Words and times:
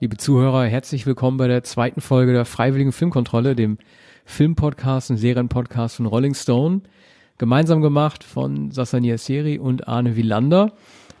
Liebe 0.00 0.16
Zuhörer, 0.16 0.64
herzlich 0.64 1.06
willkommen 1.06 1.38
bei 1.38 1.48
der 1.48 1.64
zweiten 1.64 2.00
Folge 2.00 2.32
der 2.32 2.44
Freiwilligen 2.44 2.92
Filmkontrolle, 2.92 3.56
dem 3.56 3.78
Filmpodcast 4.26 5.10
und 5.10 5.16
Serienpodcast 5.16 5.96
von 5.96 6.06
Rolling 6.06 6.34
Stone. 6.34 6.82
Gemeinsam 7.36 7.80
gemacht 7.80 8.22
von 8.22 8.70
Sassania 8.70 9.18
Seri 9.18 9.58
und 9.58 9.88
Arne 9.88 10.14
Wielander. 10.14 10.70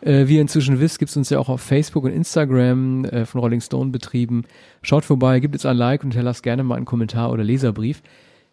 Äh, 0.00 0.28
wie 0.28 0.36
ihr 0.36 0.42
inzwischen 0.42 0.78
wisst, 0.78 1.00
gibt 1.00 1.10
es 1.10 1.16
uns 1.16 1.28
ja 1.28 1.40
auch 1.40 1.48
auf 1.48 1.60
Facebook 1.60 2.04
und 2.04 2.12
Instagram 2.12 3.04
äh, 3.06 3.26
von 3.26 3.40
Rolling 3.40 3.60
Stone 3.60 3.90
betrieben. 3.90 4.44
Schaut 4.82 5.04
vorbei, 5.04 5.40
gibt 5.40 5.56
es 5.56 5.66
ein 5.66 5.76
Like 5.76 6.04
und 6.04 6.12
hinterlasst 6.12 6.44
gerne 6.44 6.62
mal 6.62 6.76
einen 6.76 6.84
Kommentar 6.84 7.32
oder 7.32 7.42
Leserbrief. 7.42 8.00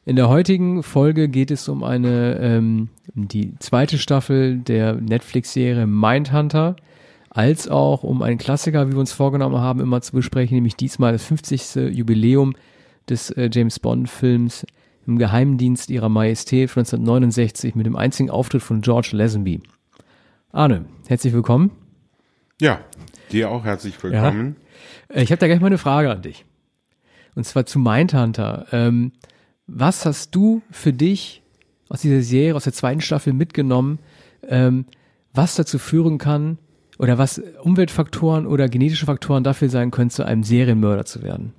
In 0.05 0.15
der 0.15 0.27
heutigen 0.27 0.81
Folge 0.81 1.29
geht 1.29 1.51
es 1.51 1.69
um 1.69 1.83
eine 1.83 2.39
ähm, 2.39 2.89
die 3.13 3.53
zweite 3.59 3.99
Staffel 3.99 4.57
der 4.57 4.95
Netflix-Serie 4.95 5.85
Mindhunter 5.85 6.77
als 7.35 7.67
auch 7.67 8.03
um 8.03 8.21
einen 8.21 8.37
Klassiker, 8.37 8.87
wie 8.87 8.93
wir 8.93 8.99
uns 8.99 9.11
vorgenommen 9.11 9.57
haben, 9.57 9.81
immer 9.81 10.01
zu 10.01 10.13
besprechen, 10.13 10.55
nämlich 10.55 10.77
diesmal 10.77 11.11
das 11.11 11.25
50. 11.25 11.75
Jubiläum 11.93 12.55
des 13.09 13.29
äh, 13.29 13.49
James 13.51 13.77
Bond-Films 13.81 14.65
im 15.05 15.17
Geheimdienst 15.17 15.89
ihrer 15.89 16.07
Majestät 16.07 16.71
von 16.71 16.81
1969 16.81 17.75
mit 17.75 17.85
dem 17.85 17.97
einzigen 17.97 18.29
Auftritt 18.29 18.63
von 18.63 18.79
George 18.79 19.09
Lazenby. 19.11 19.61
Arne, 20.53 20.85
herzlich 21.07 21.33
willkommen. 21.33 21.71
Ja, 22.61 22.79
dir 23.33 23.51
auch 23.51 23.65
herzlich 23.65 24.01
willkommen. 24.01 24.55
Ja. 25.09 25.15
Äh, 25.17 25.23
ich 25.23 25.31
habe 25.31 25.39
da 25.39 25.47
gleich 25.47 25.59
mal 25.59 25.67
eine 25.67 25.77
Frage 25.77 26.09
an 26.09 26.21
dich. 26.21 26.45
Und 27.35 27.43
zwar 27.43 27.65
zu 27.65 27.79
Mindhunter. 27.79 28.65
Ähm, 28.71 29.11
was 29.67 30.05
hast 30.05 30.33
du 30.33 30.61
für 30.71 30.93
dich 30.93 31.43
aus 31.89 31.99
dieser 31.99 32.21
Serie, 32.21 32.55
aus 32.55 32.63
der 32.63 32.71
zweiten 32.71 33.01
Staffel 33.01 33.33
mitgenommen, 33.33 33.99
ähm, 34.47 34.85
was 35.33 35.55
dazu 35.55 35.79
führen 35.79 36.17
kann, 36.17 36.59
oder 36.97 37.17
was 37.17 37.41
Umweltfaktoren 37.61 38.45
oder 38.45 38.69
genetische 38.69 39.05
Faktoren 39.05 39.43
dafür 39.43 39.69
sein 39.69 39.91
können, 39.91 40.09
zu 40.09 40.23
einem 40.25 40.43
Serienmörder 40.43 41.05
zu 41.05 41.23
werden? 41.23 41.53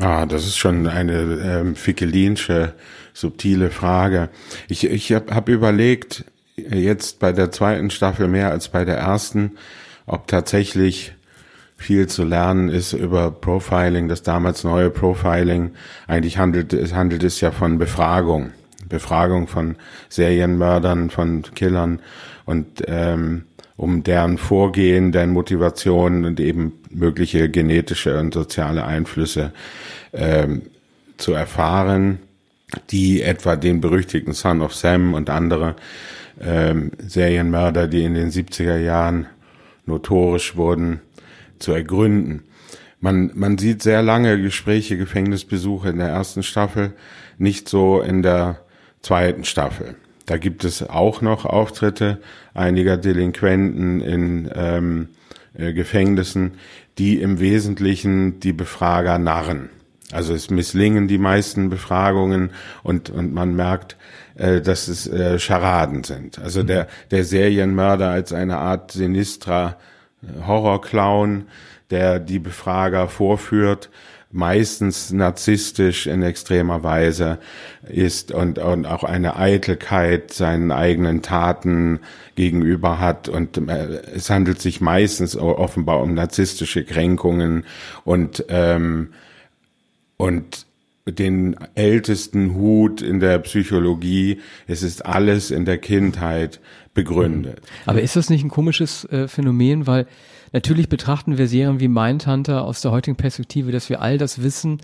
Ah, 0.00 0.26
das 0.26 0.44
ist 0.44 0.56
schon 0.56 0.88
eine 0.88 1.20
ähm, 1.20 1.76
fickelinsche, 1.76 2.74
subtile 3.12 3.70
Frage. 3.70 4.28
Ich, 4.68 4.84
ich 4.84 5.12
habe 5.12 5.34
hab 5.34 5.48
überlegt, 5.48 6.24
jetzt 6.56 7.20
bei 7.20 7.32
der 7.32 7.52
zweiten 7.52 7.90
Staffel 7.90 8.28
mehr 8.28 8.50
als 8.50 8.68
bei 8.68 8.84
der 8.84 8.96
ersten, 8.96 9.52
ob 10.06 10.26
tatsächlich 10.26 11.14
viel 11.76 12.06
zu 12.08 12.24
lernen 12.24 12.68
ist 12.68 12.92
über 12.92 13.30
Profiling, 13.30 14.08
das 14.08 14.22
damals 14.22 14.64
neue 14.64 14.90
Profiling. 14.90 15.72
Eigentlich 16.06 16.38
handelt 16.38 16.72
es, 16.72 16.94
handelt 16.94 17.22
es 17.22 17.40
ja 17.40 17.50
von 17.50 17.78
Befragung. 17.78 18.50
Befragung 18.88 19.48
von 19.48 19.76
Serienmördern, 20.08 21.10
von 21.10 21.42
Killern 21.54 22.00
und 22.44 22.82
ähm, 22.86 23.44
um 23.76 24.02
deren 24.02 24.38
Vorgehen, 24.38 25.12
deren 25.12 25.30
Motivationen 25.30 26.24
und 26.24 26.40
eben 26.40 26.72
mögliche 26.90 27.48
genetische 27.48 28.18
und 28.18 28.34
soziale 28.34 28.84
Einflüsse 28.84 29.52
ähm, 30.12 30.62
zu 31.16 31.32
erfahren, 31.32 32.18
die 32.90 33.22
etwa 33.22 33.56
den 33.56 33.80
berüchtigten 33.80 34.32
Son 34.32 34.62
of 34.62 34.74
Sam 34.74 35.14
und 35.14 35.30
andere 35.30 35.76
ähm, 36.40 36.92
Serienmörder, 36.98 37.88
die 37.88 38.04
in 38.04 38.14
den 38.14 38.30
70er 38.30 38.76
Jahren 38.76 39.26
notorisch 39.86 40.56
wurden, 40.56 41.00
zu 41.58 41.72
ergründen. 41.72 42.44
Man, 43.00 43.30
man 43.34 43.58
sieht 43.58 43.82
sehr 43.82 44.02
lange 44.02 44.40
Gespräche, 44.40 44.96
Gefängnisbesuche 44.96 45.90
in 45.90 45.98
der 45.98 46.08
ersten 46.08 46.42
Staffel, 46.42 46.94
nicht 47.38 47.68
so 47.68 48.00
in 48.00 48.22
der 48.22 48.60
zweiten 49.02 49.44
Staffel. 49.44 49.96
Da 50.26 50.38
gibt 50.38 50.64
es 50.64 50.88
auch 50.88 51.20
noch 51.20 51.44
Auftritte 51.44 52.20
einiger 52.54 52.96
Delinquenten 52.96 54.00
in 54.00 54.50
ähm, 54.54 55.08
äh, 55.56 55.72
Gefängnissen, 55.72 56.52
die 56.98 57.20
im 57.20 57.40
Wesentlichen 57.40 58.40
die 58.40 58.52
Befrager 58.52 59.18
narren. 59.18 59.70
Also 60.12 60.34
es 60.34 60.50
misslingen 60.50 61.08
die 61.08 61.18
meisten 61.18 61.70
Befragungen 61.70 62.50
und, 62.82 63.10
und 63.10 63.34
man 63.34 63.54
merkt, 63.56 63.96
äh, 64.36 64.60
dass 64.60 64.88
es 64.88 65.06
äh, 65.06 65.38
Scharaden 65.38 66.04
sind. 66.04 66.38
Also 66.38 66.62
der, 66.62 66.88
der 67.10 67.24
Serienmörder 67.24 68.10
als 68.10 68.32
eine 68.32 68.58
Art 68.58 68.92
sinistra 68.92 69.76
äh, 70.22 70.46
Horrorclown, 70.46 71.46
der 71.90 72.18
die 72.18 72.38
Befrager 72.38 73.08
vorführt, 73.08 73.90
meistens 74.34 75.12
narzisstisch 75.12 76.08
in 76.08 76.22
extremer 76.22 76.82
Weise 76.82 77.38
ist 77.88 78.32
und, 78.32 78.58
und 78.58 78.84
auch 78.84 79.04
eine 79.04 79.36
Eitelkeit 79.36 80.32
seinen 80.32 80.72
eigenen 80.72 81.22
Taten 81.22 82.00
gegenüber 82.34 82.98
hat. 82.98 83.28
Und 83.28 83.56
äh, 83.68 84.02
es 84.14 84.30
handelt 84.30 84.60
sich 84.60 84.80
meistens 84.80 85.36
offenbar 85.36 86.02
um 86.02 86.14
narzisstische 86.14 86.84
Kränkungen 86.84 87.64
und, 88.04 88.44
ähm, 88.48 89.12
und 90.16 90.66
den 91.06 91.56
ältesten 91.74 92.54
Hut 92.54 93.02
in 93.02 93.20
der 93.20 93.38
Psychologie. 93.40 94.40
Es 94.66 94.82
ist 94.82 95.04
alles 95.04 95.50
in 95.50 95.64
der 95.64 95.78
Kindheit 95.78 96.60
begründet. 96.94 97.60
Aber 97.86 98.00
ist 98.00 98.16
das 98.16 98.30
nicht 98.30 98.44
ein 98.44 98.50
komisches 98.50 99.04
äh, 99.06 99.28
Phänomen, 99.28 99.86
weil 99.86 100.06
Natürlich 100.54 100.88
betrachten 100.88 101.36
wir 101.36 101.48
Serien 101.48 101.80
wie 101.80 101.88
Mindhunter 101.88 102.64
aus 102.64 102.80
der 102.80 102.92
heutigen 102.92 103.16
Perspektive, 103.16 103.72
dass 103.72 103.90
wir 103.90 104.00
all 104.00 104.18
das 104.18 104.40
wissen, 104.40 104.78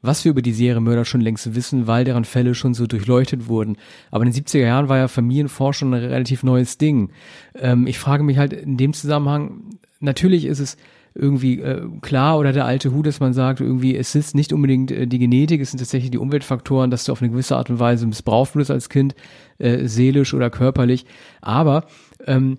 was 0.00 0.24
wir 0.24 0.30
über 0.30 0.40
die 0.40 0.54
Serienmörder 0.54 1.04
schon 1.04 1.20
längst 1.20 1.54
wissen, 1.54 1.86
weil 1.86 2.04
deren 2.04 2.24
Fälle 2.24 2.54
schon 2.54 2.72
so 2.72 2.86
durchleuchtet 2.86 3.46
wurden. 3.46 3.76
Aber 4.10 4.24
in 4.24 4.32
den 4.32 4.42
70er 4.42 4.64
Jahren 4.64 4.88
war 4.88 4.96
ja 4.96 5.08
Familienforschung 5.08 5.92
ein 5.92 6.02
relativ 6.02 6.44
neues 6.44 6.78
Ding. 6.78 7.10
Ähm, 7.54 7.86
ich 7.86 7.98
frage 7.98 8.22
mich 8.22 8.38
halt 8.38 8.54
in 8.54 8.78
dem 8.78 8.94
Zusammenhang, 8.94 9.76
natürlich 10.00 10.46
ist 10.46 10.60
es 10.60 10.78
irgendwie 11.14 11.60
äh, 11.60 11.86
klar 12.00 12.38
oder 12.38 12.52
der 12.52 12.64
alte 12.64 12.92
Hu, 12.92 13.02
dass 13.02 13.20
man 13.20 13.32
sagt, 13.32 13.60
irgendwie 13.60 13.96
es 13.96 14.14
ist 14.14 14.34
nicht 14.34 14.52
unbedingt 14.52 14.90
äh, 14.90 15.06
die 15.06 15.18
Genetik, 15.18 15.60
es 15.60 15.70
sind 15.70 15.78
tatsächlich 15.78 16.10
die 16.10 16.18
Umweltfaktoren, 16.18 16.90
dass 16.90 17.04
du 17.04 17.12
auf 17.12 17.20
eine 17.20 17.30
gewisse 17.30 17.56
Art 17.56 17.70
und 17.70 17.78
Weise 17.78 18.06
missbraucht 18.06 18.54
wurdest 18.54 18.70
als 18.70 18.88
Kind, 18.88 19.14
äh, 19.58 19.86
seelisch 19.86 20.34
oder 20.34 20.50
körperlich. 20.50 21.04
Aber 21.40 21.86
ähm, 22.26 22.58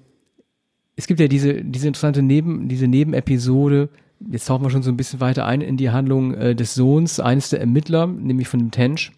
es 0.95 1.07
gibt 1.07 1.19
ja 1.19 1.27
diese, 1.27 1.63
diese 1.63 1.87
interessante 1.87 2.21
Neben, 2.21 2.67
diese 2.67 2.87
Nebenepisode, 2.87 3.89
jetzt 4.31 4.45
tauchen 4.45 4.63
wir 4.63 4.69
schon 4.69 4.83
so 4.83 4.91
ein 4.91 4.97
bisschen 4.97 5.19
weiter 5.19 5.45
ein 5.45 5.61
in 5.61 5.77
die 5.77 5.89
Handlung 5.89 6.33
äh, 6.33 6.55
des 6.55 6.75
Sohns 6.75 7.19
eines 7.19 7.49
der 7.49 7.59
Ermittler, 7.59 8.07
nämlich 8.07 8.47
von 8.47 8.59
dem 8.59 8.71
Tench, 8.71 9.11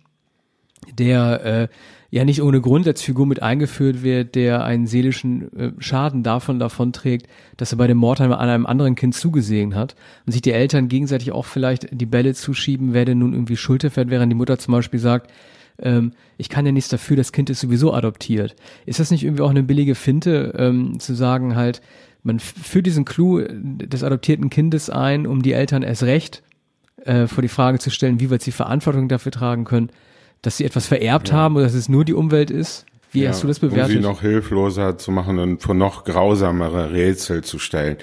der 0.97 1.45
äh, 1.45 1.67
ja 2.15 2.23
nicht 2.23 2.41
ohne 2.41 2.61
Grund 2.61 2.87
als 2.87 3.01
Figur 3.01 3.25
mit 3.25 3.43
eingeführt 3.43 4.01
wird, 4.01 4.35
der 4.35 4.63
einen 4.63 4.87
seelischen 4.87 5.53
äh, 5.53 5.71
Schaden 5.79 6.23
davon 6.23 6.59
davon 6.59 6.93
trägt, 6.93 7.27
dass 7.57 7.73
er 7.73 7.77
bei 7.77 7.87
dem 7.87 7.97
Mord 7.97 8.21
an 8.21 8.31
einem 8.31 8.65
anderen 8.65 8.95
Kind 8.95 9.15
zugesehen 9.15 9.75
hat 9.75 9.97
und 10.25 10.31
sich 10.31 10.41
die 10.41 10.53
Eltern 10.53 10.87
gegenseitig 10.87 11.33
auch 11.33 11.43
vielleicht 11.43 11.89
die 11.91 12.05
Bälle 12.05 12.33
zuschieben, 12.33 12.93
wer 12.93 13.03
denn 13.03 13.17
nun 13.19 13.33
irgendwie 13.33 13.57
Schulter 13.57 13.91
fährt, 13.91 14.09
während 14.09 14.31
die 14.31 14.37
Mutter 14.37 14.57
zum 14.57 14.71
Beispiel 14.71 15.01
sagt, 15.01 15.29
ähm, 15.77 16.13
ich 16.37 16.47
kann 16.47 16.65
ja 16.65 16.71
nichts 16.71 16.89
dafür, 16.89 17.17
das 17.17 17.33
Kind 17.33 17.49
ist 17.49 17.59
sowieso 17.59 17.93
adoptiert. 17.93 18.55
Ist 18.85 19.01
das 19.01 19.11
nicht 19.11 19.25
irgendwie 19.25 19.43
auch 19.43 19.49
eine 19.49 19.63
billige 19.63 19.95
Finte, 19.95 20.53
ähm, 20.57 21.01
zu 21.01 21.15
sagen 21.15 21.57
halt, 21.57 21.81
man 22.23 22.39
führt 22.39 22.85
diesen 22.85 23.03
Clou 23.03 23.41
des 23.41 24.05
adoptierten 24.05 24.49
Kindes 24.49 24.89
ein, 24.89 25.27
um 25.27 25.41
die 25.41 25.51
Eltern 25.51 25.83
erst 25.83 26.03
recht 26.03 26.43
äh, 27.03 27.27
vor 27.27 27.41
die 27.41 27.49
Frage 27.49 27.79
zu 27.79 27.89
stellen, 27.89 28.21
wie 28.21 28.31
weit 28.31 28.41
sie 28.41 28.53
Verantwortung 28.53 29.09
dafür 29.09 29.33
tragen 29.33 29.65
können, 29.65 29.89
dass 30.45 30.57
sie 30.57 30.65
etwas 30.65 30.87
vererbt 30.87 31.29
ja. 31.29 31.35
haben 31.35 31.55
oder 31.55 31.65
dass 31.65 31.73
es 31.73 31.89
nur 31.89 32.05
die 32.05 32.13
Umwelt 32.13 32.51
ist? 32.51 32.85
Wie 33.11 33.23
ja, 33.23 33.29
hast 33.29 33.43
du 33.43 33.47
das 33.47 33.59
bewertet? 33.59 33.95
Um 33.95 34.01
sie 34.01 34.07
noch 34.07 34.21
hilfloser 34.21 34.97
zu 34.97 35.11
machen 35.11 35.39
und 35.39 35.61
vor 35.61 35.73
noch 35.73 36.03
grausamere 36.03 36.91
Rätsel 36.91 37.43
zu 37.43 37.59
stellen. 37.59 37.97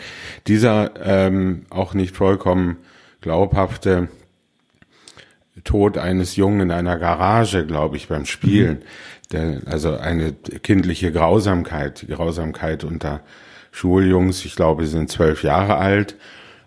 Dieser 0.47 0.93
ähm, 1.05 1.67
auch 1.71 1.95
nicht 1.95 2.17
vollkommen 2.17 2.79
glaubhafte 3.21 4.09
Tod 5.65 5.99
eines 5.99 6.37
Jungen 6.37 6.61
in 6.61 6.71
einer 6.71 6.99
Garage, 6.99 7.67
glaube 7.67 7.97
ich, 7.97 8.09
beim 8.09 8.25
Spielen. 8.25 8.79
Mhm. 8.79 9.33
Der, 9.33 9.61
also 9.67 9.97
eine 9.97 10.33
kindliche 10.33 11.13
Grausamkeit, 11.13 12.03
die 12.03 12.07
Grausamkeit 12.07 12.85
unter 12.85 13.21
Schuljungs, 13.71 14.45
ich 14.45 14.57
glaube, 14.57 14.85
sie 14.85 14.93
sind 14.93 15.11
zwölf 15.11 15.43
Jahre 15.43 15.77
alt. 15.77 16.17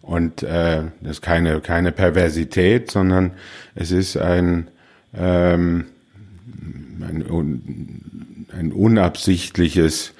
Und 0.02 0.44
äh, 0.44 0.84
das 1.02 1.14
ist 1.14 1.22
keine, 1.22 1.62
keine 1.62 1.92
Perversität, 1.92 2.92
sondern 2.92 3.32
es 3.74 3.92
ist 3.92 4.18
ein, 4.18 4.70
ähm, 5.18 5.86
ein, 7.02 8.02
ein 8.52 8.72
unabsichtliches 8.72 10.14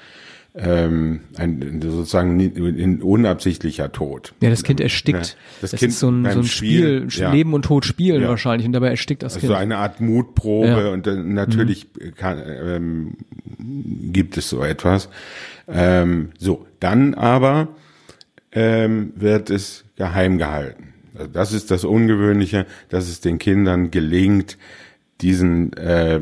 ähm, 0.58 1.20
ein 1.36 1.82
sozusagen 1.82 2.40
ein 2.40 3.02
unabsichtlicher 3.02 3.92
Tod. 3.92 4.32
Ja, 4.40 4.48
das 4.48 4.62
Kind 4.62 4.80
erstickt. 4.80 5.36
das, 5.60 5.70
das 5.72 5.80
kind 5.80 5.92
ist 5.92 5.98
so 5.98 6.08
ein, 6.08 6.24
so 6.24 6.38
ein 6.38 6.44
Spiel, 6.44 7.10
Spiel 7.10 7.22
ja. 7.22 7.30
Leben 7.30 7.52
und 7.52 7.66
Tod 7.66 7.84
spielen 7.84 8.22
ja. 8.22 8.28
wahrscheinlich 8.28 8.66
und 8.66 8.72
dabei 8.72 8.88
erstickt 8.88 9.22
das 9.22 9.34
also 9.34 9.40
Kind. 9.40 9.52
So 9.52 9.56
eine 9.56 9.76
Art 9.76 10.00
Mutprobe 10.00 10.66
ja. 10.66 10.88
und 10.88 11.06
natürlich 11.06 11.88
mhm. 12.00 12.14
kann, 12.14 12.42
ähm, 12.46 13.16
gibt 14.12 14.38
es 14.38 14.48
so 14.48 14.62
etwas. 14.62 15.10
Ähm, 15.68 16.30
so, 16.38 16.66
dann 16.80 17.14
aber 17.14 17.68
ähm, 18.52 19.12
wird 19.16 19.50
es 19.50 19.84
geheim 19.96 20.38
gehalten. 20.38 20.94
Also 21.14 21.30
das 21.30 21.52
ist 21.52 21.70
das 21.70 21.84
Ungewöhnliche, 21.84 22.66
dass 22.88 23.08
es 23.08 23.20
den 23.20 23.38
Kindern 23.38 23.90
gelingt, 23.90 24.56
diesen 25.20 25.72
äh, 25.74 26.20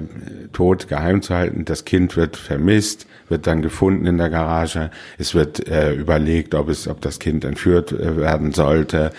Tod 0.52 0.88
geheim 0.88 1.20
zu 1.20 1.34
halten. 1.34 1.64
Das 1.64 1.84
Kind 1.84 2.16
wird 2.16 2.36
vermisst, 2.36 3.06
wird 3.28 3.46
dann 3.46 3.60
gefunden 3.60 4.06
in 4.06 4.18
der 4.18 4.30
Garage. 4.30 4.90
Es 5.18 5.34
wird 5.34 5.68
äh, 5.68 5.94
überlegt, 5.94 6.54
ob 6.54 6.68
es, 6.68 6.86
ob 6.86 7.00
das 7.00 7.18
Kind 7.18 7.44
entführt 7.44 7.90
äh, 7.90 8.16
werden 8.16 8.52
sollte, 8.52 9.10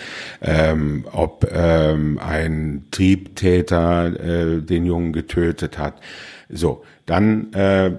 ähm, 0.41 1.05
ob 1.11 1.49
ähm, 1.51 2.19
ein 2.19 2.85
Triebtäter 2.91 4.05
äh, 4.05 4.61
den 4.61 4.85
Jungen 4.85 5.11
getötet 5.11 5.77
hat. 5.77 5.95
So, 6.47 6.83
dann 7.05 7.51
äh, 7.53 7.91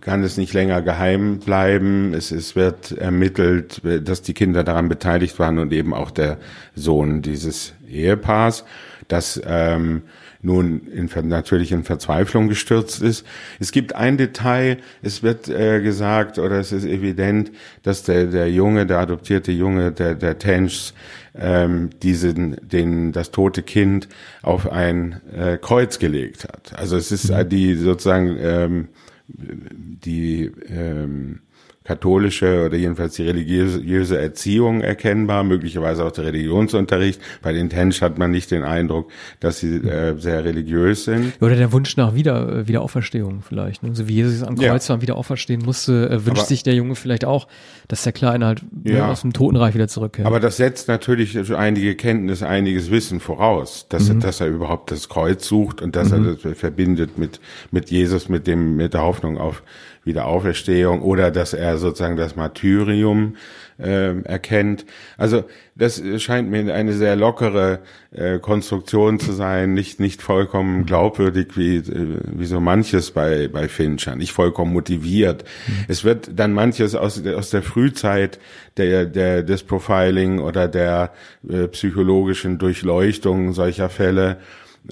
kann 0.00 0.24
es 0.24 0.36
nicht 0.36 0.52
länger 0.52 0.82
geheim 0.82 1.38
bleiben. 1.38 2.12
Es, 2.12 2.32
es 2.32 2.56
wird 2.56 2.92
ermittelt, 2.92 3.82
dass 3.84 4.22
die 4.22 4.34
Kinder 4.34 4.64
daran 4.64 4.88
beteiligt 4.88 5.38
waren 5.38 5.58
und 5.58 5.72
eben 5.72 5.94
auch 5.94 6.10
der 6.10 6.38
Sohn 6.74 7.22
dieses 7.22 7.74
Ehepaars, 7.88 8.64
das 9.06 9.40
ähm, 9.46 10.02
nun 10.44 10.86
in, 10.88 11.08
natürlich 11.28 11.72
in 11.72 11.84
Verzweiflung 11.84 12.48
gestürzt 12.48 13.02
ist. 13.02 13.26
Es 13.58 13.72
gibt 13.72 13.94
ein 13.94 14.16
Detail, 14.16 14.78
es 15.02 15.22
wird 15.22 15.48
äh, 15.48 15.80
gesagt 15.80 16.38
oder 16.38 16.58
es 16.58 16.70
ist 16.70 16.84
evident, 16.84 17.50
dass 17.82 18.02
der, 18.02 18.26
der 18.26 18.50
Junge, 18.50 18.86
der 18.86 18.98
adoptierte 18.98 19.52
Junge, 19.52 19.90
der, 19.90 20.14
der 20.14 20.38
Tench, 20.38 20.92
ähm, 21.36 21.90
diesen, 22.02 22.56
den, 22.62 23.12
das 23.12 23.30
tote 23.30 23.62
Kind 23.62 24.08
auf 24.42 24.70
ein 24.70 25.20
äh, 25.34 25.58
Kreuz 25.58 25.98
gelegt 25.98 26.44
hat. 26.44 26.78
Also 26.78 26.96
es 26.96 27.10
ist 27.10 27.30
äh, 27.30 27.44
die 27.44 27.74
sozusagen 27.74 28.36
ähm, 28.38 28.88
die 29.26 30.52
ähm, 30.68 31.40
katholische 31.84 32.64
oder 32.64 32.78
jedenfalls 32.78 33.14
die 33.16 33.24
religiöse 33.24 34.18
Erziehung 34.18 34.80
erkennbar, 34.80 35.44
möglicherweise 35.44 36.02
auch 36.04 36.12
der 36.12 36.24
Religionsunterricht. 36.24 37.20
Bei 37.42 37.52
den 37.52 37.68
Tench 37.68 38.00
hat 38.00 38.16
man 38.16 38.30
nicht 38.30 38.50
den 38.50 38.62
Eindruck, 38.62 39.10
dass 39.40 39.58
sie 39.58 39.76
äh, 39.76 40.18
sehr 40.18 40.44
religiös 40.44 41.04
sind. 41.04 41.34
Oder 41.42 41.56
der 41.56 41.72
Wunsch 41.72 41.98
nach 41.98 42.14
wieder, 42.14 42.60
äh, 42.60 42.68
Wiederauferstehung 42.68 43.42
vielleicht. 43.42 43.82
Ne? 43.82 43.94
So 43.94 44.08
wie 44.08 44.14
Jesus 44.14 44.42
am 44.42 44.56
Kreuz 44.56 44.88
ja. 44.88 45.02
wieder 45.02 45.16
auferstehen 45.16 45.62
musste, 45.62 46.08
äh, 46.08 46.24
wünscht 46.24 46.40
aber, 46.40 46.48
sich 46.48 46.62
der 46.62 46.74
Junge 46.74 46.94
vielleicht 46.94 47.26
auch, 47.26 47.48
dass 47.88 48.02
der 48.02 48.12
Kleine 48.12 48.46
halt 48.46 48.62
ne, 48.72 48.94
ja. 48.94 49.10
aus 49.10 49.20
dem 49.20 49.34
Totenreich 49.34 49.74
wieder 49.74 49.88
zurückkehrt. 49.88 50.26
Aber 50.26 50.40
das 50.40 50.56
setzt 50.56 50.88
natürlich 50.88 51.52
einige 51.52 51.96
Kenntnis, 51.96 52.42
einiges 52.42 52.90
Wissen 52.90 53.20
voraus, 53.20 53.86
dass, 53.90 54.08
mhm. 54.08 54.20
er, 54.20 54.26
dass 54.26 54.40
er 54.40 54.46
überhaupt 54.46 54.90
das 54.90 55.10
Kreuz 55.10 55.46
sucht 55.46 55.82
und 55.82 55.96
dass 55.96 56.12
mhm. 56.12 56.28
er 56.28 56.34
das 56.36 56.58
verbindet 56.58 57.18
mit, 57.18 57.40
mit 57.70 57.90
Jesus, 57.90 58.30
mit 58.30 58.46
dem, 58.46 58.76
mit 58.76 58.94
der 58.94 59.02
Hoffnung 59.02 59.36
auf 59.36 59.62
Wiederauferstehung 60.04 61.02
oder 61.02 61.30
dass 61.30 61.54
er 61.54 61.78
sozusagen 61.78 62.16
das 62.16 62.36
Martyrium 62.36 63.36
äh, 63.78 64.20
erkennt. 64.22 64.84
Also 65.16 65.44
das 65.74 66.00
scheint 66.18 66.50
mir 66.50 66.72
eine 66.72 66.92
sehr 66.92 67.16
lockere 67.16 67.80
äh, 68.12 68.38
Konstruktion 68.38 69.18
zu 69.18 69.32
sein, 69.32 69.74
nicht 69.74 69.98
nicht 69.98 70.22
vollkommen 70.22 70.86
glaubwürdig 70.86 71.56
wie 71.56 71.76
äh, 71.76 72.18
wie 72.24 72.46
so 72.46 72.60
manches 72.60 73.10
bei 73.10 73.48
bei 73.48 73.68
Fincher, 73.68 74.14
nicht 74.14 74.32
vollkommen 74.32 74.72
motiviert. 74.72 75.44
Mhm. 75.66 75.72
Es 75.88 76.04
wird 76.04 76.30
dann 76.38 76.52
manches 76.52 76.94
aus 76.94 77.24
aus 77.26 77.50
der 77.50 77.62
Frühzeit 77.62 78.38
der 78.76 79.06
der 79.06 79.42
des 79.42 79.64
Profiling 79.64 80.38
oder 80.38 80.68
der 80.68 81.12
äh, 81.48 81.66
psychologischen 81.68 82.58
Durchleuchtung 82.58 83.52
solcher 83.52 83.88
Fälle 83.88 84.36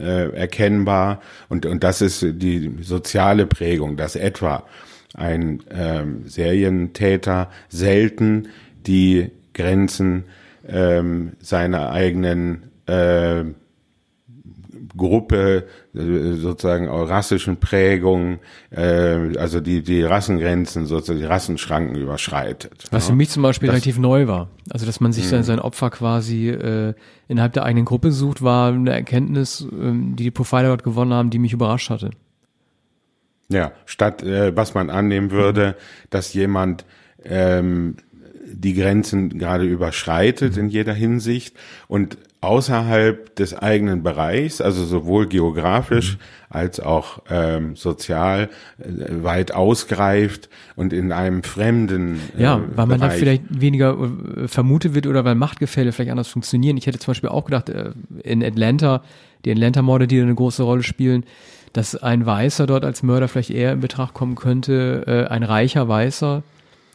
äh, 0.00 0.34
erkennbar 0.34 1.20
und 1.48 1.66
und 1.66 1.84
das 1.84 2.00
ist 2.00 2.24
die 2.28 2.78
soziale 2.80 3.46
Prägung, 3.46 3.96
dass 3.96 4.16
etwa 4.16 4.64
ein 5.14 5.62
ähm, 5.70 6.28
Serientäter 6.28 7.50
selten 7.68 8.48
die 8.86 9.30
Grenzen 9.54 10.24
ähm, 10.66 11.32
seiner 11.40 11.90
eigenen 11.90 12.70
äh, 12.86 13.44
Gruppe, 14.96 15.66
sozusagen 15.94 16.88
rassischen 16.88 17.58
Prägung, 17.58 18.40
äh, 18.70 19.36
also 19.38 19.60
die, 19.60 19.82
die 19.82 20.02
Rassengrenzen, 20.02 20.86
sozusagen 20.86 21.20
die 21.20 21.24
Rassenschranken 21.26 21.96
überschreitet. 21.96 22.84
Was 22.90 23.06
für 23.06 23.14
mich 23.14 23.30
zum 23.30 23.42
Beispiel 23.42 23.68
das, 23.68 23.74
relativ 23.74 23.98
neu 23.98 24.26
war. 24.26 24.48
Also, 24.70 24.86
dass 24.86 25.00
man 25.00 25.12
sich 25.12 25.28
sein, 25.28 25.40
hm. 25.40 25.44
sein 25.44 25.58
Opfer 25.60 25.90
quasi 25.90 26.48
äh, 26.48 26.94
innerhalb 27.28 27.52
der 27.52 27.64
eigenen 27.64 27.84
Gruppe 27.84 28.12
sucht, 28.12 28.42
war 28.42 28.72
eine 28.72 28.92
Erkenntnis, 28.92 29.66
ähm, 29.72 30.16
die 30.16 30.24
die 30.24 30.30
Profiler 30.30 30.68
dort 30.68 30.84
gewonnen 30.84 31.12
haben, 31.12 31.30
die 31.30 31.38
mich 31.38 31.52
überrascht 31.52 31.90
hatte. 31.90 32.10
Ja, 33.48 33.72
statt 33.86 34.22
äh, 34.22 34.56
was 34.56 34.74
man 34.74 34.90
annehmen 34.90 35.30
würde, 35.30 35.76
dass 36.10 36.32
jemand 36.32 36.84
ähm, 37.24 37.96
die 38.52 38.74
Grenzen 38.74 39.38
gerade 39.38 39.64
überschreitet 39.64 40.56
in 40.56 40.68
jeder 40.68 40.94
Hinsicht 40.94 41.56
und 41.88 42.18
außerhalb 42.42 43.36
des 43.36 43.54
eigenen 43.54 44.02
Bereichs, 44.02 44.60
also 44.60 44.84
sowohl 44.84 45.28
geografisch 45.28 46.18
als 46.50 46.80
auch 46.80 47.20
ähm, 47.30 47.76
sozial 47.76 48.50
äh, 48.78 49.22
weit 49.22 49.54
ausgreift 49.54 50.48
und 50.74 50.92
in 50.92 51.12
einem 51.12 51.44
fremden 51.44 52.20
äh, 52.36 52.42
Ja, 52.42 52.60
weil 52.74 52.86
man 52.86 52.98
Bereich. 52.98 53.12
da 53.12 53.18
vielleicht 53.18 53.42
weniger 53.48 53.96
äh, 54.36 54.48
vermutet 54.48 54.94
wird 54.94 55.06
oder 55.06 55.24
weil 55.24 55.36
Machtgefälle 55.36 55.92
vielleicht 55.92 56.10
anders 56.10 56.28
funktionieren. 56.28 56.76
Ich 56.76 56.86
hätte 56.86 56.98
zum 56.98 57.12
Beispiel 57.12 57.30
auch 57.30 57.44
gedacht, 57.44 57.68
äh, 57.68 57.92
in 58.24 58.42
Atlanta, 58.42 59.02
die 59.44 59.52
Atlanta-Morde, 59.52 60.08
die 60.08 60.18
da 60.18 60.24
eine 60.24 60.34
große 60.34 60.64
Rolle 60.64 60.82
spielen, 60.82 61.24
dass 61.72 61.96
ein 61.96 62.26
Weißer 62.26 62.66
dort 62.66 62.84
als 62.84 63.02
Mörder 63.02 63.28
vielleicht 63.28 63.50
eher 63.50 63.72
in 63.72 63.80
Betracht 63.80 64.14
kommen 64.14 64.34
könnte, 64.34 65.04
äh, 65.06 65.32
ein 65.32 65.42
reicher 65.42 65.88
Weißer, 65.88 66.42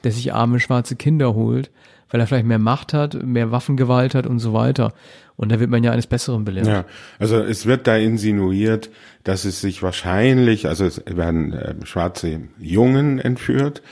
der 0.04 0.12
sich 0.12 0.34
arme 0.34 0.60
schwarze 0.60 0.96
Kinder 0.96 1.34
holt, 1.34 1.70
weil 2.10 2.20
er 2.20 2.28
vielleicht 2.28 2.46
mehr 2.46 2.60
Macht 2.60 2.94
hat, 2.94 3.22
mehr 3.24 3.52
Waffengewalt 3.52 4.16
hat 4.16 4.28
und 4.28 4.40
so 4.40 4.54
weiter. 4.54 4.94
Und 5.36 5.52
da 5.52 5.60
wird 5.60 5.70
man 5.70 5.84
ja 5.84 5.92
eines 5.92 6.08
Besseren 6.08 6.46
belehrt. 6.46 6.68
Ja, 6.68 6.86
also 7.20 7.38
es 7.38 7.66
wird 7.66 7.88
da 7.88 7.96
insinuiert, 7.96 8.90
dass 9.24 9.46
es 9.46 9.62
sich 9.62 9.84
wahrscheinlich, 9.84 10.68
also 10.68 10.86
es 10.86 11.04
werden 11.06 11.54
äh, 11.54 11.76
schwarze 11.84 12.42
Jungen 12.60 13.20
entführt 13.20 13.84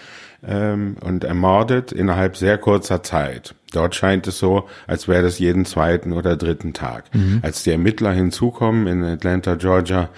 ähm, 0.48 0.98
und 1.02 1.24
ermordet 1.24 1.92
innerhalb 1.92 2.38
sehr 2.38 2.58
kurzer 2.58 3.04
Zeit. 3.04 3.54
Dort 3.74 3.96
scheint 3.96 4.28
es 4.28 4.40
so, 4.40 4.68
als 4.88 5.08
wäre 5.08 5.24
das 5.24 5.38
jeden 5.38 5.66
zweiten 5.66 6.14
oder 6.14 6.36
dritten 6.38 6.74
Tag. 6.74 7.14
Mhm. 7.14 7.40
Als 7.42 7.64
die 7.64 7.72
Ermittler 7.72 8.12
hinzukommen 8.12 8.88
in 8.88 9.04
Atlanta, 9.04 9.56
Georgia, 9.56 10.10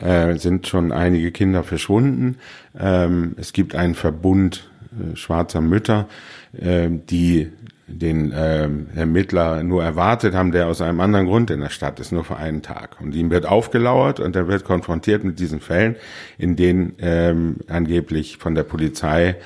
äh, 0.00 0.36
sind 0.36 0.66
schon 0.66 0.92
einige 0.92 1.30
Kinder 1.30 1.62
verschwunden. 1.62 2.36
Ähm, 2.78 3.34
es 3.36 3.52
gibt 3.52 3.74
einen 3.74 3.94
Verbund 3.94 4.70
äh, 4.92 5.16
schwarzer 5.16 5.60
Mütter, 5.60 6.08
äh, 6.58 6.88
die 6.90 7.50
den 7.86 8.32
äh, 8.32 8.68
Ermittler 8.96 9.62
nur 9.62 9.84
erwartet 9.84 10.34
haben, 10.34 10.52
der 10.52 10.68
aus 10.68 10.80
einem 10.80 11.00
anderen 11.00 11.26
Grund 11.26 11.50
in 11.50 11.60
der 11.60 11.68
Stadt 11.68 12.00
ist, 12.00 12.12
nur 12.12 12.24
für 12.24 12.36
einen 12.36 12.62
Tag. 12.62 13.00
Und 13.00 13.14
ihm 13.14 13.30
wird 13.30 13.44
aufgelauert 13.46 14.20
und 14.20 14.34
er 14.36 14.48
wird 14.48 14.64
konfrontiert 14.64 15.22
mit 15.22 15.38
diesen 15.38 15.60
Fällen, 15.60 15.96
in 16.38 16.56
denen 16.56 16.94
ähm, 16.98 17.56
angeblich 17.68 18.38
von 18.38 18.54
der 18.54 18.62
Polizei 18.62 19.36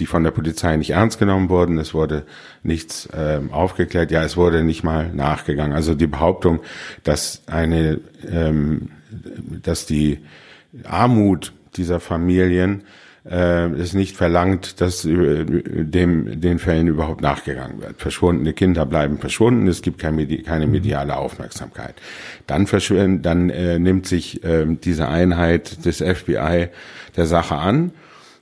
die 0.00 0.06
von 0.06 0.24
der 0.24 0.30
Polizei 0.30 0.76
nicht 0.76 0.90
ernst 0.90 1.18
genommen 1.18 1.48
wurden. 1.48 1.78
Es 1.78 1.94
wurde 1.94 2.24
nichts 2.62 3.08
ähm, 3.16 3.52
aufgeklärt. 3.52 4.10
Ja, 4.10 4.24
es 4.24 4.36
wurde 4.36 4.64
nicht 4.64 4.82
mal 4.82 5.12
nachgegangen. 5.12 5.72
Also 5.72 5.94
die 5.94 6.06
Behauptung, 6.06 6.60
dass 7.04 7.42
eine 7.46 8.00
ähm, 8.28 8.90
dass 9.62 9.86
die 9.86 10.18
Armut 10.84 11.52
dieser 11.76 12.00
Familien 12.00 12.84
äh, 13.28 13.70
es 13.70 13.94
nicht 13.94 14.16
verlangt, 14.16 14.80
dass 14.80 15.04
äh, 15.04 15.44
dem 15.44 16.40
den 16.40 16.58
Fällen 16.58 16.88
überhaupt 16.88 17.22
nachgegangen 17.22 17.80
wird. 17.80 18.00
Verschwundene 18.00 18.52
Kinder 18.52 18.84
bleiben 18.86 19.18
verschwunden, 19.18 19.66
es 19.66 19.82
gibt 19.82 19.98
kein, 19.98 20.44
keine 20.44 20.66
mediale 20.66 21.16
Aufmerksamkeit. 21.16 21.94
Dann 22.46 22.66
verschwinden, 22.66 23.22
dann 23.22 23.50
äh, 23.50 23.78
nimmt 23.78 24.06
sich 24.06 24.44
äh, 24.44 24.66
diese 24.66 25.08
Einheit 25.08 25.84
des 25.86 25.98
FBI 25.98 26.68
der 27.16 27.26
Sache 27.26 27.56
an, 27.56 27.92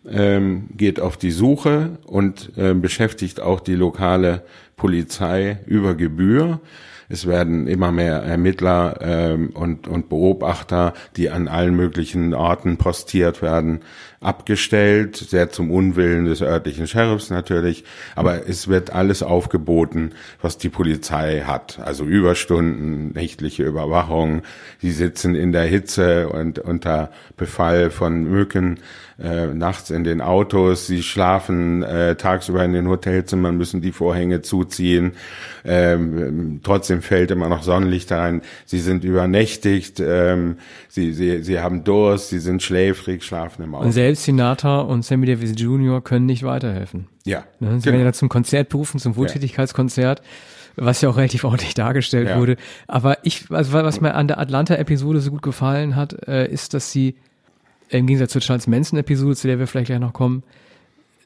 ähm, 0.08 0.68
geht 0.76 0.98
auf 0.98 1.16
die 1.16 1.30
Suche 1.30 1.98
und 2.04 2.52
äh, 2.56 2.74
beschäftigt 2.74 3.40
auch 3.40 3.60
die 3.60 3.76
lokale 3.76 4.42
Polizei 4.76 5.58
über 5.66 5.94
Gebühr. 5.94 6.60
Es 7.08 7.26
werden 7.26 7.66
immer 7.66 7.92
mehr 7.92 8.22
Ermittler 8.22 8.98
ähm, 9.00 9.50
und, 9.50 9.88
und 9.88 10.08
Beobachter, 10.08 10.94
die 11.16 11.30
an 11.30 11.48
allen 11.48 11.74
möglichen 11.74 12.34
Orten 12.34 12.76
postiert 12.76 13.42
werden, 13.42 13.80
abgestellt, 14.20 15.16
sehr 15.16 15.50
zum 15.50 15.70
Unwillen 15.70 16.24
des 16.26 16.42
örtlichen 16.42 16.86
Sheriffs 16.86 17.30
natürlich, 17.30 17.84
aber 18.14 18.48
es 18.48 18.68
wird 18.68 18.90
alles 18.90 19.22
aufgeboten, 19.22 20.12
was 20.40 20.58
die 20.58 20.68
Polizei 20.68 21.42
hat, 21.42 21.80
also 21.80 22.04
Überstunden, 22.04 23.12
nächtliche 23.12 23.64
Überwachung, 23.64 24.42
sie 24.80 24.92
sitzen 24.92 25.34
in 25.34 25.52
der 25.52 25.64
Hitze 25.64 26.28
und 26.28 26.58
unter 26.58 27.10
Befall 27.36 27.90
von 27.90 28.24
Mücken 28.24 28.78
äh, 29.22 29.46
nachts 29.54 29.90
in 29.90 30.04
den 30.04 30.20
Autos, 30.20 30.86
sie 30.86 31.02
schlafen 31.02 31.82
äh, 31.82 32.16
tagsüber 32.16 32.64
in 32.64 32.72
den 32.72 32.88
Hotelzimmern, 32.88 33.56
müssen 33.56 33.80
die 33.80 33.92
Vorhänge 33.92 34.42
zuziehen, 34.42 35.12
ähm, 35.64 36.60
trotzdem 36.62 37.02
fällt 37.02 37.30
immer 37.30 37.48
noch 37.48 37.62
Sonnenlicht 37.62 38.10
rein, 38.12 38.42
sie 38.66 38.80
sind 38.80 39.04
übernächtigt, 39.04 40.00
ähm, 40.00 40.56
sie, 40.88 41.12
sie, 41.12 41.42
sie 41.42 41.60
haben 41.60 41.84
Durst, 41.84 42.30
sie 42.30 42.40
sind 42.40 42.62
schläfrig, 42.62 43.22
schlafen 43.22 43.62
im 43.62 43.74
Auto. 43.74 43.84
Und 43.86 43.92
selbst 43.92 44.24
Sinatra 44.24 44.80
und 44.80 45.04
Sammy 45.04 45.26
Davis 45.26 45.52
Jr. 45.56 46.02
können 46.02 46.26
nicht 46.26 46.42
weiterhelfen. 46.42 47.06
Ja. 47.24 47.44
Ne? 47.60 47.78
Sie 47.78 47.84
genau. 47.84 47.98
werden 47.98 48.06
ja 48.06 48.12
zum 48.12 48.28
Konzert 48.28 48.68
berufen, 48.68 48.98
zum 48.98 49.16
Wohltätigkeitskonzert. 49.16 50.22
was 50.74 51.02
ja 51.02 51.10
auch 51.10 51.18
relativ 51.18 51.44
ordentlich 51.44 51.74
dargestellt 51.74 52.30
Ja. 52.30 52.38
wurde. 52.38 52.56
Aber 52.88 53.18
ich, 53.24 53.44
also 53.50 53.74
was 53.74 54.00
mir 54.00 54.14
an 54.14 54.26
der 54.26 54.38
Atlanta-Episode 54.38 55.20
so 55.20 55.30
gut 55.30 55.42
gefallen 55.42 55.96
hat, 55.96 56.26
äh, 56.26 56.50
ist, 56.50 56.72
dass 56.72 56.90
sie 56.90 57.16
im 57.98 58.06
Gegensatz 58.06 58.32
zur 58.32 58.40
Charles 58.40 58.66
Manson-Episode, 58.66 59.36
zu 59.36 59.46
der 59.46 59.58
wir 59.58 59.66
vielleicht 59.66 59.86
gleich 59.86 60.00
noch 60.00 60.12
kommen, 60.12 60.42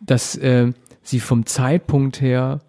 dass 0.00 0.36
äh, 0.36 0.72
sie 1.02 1.20
vom 1.20 1.46
Zeitpunkt 1.46 2.20
her 2.20 2.60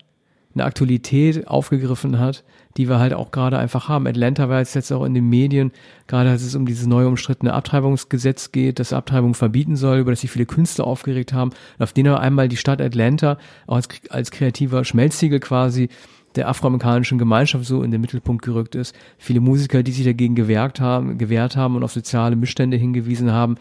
eine 0.54 0.66
Aktualität 0.66 1.48
aufgegriffen 1.48 2.20
hat, 2.20 2.44
die 2.77 2.89
wir 2.89 3.00
halt 3.00 3.13
auch 3.13 3.32
gerade 3.32 3.58
einfach 3.58 3.89
haben. 3.89 4.08
Atlanta 4.08 4.50
war 4.50 4.60
jetzt, 4.60 4.75
jetzt 4.75 4.92
auch 4.92 5.04
in 5.04 5.13
den 5.13 5.30
Medien, 5.30 5.72
gerade 6.08 6.30
als 6.30 6.44
es 6.44 6.56
um 6.56 6.66
dieses 6.66 6.88
neue 6.88 7.08
umstrittene 7.08 7.54
Abtreibungsgesetz 7.54 8.51
geht, 8.51 8.80
das 8.80 8.94
Abtreibung 8.94 9.34
verbieten 9.34 9.75
soll, 9.75 10.00
über 10.00 10.12
das 10.12 10.22
sich 10.22 10.32
viele 10.32 10.46
Künstler 10.46 10.86
aufgeregt 10.86 11.34
haben, 11.34 11.51
auf 11.80 11.94
den 11.94 12.08
aber 12.08 12.22
einmal 12.22 12.48
die 12.48 12.58
Stadt 12.58 12.82
Atlanta 12.82 13.38
auch 13.68 13.75
als, 13.75 13.88
als 14.10 14.32
kreativer 14.32 14.84
Schmelztiegel 14.84 15.39
quasi 15.39 15.89
der 16.38 16.48
afroamerikanischen 16.48 17.17
Gemeinschaft 17.17 17.65
so 17.65 17.84
in 17.84 17.91
den 17.91 18.01
Mittelpunkt 18.01 18.44
gerückt 18.44 18.75
ist. 18.75 18.96
Viele 19.17 19.39
Musiker, 19.39 19.84
die 19.84 19.91
sich 19.91 20.06
dagegen 20.06 20.36
gewehrt 20.36 20.79
haben, 20.79 21.17
gewehrt 21.17 21.56
haben 21.56 21.75
und 21.75 21.84
auf 21.84 21.91
soziale 21.91 22.36
Missstände 22.36 22.77
hingewiesen 22.77 23.32
haben. 23.32 23.56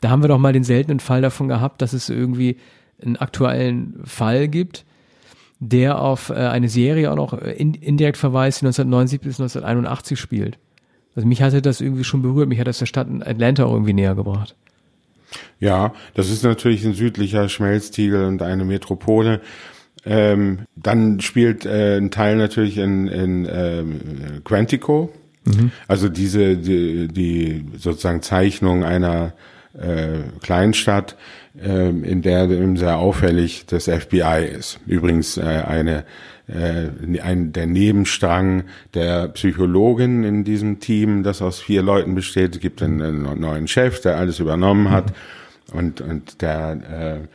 Da 0.00 0.10
haben 0.10 0.22
wir 0.22 0.28
doch 0.28 0.38
mal 0.38 0.52
den 0.52 0.64
seltenen 0.64 1.00
Fall 1.00 1.22
davon 1.22 1.48
gehabt, 1.48 1.80
dass 1.80 1.92
es 1.92 2.08
irgendwie 2.08 2.56
einen 3.02 3.16
aktuellen 3.16 4.00
Fall 4.04 4.48
gibt, 4.48 4.84
der 5.60 6.00
auf 6.00 6.30
äh, 6.30 6.34
eine 6.34 6.68
Serie 6.68 7.10
auch 7.10 7.16
noch 7.16 7.32
äh, 7.32 7.52
in, 7.52 7.74
indirekt 7.74 8.18
verweist, 8.18 8.60
die 8.60 8.66
1979 8.66 9.20
bis 9.20 9.40
1981 9.40 10.18
spielt. 10.18 10.58
Also 11.14 11.26
mich 11.26 11.40
hatte 11.40 11.62
das 11.62 11.80
irgendwie 11.80 12.04
schon 12.04 12.22
berührt, 12.22 12.48
mich 12.48 12.60
hat 12.60 12.66
das 12.66 12.78
der 12.78 12.86
Stadt 12.86 13.08
Atlanta 13.22 13.64
auch 13.64 13.72
irgendwie 13.72 13.94
näher 13.94 14.14
gebracht. 14.14 14.54
Ja, 15.58 15.94
das 16.14 16.30
ist 16.30 16.44
natürlich 16.44 16.84
ein 16.84 16.92
südlicher 16.92 17.48
Schmelztiegel 17.48 18.24
und 18.26 18.42
eine 18.42 18.64
Metropole. 18.64 19.40
Ähm, 20.06 20.60
dann 20.76 21.20
spielt 21.20 21.66
äh, 21.66 21.96
ein 21.96 22.10
Teil 22.10 22.36
natürlich 22.36 22.78
in, 22.78 23.08
in 23.08 23.48
ähm, 23.50 24.00
Quantico. 24.44 25.12
Also 25.88 26.08
diese 26.08 26.56
die, 26.56 27.08
die 27.08 27.64
sozusagen 27.76 28.22
Zeichnung 28.22 28.84
einer 28.84 29.32
äh, 29.74 30.20
Kleinstadt, 30.42 31.16
ähm, 31.60 32.04
in 32.04 32.22
der 32.22 32.48
eben 32.50 32.76
sehr 32.76 32.98
auffällig 32.98 33.66
das 33.66 33.84
FBI 33.84 34.46
ist. 34.56 34.80
Übrigens 34.86 35.36
äh, 35.36 35.42
eine 35.42 36.04
äh, 36.48 37.20
ein, 37.20 37.52
der 37.52 37.66
Nebenstrang 37.66 38.64
der 38.94 39.28
Psychologin 39.28 40.22
in 40.22 40.44
diesem 40.44 40.78
Team, 40.78 41.24
das 41.24 41.42
aus 41.42 41.58
vier 41.58 41.82
Leuten 41.82 42.14
besteht. 42.14 42.54
Es 42.54 42.60
gibt 42.60 42.82
einen, 42.82 43.02
einen 43.02 43.40
neuen 43.40 43.66
Chef, 43.66 44.00
der 44.00 44.16
alles 44.16 44.38
übernommen 44.38 44.90
hat 44.90 45.12
und, 45.72 46.00
und 46.00 46.42
der 46.42 47.22
äh, 47.24 47.28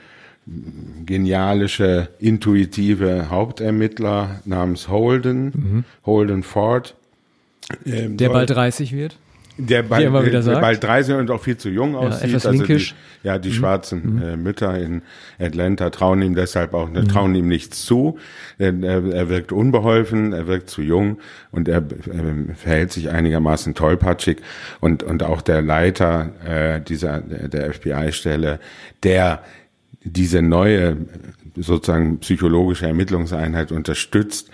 genialische, 1.06 2.10
intuitive 2.20 3.30
Hauptermittler 3.30 4.42
namens 4.46 4.88
Holden, 4.90 5.86
Holden 6.06 6.44
Ford. 6.44 6.96
Ähm, 7.86 8.18
Der 8.18 8.30
bald 8.30 8.50
30 8.50 8.92
wird. 8.92 9.18
der 9.58 9.84
bald, 9.84 10.04
er 10.04 10.24
der 10.24 10.42
sagt. 10.42 10.62
bald 10.62 10.84
30 10.84 11.16
und 11.16 11.30
auch 11.32 11.42
viel 11.42 11.58
zu 11.58 11.70
jung 11.70 11.96
aussieht. 11.96 12.30
etwas 12.30 12.48
also 12.48 12.58
linkisch. 12.58 12.96
Die, 13.24 13.28
ja, 13.28 13.38
die 13.38 13.54
schwarzen 13.54 14.22
äh, 14.22 14.36
Mütter 14.36 14.78
in 14.78 15.04
Atlanta 15.40 15.92
trauen 15.92 16.22
ihm 16.24 16.34
deshalb 16.34 16.74
auch, 16.74 16.90
trauen 17.08 17.36
ihm 17.36 17.48
nichts 17.48 17.86
zu. 17.86 18.18
Denn 18.58 18.84
er, 18.84 19.06
er 19.14 19.30
wirkt 19.30 19.52
unbeholfen, 19.52 20.34
er 20.34 20.48
wirkt 20.48 20.70
zu 20.70 20.82
jung 20.82 21.20
und 21.52 21.68
er 21.68 21.78
äh, 21.78 22.56
verhält 22.56 22.92
sich 22.92 23.10
einigermaßen 23.10 23.76
tollpatschig. 23.76 24.38
Und, 24.80 25.04
und 25.04 25.22
auch 25.22 25.42
der 25.42 25.62
Leiter 25.62 26.32
äh, 26.46 26.82
dieser 26.82 27.22
der, 27.22 27.48
der 27.48 27.74
FBI-Stelle, 27.74 28.60
der 29.04 29.44
diese 30.04 30.42
neue 30.42 30.98
sozusagen 31.56 32.20
psychologische 32.20 32.88
Ermittlungseinheit 32.88 33.72
unterstützt, 33.72 34.50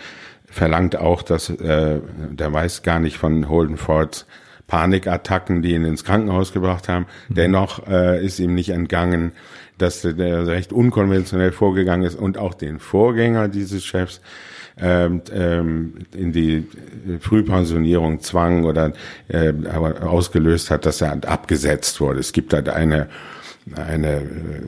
verlangt 0.46 0.96
auch, 0.96 1.22
dass 1.22 1.50
äh, 1.50 2.00
der 2.32 2.54
weiß 2.54 2.84
gar 2.84 3.00
nicht 3.00 3.18
von 3.18 3.50
Holden 3.50 3.78
Fords 3.78 4.26
Panikattacken, 4.68 5.62
die 5.62 5.74
ihn 5.74 5.86
ins 5.86 6.04
Krankenhaus 6.04 6.52
gebracht 6.52 6.90
haben. 6.90 7.06
Dennoch 7.30 7.88
äh, 7.88 8.24
ist 8.26 8.40
ihm 8.40 8.54
nicht 8.54 8.70
entgangen, 8.70 9.32
dass 9.78 10.02
der- 10.02 10.48
recht 10.48 10.74
unkonventionell 10.74 11.52
vorgegangen 11.52 12.06
ist 12.06 12.16
und 12.16 12.38
auch 12.38 12.54
den 12.54 12.80
Vorgänger 12.80 13.48
dieses 13.48 13.86
Chefs 13.86 14.20
ähm, 14.80 15.22
ähm, 15.34 15.94
in 16.16 16.34
die 16.34 16.68
Frühpensionierung 17.20 18.20
zwang 18.20 18.66
oder 18.66 18.94
äh, 19.30 19.54
aber 19.74 20.04
ausgelöst 20.08 20.70
hat, 20.70 20.86
dass 20.86 21.02
er 21.02 21.14
abgesetzt 21.28 22.02
wurde. 22.02 22.20
Es 22.20 22.32
gibt 22.34 22.54
halt 22.54 22.70
eine 22.70 23.08
eine 23.76 24.18
äh, 24.18 24.62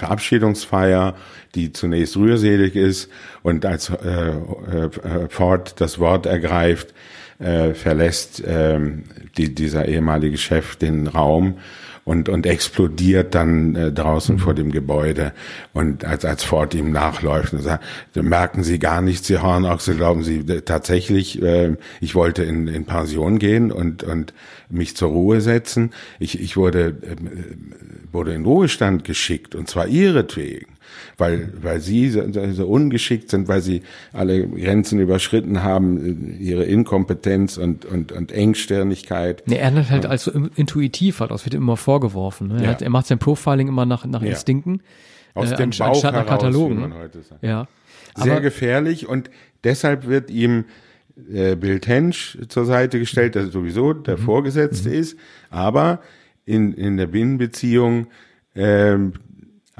Verabschiedungsfeier, 0.00 1.14
die 1.54 1.72
zunächst 1.72 2.16
rührselig 2.16 2.74
ist 2.74 3.10
und 3.42 3.64
als 3.66 3.90
äh, 3.90 4.30
äh, 4.30 5.28
Ford 5.28 5.80
das 5.80 5.98
Wort 5.98 6.26
ergreift, 6.26 6.94
äh, 7.38 7.74
verlässt 7.74 8.42
ähm, 8.46 9.04
die, 9.36 9.54
dieser 9.54 9.86
ehemalige 9.86 10.38
Chef 10.38 10.76
den 10.76 11.06
Raum 11.06 11.58
und, 12.04 12.28
und 12.28 12.46
explodiert 12.46 13.34
dann 13.34 13.74
äh, 13.76 13.92
draußen 13.92 14.38
vor 14.38 14.54
dem 14.54 14.70
Gebäude 14.70 15.32
und 15.72 16.04
als, 16.04 16.24
als 16.24 16.44
Ford 16.44 16.74
ihm 16.74 16.92
nachläuft 16.92 17.52
und 17.52 17.62
sagt, 17.62 17.84
merken 18.14 18.62
Sie 18.62 18.78
gar 18.78 19.02
nichts, 19.02 19.26
Sie 19.26 19.38
Hornochse, 19.38 19.94
glauben 19.94 20.22
Sie 20.22 20.38
äh, 20.40 20.62
tatsächlich, 20.62 21.42
äh, 21.42 21.76
ich 22.00 22.14
wollte 22.14 22.42
in, 22.42 22.68
in 22.68 22.86
Pension 22.86 23.38
gehen 23.38 23.70
und, 23.70 24.02
und 24.02 24.32
mich 24.68 24.96
zur 24.96 25.10
Ruhe 25.10 25.40
setzen. 25.40 25.92
Ich, 26.18 26.40
ich 26.40 26.56
wurde, 26.56 26.96
ähm, 27.02 27.74
wurde 28.12 28.32
in 28.34 28.44
Ruhestand 28.44 29.04
geschickt 29.04 29.54
und 29.54 29.68
zwar 29.68 29.86
ihretwegen 29.86 30.79
weil, 31.18 31.52
weil 31.62 31.80
sie 31.80 32.08
so, 32.10 32.22
so 32.52 32.66
ungeschickt 32.66 33.30
sind, 33.30 33.48
weil 33.48 33.60
sie 33.60 33.82
alle 34.12 34.46
Grenzen 34.46 34.98
überschritten 35.00 35.62
haben, 35.62 36.36
ihre 36.38 36.64
Inkompetenz 36.64 37.56
und, 37.58 37.84
und, 37.84 38.12
und 38.12 38.32
Engstirnigkeit. 38.32 39.42
Nee, 39.46 39.56
er 39.56 39.72
hat 39.74 39.90
halt 39.90 40.06
als 40.06 40.24
so 40.24 40.30
intuitiv 40.56 41.20
halt, 41.20 41.30
das 41.30 41.44
wird 41.44 41.54
ihm 41.54 41.62
immer 41.62 41.76
vorgeworfen. 41.76 42.48
Ne? 42.48 42.54
Er, 42.58 42.62
Ja. 42.62 42.68
hat, 42.70 42.82
er 42.82 42.90
macht 42.90 43.06
sein 43.06 43.18
Profiling 43.18 43.68
immer 43.68 43.86
nach, 43.86 44.04
nach 44.06 44.22
Ja. 44.22 44.28
Instinkten. 44.30 44.82
Aus 45.34 45.52
äh, 45.52 45.56
dem 45.56 45.70
Bauch 45.70 45.88
anstatt 45.88 46.14
nach 46.14 46.26
heraus, 46.26 46.40
Katalogen. 46.42 46.76
wie 46.76 46.80
ne? 46.82 46.88
man 46.88 46.98
heute 46.98 47.22
sagt. 47.22 47.42
Ja. 47.42 47.68
Sehr 48.16 48.32
Aber, 48.32 48.40
gefährlich 48.40 49.06
und 49.08 49.30
deshalb 49.62 50.06
wird 50.08 50.30
ihm 50.30 50.64
äh, 51.32 51.54
Bill 51.54 51.78
Tench 51.80 52.38
zur 52.48 52.64
Seite 52.64 52.98
gestellt, 52.98 53.34
der 53.36 53.46
sowieso 53.46 53.92
der 53.92 54.16
Mhm. 54.18 54.22
Vorgesetzte 54.22 54.90
ist, 54.90 55.16
aber 55.50 56.00
in, 56.46 56.72
in 56.72 56.96
der 56.96 57.06
Binnenbeziehung 57.06 58.08
ähm, 58.56 59.12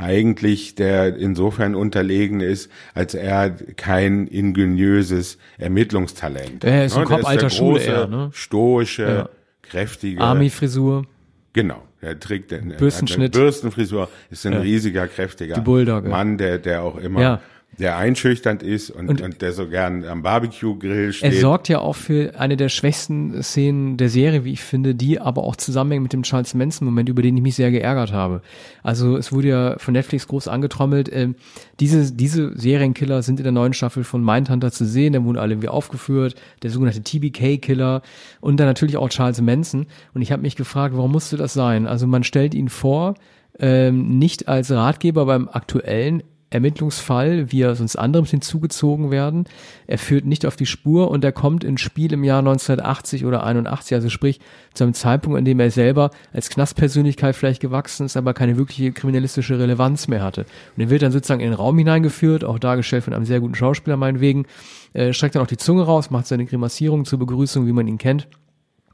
eigentlich 0.01 0.75
der 0.75 1.17
insofern 1.17 1.75
unterlegen 1.75 2.41
ist, 2.41 2.71
als 2.95 3.15
er 3.15 3.51
kein 3.51 4.27
ingeniöses 4.27 5.37
Ermittlungstalent 5.59 6.65
Er 6.65 6.87
ist 6.87 6.95
ein 6.95 7.01
Ne, 7.03 7.07
Kopf 7.07 7.25
alter 7.25 7.51
Schule 7.51 7.81
eher, 7.81 8.07
ne? 8.07 8.31
stoische, 8.33 9.03
Ja. 9.03 9.29
kräftige, 9.63 10.21
Army-Frisur. 10.21 11.05
Genau, 11.53 11.83
er 12.01 12.19
trägt 12.19 12.51
den 12.51 12.69
Bürstenschnitt. 12.77 13.33
Bürstenfrisur, 13.33 14.09
ist 14.31 14.47
ein 14.47 14.55
riesiger, 14.55 15.07
kräftiger 15.07 15.55
Die 15.57 15.61
Bulldogge. 15.61 16.09
Mann, 16.09 16.39
der, 16.39 16.59
der 16.59 16.83
auch 16.83 16.97
immer, 16.97 17.21
Ja. 17.21 17.41
Der 17.79 17.97
einschüchternd 17.97 18.63
ist 18.63 18.91
und, 18.91 19.09
Und- 19.09 19.21
und, 19.23 19.41
der 19.41 19.53
so 19.53 19.67
gern 19.67 20.05
am 20.05 20.23
Barbecue-Grill 20.23 21.07
Er 21.07 21.13
steht. 21.13 21.41
sorgt 21.41 21.69
ja 21.69 21.79
auch 21.79 21.95
für 21.97 22.39
eine 22.39 22.57
der 22.59 22.69
schwächsten 22.69 23.43
Szenen 23.43 23.97
der 23.97 24.11
Serie, 24.11 24.45
wie 24.45 24.53
ich 24.53 24.61
finde, 24.63 24.95
die 24.95 25.19
aber 25.19 25.45
auch 25.45 25.57
zusammenhängt 25.57 26.03
mit 26.03 26.13
dem 26.13 26.23
Charles 26.23 26.53
Manson-Moment, 26.55 27.09
über 27.09 27.23
den 27.23 27.37
ich 27.37 27.43
mich 27.43 27.55
sehr 27.55 27.71
geärgert 27.71 28.13
habe. 28.13 28.43
Also 28.83 29.17
es 29.17 29.33
wurde 29.33 29.49
ja 29.49 29.79
von 29.79 29.93
Netflix 29.95 30.29
groß 30.29 30.49
angetrommelt, 30.49 31.09
ähm, 31.11 31.37
diese, 31.79 32.13
diese 32.13 32.53
Serienkiller 32.59 33.23
sind 33.23 33.41
in 33.41 33.45
der 33.45 33.53
neuen 33.53 33.73
Staffel 33.73 34.05
von 34.05 34.23
Mindhunter 34.23 34.71
zu 34.73 34.85
sehen, 34.85 35.15
da 35.15 35.25
wurden 35.25 35.39
alle 35.39 35.53
irgendwie 35.55 35.69
aufgeführt, 35.69 36.35
der 36.63 36.71
sogenannte 36.71 37.03
TBK-Killer 37.03 38.03
und 38.41 38.59
dann 38.61 38.67
natürlich 38.67 38.99
auch 38.99 39.09
Charles 39.09 39.41
Manson. 39.41 39.87
Und 40.13 40.21
ich 40.21 40.33
habe 40.33 40.43
mich 40.43 40.57
gefragt, 40.57 40.95
warum 40.97 41.13
musste 41.13 41.37
das 41.39 41.55
sein? 41.55 41.87
Also 41.87 42.07
man 42.07 42.25
stellt 42.25 42.53
ihn 42.55 42.69
vor, 42.69 43.15
ähm, 43.59 44.19
nicht 44.19 44.49
als 44.49 44.71
Ratgeber 44.71 45.25
beim 45.27 45.49
aktuellen 45.49 46.23
Ermittlungsfall, 46.51 47.53
wie 47.53 47.63
er 47.63 47.77
sonst 47.77 47.97
anderem 47.97 48.27
hinzugezogen 48.27 49.13
werden. 49.13 49.45
Er 49.87 49.99
führt 49.99 50.27
nicht 50.27 50.45
auf 50.45 50.57
die 50.57 50.67
Spur 50.67 51.11
und 51.11 51.25
er 51.25 51.31
kommt 51.31 51.63
ins 51.63 51.81
Spiel 51.81 52.13
im 52.13 52.25
Jahr 52.25 52.41
1980 52.41 53.25
oder 53.25 53.45
81, 53.45 53.95
also 53.95 54.09
sprich 54.09 54.41
zu 54.75 54.83
einem 54.83 54.95
Zeitpunkt, 54.95 55.39
in 55.39 55.45
dem 55.45 55.61
er 55.61 55.71
selber 55.71 56.11
als 56.33 56.51
Knastpersönlichkeit 56.51 57.37
vielleicht 57.37 57.63
gewachsen 57.63 58.07
ist, 58.07 58.17
aber 58.17 58.35
keine 58.35 58.57
wirkliche 58.57 58.91
kriminalistische 58.91 59.59
Relevanz 59.61 60.09
mehr 60.09 60.23
hatte. 60.23 60.45
Und 60.77 60.83
er 60.83 60.91
wird 60.91 61.03
dann 61.03 61.13
sozusagen 61.13 61.41
in 61.41 61.51
den 61.51 61.55
Raum 61.55 61.79
hineingeführt, 61.79 62.45
auch 62.45 62.59
dargestellt 62.59 63.05
von 63.05 63.15
einem 63.15 63.25
sehr 63.25 63.41
guten 63.41 63.55
Schauspieler 63.55 63.97
meinetwegen, 63.97 64.47
äh, 64.93 65.13
streckt 65.13 65.37
dann 65.37 65.43
auch 65.43 65.47
die 65.47 65.57
Zunge 65.57 65.85
raus, 65.85 66.11
macht 66.11 66.27
seine 66.27 66.47
Grimassierung 66.47 67.05
zur 67.05 67.21
Begrüßung, 67.21 67.67
wie 67.67 67.73
man 67.73 67.87
ihn 67.87 67.99
kennt 67.99 68.29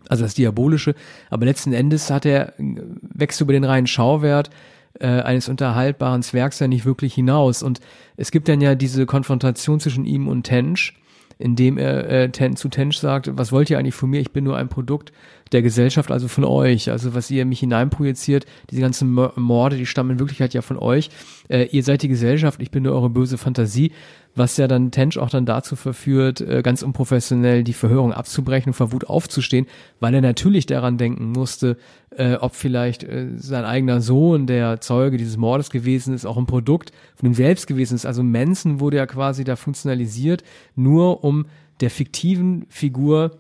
also 0.08 0.22
das 0.22 0.34
Diabolische, 0.34 0.94
aber 1.30 1.46
letzten 1.46 1.72
Endes 1.72 2.10
hat 2.10 2.26
er, 2.26 2.52
wächst 2.58 3.40
über 3.40 3.52
den 3.52 3.64
reinen 3.64 3.88
Schauwert 3.88 4.50
äh, 5.00 5.06
eines 5.06 5.48
unterhaltbaren 5.48 6.22
Zwergs 6.22 6.58
ja 6.58 6.68
nicht 6.68 6.84
wirklich 6.84 7.14
hinaus. 7.14 7.62
Und 7.62 7.80
es 8.16 8.30
gibt 8.30 8.48
dann 8.48 8.60
ja 8.60 8.74
diese 8.74 9.06
Konfrontation 9.06 9.80
zwischen 9.80 10.04
ihm 10.04 10.28
und 10.28 10.44
Tench, 10.44 10.94
in 11.38 11.54
dem 11.54 11.76
er 11.76 12.08
äh, 12.08 12.30
Ten, 12.30 12.56
zu 12.56 12.68
Tench 12.68 12.98
sagt, 12.98 13.30
was 13.36 13.52
wollt 13.52 13.68
ihr 13.70 13.78
eigentlich 13.78 13.94
von 13.94 14.10
mir? 14.10 14.20
Ich 14.20 14.32
bin 14.32 14.44
nur 14.44 14.56
ein 14.56 14.68
Produkt 14.68 15.12
der 15.52 15.62
Gesellschaft, 15.62 16.10
also 16.10 16.28
von 16.28 16.44
euch. 16.44 16.90
Also 16.90 17.14
was 17.14 17.30
ihr 17.30 17.44
mich 17.44 17.60
hineinprojiziert, 17.60 18.46
diese 18.70 18.82
ganzen 18.82 19.12
Morde, 19.12 19.76
die 19.76 19.86
stammen 19.86 20.12
in 20.12 20.18
Wirklichkeit 20.18 20.54
ja 20.54 20.62
von 20.62 20.78
euch. 20.78 21.10
Äh, 21.48 21.64
ihr 21.70 21.82
seid 21.82 22.02
die 22.02 22.08
Gesellschaft, 22.08 22.60
ich 22.62 22.70
bin 22.70 22.82
nur 22.82 22.94
eure 22.94 23.10
böse 23.10 23.38
Fantasie, 23.38 23.92
was 24.36 24.58
ja 24.58 24.68
dann 24.68 24.90
Tench 24.90 25.18
auch 25.18 25.30
dann 25.30 25.46
dazu 25.46 25.76
verführt, 25.76 26.42
äh, 26.42 26.62
ganz 26.62 26.82
unprofessionell 26.82 27.64
die 27.64 27.72
Verhörung 27.72 28.12
abzubrechen 28.12 28.70
und 28.70 28.74
vor 28.74 28.92
Wut 28.92 29.04
aufzustehen, 29.04 29.66
weil 29.98 30.14
er 30.14 30.20
natürlich 30.20 30.66
daran 30.66 30.98
denken 30.98 31.32
musste, 31.32 31.78
äh, 32.10 32.34
ob 32.34 32.54
vielleicht 32.54 33.02
äh, 33.02 33.28
sein 33.36 33.64
eigener 33.64 34.02
Sohn, 34.02 34.46
der 34.46 34.80
Zeuge 34.80 35.16
dieses 35.16 35.38
Mordes 35.38 35.70
gewesen 35.70 36.14
ist, 36.14 36.26
auch 36.26 36.36
ein 36.36 36.46
Produkt 36.46 36.92
von 37.14 37.28
ihm 37.28 37.34
selbst 37.34 37.66
gewesen 37.66 37.94
ist. 37.94 38.04
Also 38.04 38.22
Manson 38.22 38.78
wurde 38.78 38.98
ja 38.98 39.06
quasi 39.06 39.42
da 39.42 39.56
funktionalisiert, 39.56 40.44
nur 40.74 41.24
um 41.24 41.46
der 41.80 41.90
fiktiven 41.90 42.66
Figur 42.68 43.38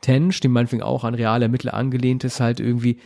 Tench, 0.00 0.40
dem 0.40 0.52
meinetwegen 0.52 0.82
auch 0.82 1.04
an 1.04 1.14
reale 1.14 1.44
Ermittler 1.44 1.74
angelehnt 1.74 2.24
ist, 2.24 2.40
halt 2.40 2.58
irgendwie 2.58 2.98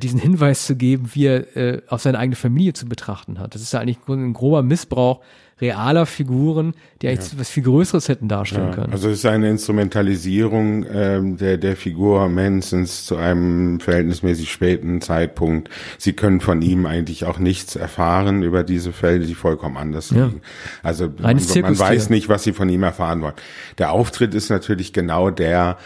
diesen 0.00 0.20
Hinweis 0.20 0.66
zu 0.66 0.76
geben, 0.76 1.10
wie 1.14 1.26
er 1.26 1.82
auf 1.88 2.02
seine 2.02 2.18
eigene 2.18 2.36
Familie 2.36 2.72
zu 2.72 2.86
betrachten 2.86 3.40
hat. 3.40 3.56
Das 3.56 3.62
ist 3.62 3.72
ja 3.72 3.80
eigentlich 3.80 3.98
ein 4.08 4.32
grober 4.32 4.62
Missbrauch 4.62 5.22
realer 5.60 6.04
Figuren, 6.04 6.74
die 7.00 7.08
eigentlich 7.08 7.32
ja. 7.32 7.38
was 7.38 7.48
viel 7.48 7.62
Größeres 7.62 8.08
hätten 8.08 8.28
darstellen 8.28 8.68
ja, 8.68 8.74
können. 8.74 8.92
Also 8.92 9.08
es 9.08 9.18
ist 9.18 9.26
eine 9.26 9.48
Instrumentalisierung 9.48 10.84
ähm, 10.92 11.36
der, 11.38 11.56
der 11.56 11.76
Figur 11.76 12.28
Mansons 12.28 13.06
zu 13.06 13.16
einem 13.16 13.80
verhältnismäßig 13.80 14.52
späten 14.52 15.00
Zeitpunkt. 15.00 15.70
Sie 15.96 16.12
können 16.12 16.40
von 16.40 16.60
ihm 16.60 16.84
eigentlich 16.84 17.24
auch 17.24 17.38
nichts 17.38 17.74
erfahren 17.74 18.42
über 18.42 18.64
diese 18.64 18.92
Fälle, 18.92 19.20
die 19.20 19.34
vollkommen 19.34 19.78
anders 19.78 20.10
ja. 20.10 20.26
liegen. 20.26 20.42
Also 20.82 21.10
man, 21.20 21.40
man 21.62 21.78
weiß 21.78 22.10
nicht, 22.10 22.28
was 22.28 22.44
sie 22.44 22.52
von 22.52 22.68
ihm 22.68 22.82
erfahren 22.82 23.22
wollen. 23.22 23.34
Der 23.78 23.92
Auftritt 23.92 24.34
ist 24.34 24.50
natürlich 24.50 24.92
genau 24.92 25.30
der 25.30 25.78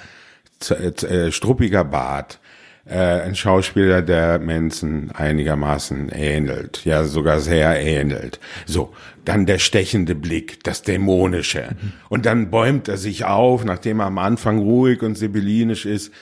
äh, 0.68 1.30
struppiger 1.30 1.84
Bart, 1.84 2.39
äh, 2.86 2.96
ein 2.96 3.34
Schauspieler, 3.34 4.02
der 4.02 4.38
Manson 4.38 5.10
einigermaßen 5.12 6.10
ähnelt, 6.10 6.84
ja 6.84 7.04
sogar 7.04 7.40
sehr 7.40 7.80
ähnelt. 7.80 8.40
So, 8.66 8.92
dann 9.24 9.46
der 9.46 9.58
stechende 9.58 10.14
Blick, 10.14 10.62
das 10.64 10.82
Dämonische. 10.82 11.70
Mhm. 11.80 11.92
Und 12.08 12.26
dann 12.26 12.50
bäumt 12.50 12.88
er 12.88 12.96
sich 12.96 13.24
auf, 13.24 13.64
nachdem 13.64 14.00
er 14.00 14.06
am 14.06 14.18
Anfang 14.18 14.58
ruhig 14.58 15.02
und 15.02 15.16
sibyllinisch 15.16 15.86
ist, 15.86 16.12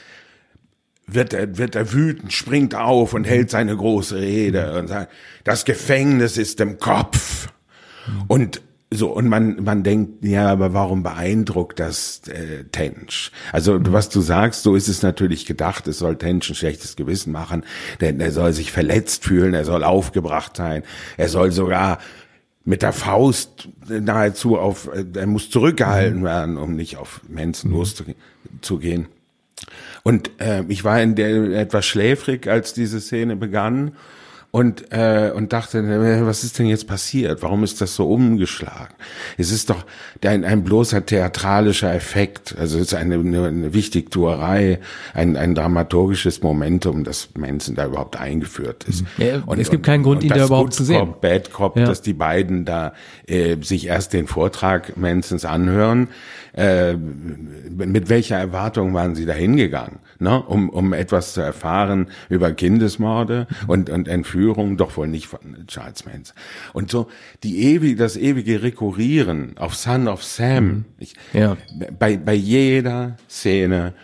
wird 1.06 1.32
er, 1.32 1.56
wird 1.56 1.74
er 1.74 1.92
wütend, 1.92 2.32
springt 2.32 2.74
auf 2.74 3.14
und 3.14 3.24
hält 3.24 3.50
seine 3.50 3.74
große 3.76 4.16
Rede 4.16 4.78
und 4.78 4.88
sagt, 4.88 5.12
das 5.44 5.64
Gefängnis 5.64 6.36
ist 6.36 6.60
im 6.60 6.78
Kopf. 6.78 7.48
Und 8.26 8.60
so, 8.90 9.10
und 9.10 9.28
man, 9.28 9.62
man 9.62 9.82
denkt, 9.82 10.24
ja, 10.24 10.48
aber 10.50 10.72
warum 10.72 11.02
beeindruckt 11.02 11.78
das 11.78 12.22
äh, 12.28 12.64
Tench? 12.72 13.30
Also, 13.52 13.78
mhm. 13.78 13.92
was 13.92 14.08
du 14.08 14.22
sagst, 14.22 14.62
so 14.62 14.74
ist 14.76 14.88
es 14.88 15.02
natürlich 15.02 15.44
gedacht, 15.44 15.86
es 15.88 15.98
soll 15.98 16.16
Tench 16.16 16.48
ein 16.48 16.54
schlechtes 16.54 16.96
Gewissen 16.96 17.30
machen, 17.30 17.64
denn 18.00 18.18
er 18.18 18.32
soll 18.32 18.54
sich 18.54 18.72
verletzt 18.72 19.24
fühlen, 19.24 19.52
er 19.52 19.66
soll 19.66 19.84
aufgebracht 19.84 20.56
sein, 20.56 20.84
er 21.18 21.28
soll 21.28 21.52
sogar 21.52 21.98
mit 22.64 22.80
der 22.80 22.94
Faust 22.94 23.68
nahezu 23.88 24.58
auf, 24.58 24.88
äh, 24.94 25.04
er 25.14 25.26
muss 25.26 25.50
zurückgehalten 25.50 26.20
mhm. 26.20 26.24
werden, 26.24 26.56
um 26.56 26.74
nicht 26.74 26.96
auf 26.96 27.20
Mensen 27.28 27.70
mhm. 27.70 27.76
loszugehen. 27.76 29.06
Und 30.02 30.30
äh, 30.40 30.64
ich 30.68 30.84
war 30.84 31.02
in 31.02 31.14
der 31.14 31.60
etwas 31.60 31.84
schläfrig, 31.84 32.48
als 32.48 32.72
diese 32.72 33.00
Szene 33.00 33.36
begann 33.36 33.92
und 34.50 34.92
äh, 34.92 35.30
und 35.34 35.52
dachte, 35.52 35.84
was 36.26 36.42
ist 36.42 36.58
denn 36.58 36.66
jetzt 36.66 36.86
passiert? 36.86 37.42
Warum 37.42 37.64
ist 37.64 37.82
das 37.82 37.94
so 37.94 38.08
umgeschlagen? 38.08 38.94
Es 39.36 39.52
ist 39.52 39.68
doch 39.68 39.84
ein, 40.24 40.44
ein 40.44 40.64
bloßer 40.64 41.04
theatralischer 41.04 41.94
Effekt. 41.94 42.56
Also 42.58 42.78
es 42.78 42.86
ist 42.86 42.94
eine, 42.94 43.16
eine, 43.16 43.74
Wichtigtuerei, 43.74 44.80
ein, 45.12 45.36
ein 45.36 45.54
dramaturgisches 45.54 46.42
Momentum, 46.42 47.04
dass 47.04 47.28
Manson 47.36 47.74
da 47.74 47.86
überhaupt 47.86 48.16
eingeführt 48.16 48.84
ist. 48.84 49.04
Ja, 49.18 49.42
und 49.44 49.58
es 49.58 49.70
gibt 49.70 49.84
keinen 49.84 50.02
Grund, 50.02 50.24
ihn 50.24 50.30
da 50.30 50.46
überhaupt 50.46 50.72
zu 50.72 50.82
sehen. 50.82 50.98
Cop, 50.98 51.20
Bad 51.20 51.52
Cop, 51.52 51.76
ja. 51.76 51.84
dass 51.84 52.00
die 52.00 52.14
beiden 52.14 52.64
da 52.64 52.94
äh, 53.26 53.56
sich 53.60 53.86
erst 53.88 54.14
den 54.14 54.26
Vortrag 54.26 54.96
Mansons 54.96 55.44
anhören. 55.44 56.08
Äh, 56.54 56.94
mit 56.94 58.08
welcher 58.08 58.36
Erwartung 58.36 58.94
waren 58.94 59.14
sie 59.14 59.26
da 59.26 59.34
hingegangen? 59.34 59.98
Ne? 60.18 60.42
Um, 60.42 60.70
um 60.70 60.92
etwas 60.92 61.34
zu 61.34 61.40
erfahren 61.40 62.08
über 62.28 62.50
Kindesmorde 62.52 63.46
und, 63.68 63.90
und 63.90 64.08
Entführung, 64.08 64.37
doch 64.76 64.96
wohl 64.96 65.08
nicht 65.08 65.26
von 65.26 65.66
Charles 65.66 66.04
Manson. 66.04 66.36
Und 66.72 66.90
so 66.90 67.08
die 67.42 67.62
ewige, 67.64 67.96
das 67.96 68.16
ewige 68.16 68.62
Rekurrieren 68.62 69.56
auf 69.58 69.74
Son 69.74 70.08
of 70.08 70.22
Sam. 70.22 70.64
Mhm. 70.64 70.84
Ich, 70.98 71.14
ja. 71.32 71.56
bei, 71.98 72.16
bei 72.16 72.34
jeder 72.34 73.16
Szene 73.28 73.94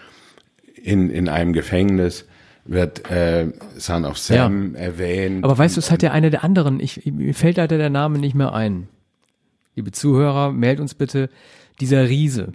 in, 0.82 1.10
in 1.10 1.28
einem 1.28 1.52
Gefängnis 1.52 2.26
wird 2.64 3.10
äh, 3.10 3.52
Son 3.76 4.04
of 4.04 4.18
Sam 4.18 4.74
ja. 4.74 4.80
erwähnt. 4.80 5.44
Aber 5.44 5.56
weißt 5.56 5.76
du, 5.76 5.80
es 5.80 5.90
hat 5.90 6.02
ja 6.02 6.12
eine 6.12 6.30
der 6.30 6.44
anderen, 6.44 6.80
ich, 6.80 7.04
mir 7.06 7.34
fällt 7.34 7.56
leider 7.56 7.78
der 7.78 7.90
Name 7.90 8.18
nicht 8.18 8.34
mehr 8.34 8.54
ein. 8.54 8.88
Liebe 9.76 9.90
Zuhörer, 9.90 10.52
meldet 10.52 10.80
uns 10.80 10.94
bitte 10.94 11.28
dieser 11.80 12.08
Riese 12.08 12.52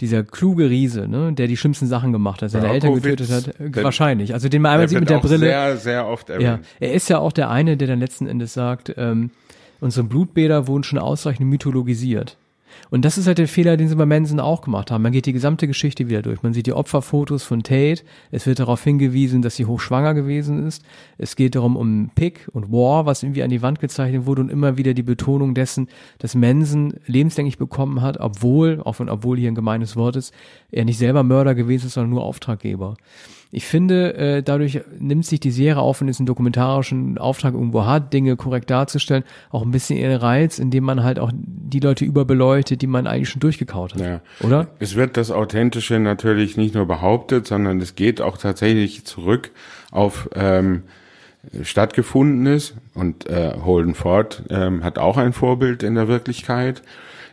dieser 0.00 0.22
kluge 0.24 0.70
Riese, 0.70 1.06
ne, 1.06 1.32
der 1.32 1.46
die 1.46 1.56
schlimmsten 1.56 1.86
Sachen 1.86 2.12
gemacht 2.12 2.42
hat, 2.42 2.50
seine 2.50 2.66
ja, 2.66 2.72
Eltern 2.74 2.94
getötet 2.94 3.30
hat, 3.30 3.60
äh, 3.60 3.84
wahrscheinlich. 3.84 4.32
Also 4.32 4.48
den 4.48 4.62
man 4.62 4.72
einmal 4.72 4.88
sieht 4.88 5.00
mit 5.00 5.10
der 5.10 5.18
Brille. 5.18 5.38
Sehr, 5.38 5.76
sehr 5.76 6.06
oft 6.06 6.30
erwähnt. 6.30 6.60
Ja, 6.80 6.86
er 6.86 6.94
ist 6.94 7.08
ja 7.08 7.18
auch 7.18 7.32
der 7.32 7.50
eine, 7.50 7.76
der 7.76 7.88
dann 7.88 8.00
letzten 8.00 8.26
Endes 8.26 8.54
sagt, 8.54 8.94
ähm, 8.96 9.30
unsere 9.80 10.06
Blutbäder 10.06 10.66
wurden 10.66 10.82
schon 10.82 10.98
ausreichend 10.98 11.48
mythologisiert. 11.48 12.36
Und 12.90 13.04
das 13.04 13.18
ist 13.18 13.26
halt 13.26 13.38
der 13.38 13.48
Fehler, 13.48 13.76
den 13.76 13.88
sie 13.88 13.94
bei 13.94 14.04
Manson 14.04 14.40
auch 14.40 14.62
gemacht 14.62 14.90
haben. 14.90 15.02
Man 15.02 15.12
geht 15.12 15.26
die 15.26 15.32
gesamte 15.32 15.66
Geschichte 15.66 16.08
wieder 16.08 16.22
durch. 16.22 16.42
Man 16.42 16.52
sieht 16.52 16.66
die 16.66 16.72
Opferfotos 16.72 17.44
von 17.44 17.62
Tate. 17.62 18.02
Es 18.30 18.46
wird 18.46 18.58
darauf 18.58 18.82
hingewiesen, 18.82 19.42
dass 19.42 19.56
sie 19.56 19.66
hochschwanger 19.66 20.14
gewesen 20.14 20.66
ist. 20.66 20.84
Es 21.16 21.36
geht 21.36 21.54
darum 21.54 21.76
um 21.76 22.10
Pick 22.14 22.48
und 22.52 22.72
War, 22.72 23.06
was 23.06 23.22
irgendwie 23.22 23.42
an 23.42 23.50
die 23.50 23.62
Wand 23.62 23.80
gezeichnet 23.80 24.26
wurde 24.26 24.42
und 24.42 24.50
immer 24.50 24.76
wieder 24.76 24.92
die 24.92 25.02
Betonung 25.02 25.54
dessen, 25.54 25.88
dass 26.18 26.34
Manson 26.34 26.94
lebenslänglich 27.06 27.58
bekommen 27.58 28.02
hat, 28.02 28.18
obwohl, 28.18 28.80
auch 28.84 28.98
wenn 28.98 29.08
obwohl 29.08 29.38
hier 29.38 29.50
ein 29.50 29.54
gemeines 29.54 29.96
Wort 29.96 30.16
ist, 30.16 30.34
er 30.70 30.84
nicht 30.84 30.98
selber 30.98 31.22
Mörder 31.22 31.54
gewesen 31.54 31.86
ist, 31.86 31.94
sondern 31.94 32.10
nur 32.10 32.24
Auftraggeber. 32.24 32.96
Ich 33.52 33.66
finde, 33.66 34.14
äh, 34.14 34.42
dadurch 34.44 34.80
nimmt 34.98 35.26
sich 35.26 35.40
die 35.40 35.50
Serie 35.50 35.78
auf, 35.78 36.00
wenn 36.00 36.08
es 36.08 36.20
einen 36.20 36.26
dokumentarischen 36.26 37.18
Auftrag 37.18 37.54
irgendwo 37.54 37.84
hat, 37.84 38.12
Dinge 38.12 38.36
korrekt 38.36 38.70
darzustellen, 38.70 39.24
auch 39.50 39.62
ein 39.62 39.72
bisschen 39.72 39.98
ihren 39.98 40.16
Reiz, 40.16 40.60
indem 40.60 40.84
man 40.84 41.02
halt 41.02 41.18
auch 41.18 41.32
die 41.34 41.80
Leute 41.80 42.04
überbeleuchtet, 42.04 42.80
die 42.80 42.86
man 42.86 43.08
eigentlich 43.08 43.28
schon 43.28 43.40
durchgekaut 43.40 43.94
hat. 43.94 44.00
Ja. 44.00 44.20
Oder? 44.40 44.68
Es 44.78 44.94
wird 44.94 45.16
das 45.16 45.32
Authentische 45.32 45.98
natürlich 45.98 46.56
nicht 46.56 46.76
nur 46.76 46.86
behauptet, 46.86 47.48
sondern 47.48 47.80
es 47.80 47.96
geht 47.96 48.20
auch 48.20 48.38
tatsächlich 48.38 49.04
zurück 49.04 49.50
auf 49.90 50.28
ähm, 50.34 50.84
stattgefundenes 51.62 52.74
und 52.94 53.28
äh, 53.28 53.54
Holden 53.64 53.94
Ford 53.94 54.44
ähm, 54.50 54.84
hat 54.84 54.98
auch 54.98 55.16
ein 55.16 55.32
Vorbild 55.32 55.82
in 55.82 55.96
der 55.96 56.06
Wirklichkeit 56.06 56.82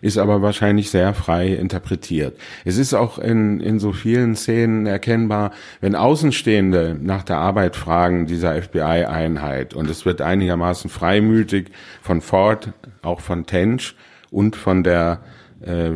ist 0.02 0.18
aber 0.18 0.42
wahrscheinlich 0.42 0.90
sehr 0.90 1.14
frei 1.14 1.48
interpretiert. 1.48 2.38
Es 2.66 2.78
ist 2.78 2.94
auch 2.94 3.20
in, 3.20 3.60
in 3.60 3.80
so 3.80 3.94
vielen 3.94 4.36
Szenen 4.36 4.86
erkennbar, 4.86 5.52
wenn 5.82 5.96
Außenstehende 5.96 6.98
nach 7.00 7.24
der 7.24 7.38
Arbeit 7.38 7.76
fragen 7.76 8.26
dieser 8.26 8.62
FBI-Einheit 8.62 9.74
und 9.74 9.90
es 9.90 10.06
wird 10.06 10.22
einigermaßen 10.22 10.90
freimütig 10.90 11.72
von 12.02 12.22
Ford, 12.22 12.74
auch 13.02 13.22
von 13.22 13.46
Tench 13.46 13.96
und 14.32 14.56
von 14.56 14.84
der 14.84 15.22
äh, 15.66 15.90
äh, 15.90 15.96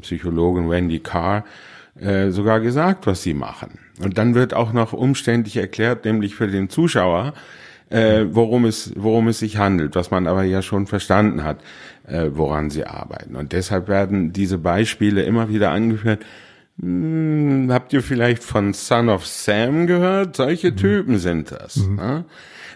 Psychologin 0.00 0.70
Wendy 0.70 1.00
Carr 1.00 1.44
äh, 2.00 2.30
sogar 2.30 2.60
gesagt, 2.60 3.06
was 3.06 3.22
sie 3.22 3.34
machen. 3.34 3.78
Und 4.02 4.18
dann 4.18 4.34
wird 4.34 4.54
auch 4.54 4.72
noch 4.72 4.92
umständlich 4.92 5.56
erklärt, 5.56 6.04
nämlich 6.04 6.34
für 6.34 6.48
den 6.48 6.68
Zuschauer, 6.68 7.34
äh, 7.90 8.24
worum 8.30 8.64
es 8.64 8.92
worum 8.96 9.28
es 9.28 9.38
sich 9.38 9.56
handelt, 9.56 9.94
was 9.94 10.10
man 10.10 10.26
aber 10.26 10.42
ja 10.42 10.62
schon 10.62 10.86
verstanden 10.86 11.44
hat 11.44 11.58
äh, 12.06 12.30
woran 12.32 12.70
sie 12.70 12.84
arbeiten. 12.84 13.36
Und 13.36 13.52
deshalb 13.52 13.88
werden 13.88 14.32
diese 14.32 14.58
Beispiele 14.58 15.22
immer 15.22 15.48
wieder 15.48 15.70
angeführt. 15.70 16.24
Hm, 16.80 17.68
habt 17.70 17.92
ihr 17.92 18.02
vielleicht 18.02 18.42
von 18.42 18.72
Son 18.72 19.08
of 19.08 19.26
Sam 19.26 19.86
gehört? 19.86 20.36
Solche 20.36 20.72
mhm. 20.72 20.76
Typen 20.76 21.18
sind 21.18 21.52
das. 21.52 21.76
Mhm. 21.76 21.96
Ne? 21.96 22.24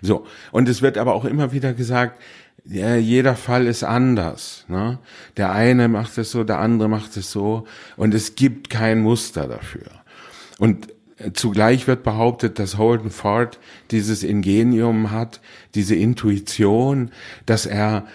So. 0.02 0.26
Und 0.52 0.68
es 0.68 0.82
wird 0.82 0.98
aber 0.98 1.14
auch 1.14 1.24
immer 1.24 1.52
wieder 1.52 1.72
gesagt, 1.72 2.20
ja, 2.64 2.96
jeder 2.96 3.34
Fall 3.34 3.66
ist 3.66 3.82
anders. 3.82 4.64
Ne? 4.68 4.98
Der 5.36 5.52
eine 5.52 5.88
macht 5.88 6.18
es 6.18 6.30
so, 6.30 6.44
der 6.44 6.58
andere 6.58 6.88
macht 6.88 7.16
es 7.16 7.30
so. 7.30 7.66
Und 7.96 8.14
es 8.14 8.34
gibt 8.34 8.70
kein 8.70 9.00
Muster 9.00 9.48
dafür. 9.48 9.86
Und 10.58 10.88
äh, 11.16 11.32
Zugleich 11.32 11.86
wird 11.86 12.02
behauptet, 12.02 12.58
dass 12.58 12.78
Holden 12.78 13.10
Ford 13.10 13.58
dieses 13.90 14.22
Ingenium 14.22 15.10
hat, 15.10 15.40
diese 15.74 15.94
Intuition, 15.94 17.10
dass 17.46 17.66
er 17.66 18.06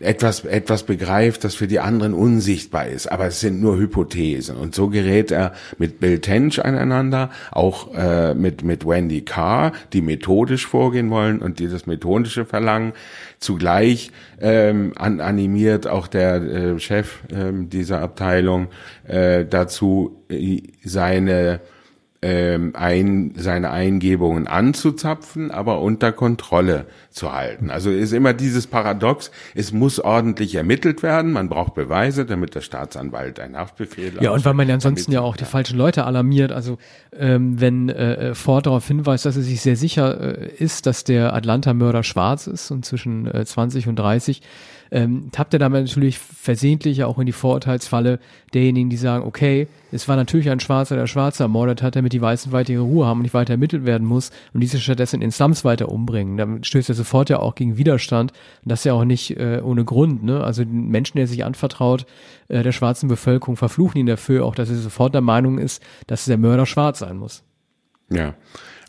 etwas, 0.00 0.44
etwas 0.44 0.84
begreift, 0.84 1.44
das 1.44 1.54
für 1.54 1.66
die 1.66 1.80
anderen 1.80 2.14
unsichtbar 2.14 2.86
ist. 2.86 3.10
Aber 3.10 3.26
es 3.26 3.40
sind 3.40 3.60
nur 3.60 3.78
Hypothesen. 3.78 4.56
Und 4.56 4.74
so 4.74 4.88
gerät 4.88 5.30
er 5.30 5.52
mit 5.78 6.00
Bill 6.00 6.20
Tench 6.20 6.64
aneinander, 6.64 7.30
auch 7.50 7.94
äh, 7.94 8.34
mit, 8.34 8.64
mit 8.64 8.86
Wendy 8.86 9.22
Carr, 9.22 9.72
die 9.92 10.02
methodisch 10.02 10.66
vorgehen 10.66 11.10
wollen 11.10 11.40
und 11.40 11.58
die 11.58 11.68
das 11.68 11.86
Methodische 11.86 12.44
verlangen. 12.44 12.92
Zugleich 13.38 14.10
ähm, 14.40 14.92
an, 14.96 15.20
animiert 15.20 15.86
auch 15.86 16.06
der 16.06 16.36
äh, 16.36 16.78
Chef 16.78 17.20
äh, 17.30 17.52
dieser 17.52 18.00
Abteilung 18.00 18.68
äh, 19.06 19.44
dazu, 19.44 20.22
äh, 20.28 20.62
seine 20.84 21.60
ähm, 22.24 22.70
ein, 22.74 23.32
seine 23.36 23.72
Eingebungen 23.72 24.46
anzuzapfen, 24.46 25.50
aber 25.50 25.80
unter 25.80 26.12
Kontrolle 26.12 26.86
zu 27.10 27.32
halten. 27.32 27.68
Also 27.70 27.90
ist 27.90 28.12
immer 28.12 28.32
dieses 28.32 28.68
Paradox, 28.68 29.32
es 29.56 29.72
muss 29.72 29.98
ordentlich 29.98 30.54
ermittelt 30.54 31.02
werden, 31.02 31.32
man 31.32 31.48
braucht 31.48 31.74
Beweise, 31.74 32.24
damit 32.24 32.54
der 32.54 32.60
Staatsanwalt 32.60 33.40
einen 33.40 33.56
Haftbefehl 33.56 34.12
Ja, 34.20 34.30
und 34.30 34.44
weil 34.44 34.54
man 34.54 34.68
ja 34.68 34.74
ansonsten 34.74 35.10
ja 35.10 35.20
auch 35.20 35.36
die 35.36 35.44
falschen 35.44 35.76
Leute 35.76 36.04
alarmiert. 36.04 36.52
Also 36.52 36.78
ähm, 37.12 37.60
wenn 37.60 37.88
äh, 37.88 38.36
Ford 38.36 38.66
darauf 38.66 38.86
hinweist, 38.86 39.26
dass 39.26 39.36
er 39.36 39.42
sich 39.42 39.60
sehr 39.60 39.76
sicher 39.76 40.38
äh, 40.38 40.46
ist, 40.46 40.86
dass 40.86 41.02
der 41.02 41.34
Atlanta-Mörder 41.34 42.04
schwarz 42.04 42.46
ist 42.46 42.70
und 42.70 42.84
zwischen 42.84 43.26
äh, 43.26 43.44
20 43.44 43.88
und 43.88 43.96
30, 43.96 44.42
ähm, 44.92 45.30
tappt 45.32 45.54
er 45.54 45.58
damit 45.58 45.86
natürlich 45.86 46.18
versehentlich 46.18 47.02
auch 47.02 47.18
in 47.18 47.24
die 47.24 47.32
Vorurteilsfalle 47.32 48.18
derjenigen, 48.52 48.90
die 48.90 48.98
sagen, 48.98 49.24
okay, 49.24 49.66
es 49.90 50.06
war 50.06 50.16
natürlich 50.16 50.50
ein 50.50 50.60
Schwarzer, 50.60 50.96
der 50.96 51.06
Schwarze 51.06 51.44
ermordet 51.44 51.82
hat, 51.82 51.96
damit 51.96 52.12
die 52.12 52.20
Weißen 52.20 52.52
weiter 52.52 52.74
ihre 52.74 52.82
Ruhe 52.82 53.06
haben 53.06 53.20
und 53.20 53.22
nicht 53.22 53.32
weiter 53.32 53.54
ermittelt 53.54 53.86
werden 53.86 54.06
muss 54.06 54.30
und 54.52 54.60
diese 54.60 54.78
stattdessen 54.78 55.22
in 55.22 55.32
Slums 55.32 55.64
weiter 55.64 55.88
umbringen. 55.88 56.36
Damit 56.36 56.66
stößt 56.66 56.90
er 56.90 56.94
sofort 56.94 57.30
ja 57.30 57.38
auch 57.38 57.54
gegen 57.54 57.78
Widerstand 57.78 58.32
und 58.32 58.70
das 58.70 58.84
ja 58.84 58.92
auch 58.92 59.04
nicht 59.04 59.38
äh, 59.38 59.62
ohne 59.64 59.86
Grund. 59.86 60.24
Ne? 60.24 60.44
Also 60.44 60.62
den 60.62 60.88
Menschen, 60.88 61.16
der 61.16 61.26
sich 61.26 61.42
anvertraut, 61.42 62.04
äh, 62.48 62.62
der 62.62 62.72
schwarzen 62.72 63.08
Bevölkerung, 63.08 63.56
verfluchen 63.56 63.98
ihn 63.98 64.06
dafür 64.06 64.44
auch, 64.44 64.54
dass 64.54 64.68
er 64.68 64.76
sofort 64.76 65.14
der 65.14 65.22
Meinung 65.22 65.56
ist, 65.56 65.82
dass 66.06 66.26
der 66.26 66.36
Mörder 66.36 66.66
schwarz 66.66 66.98
sein 66.98 67.16
muss. 67.16 67.42
Ja, 68.10 68.34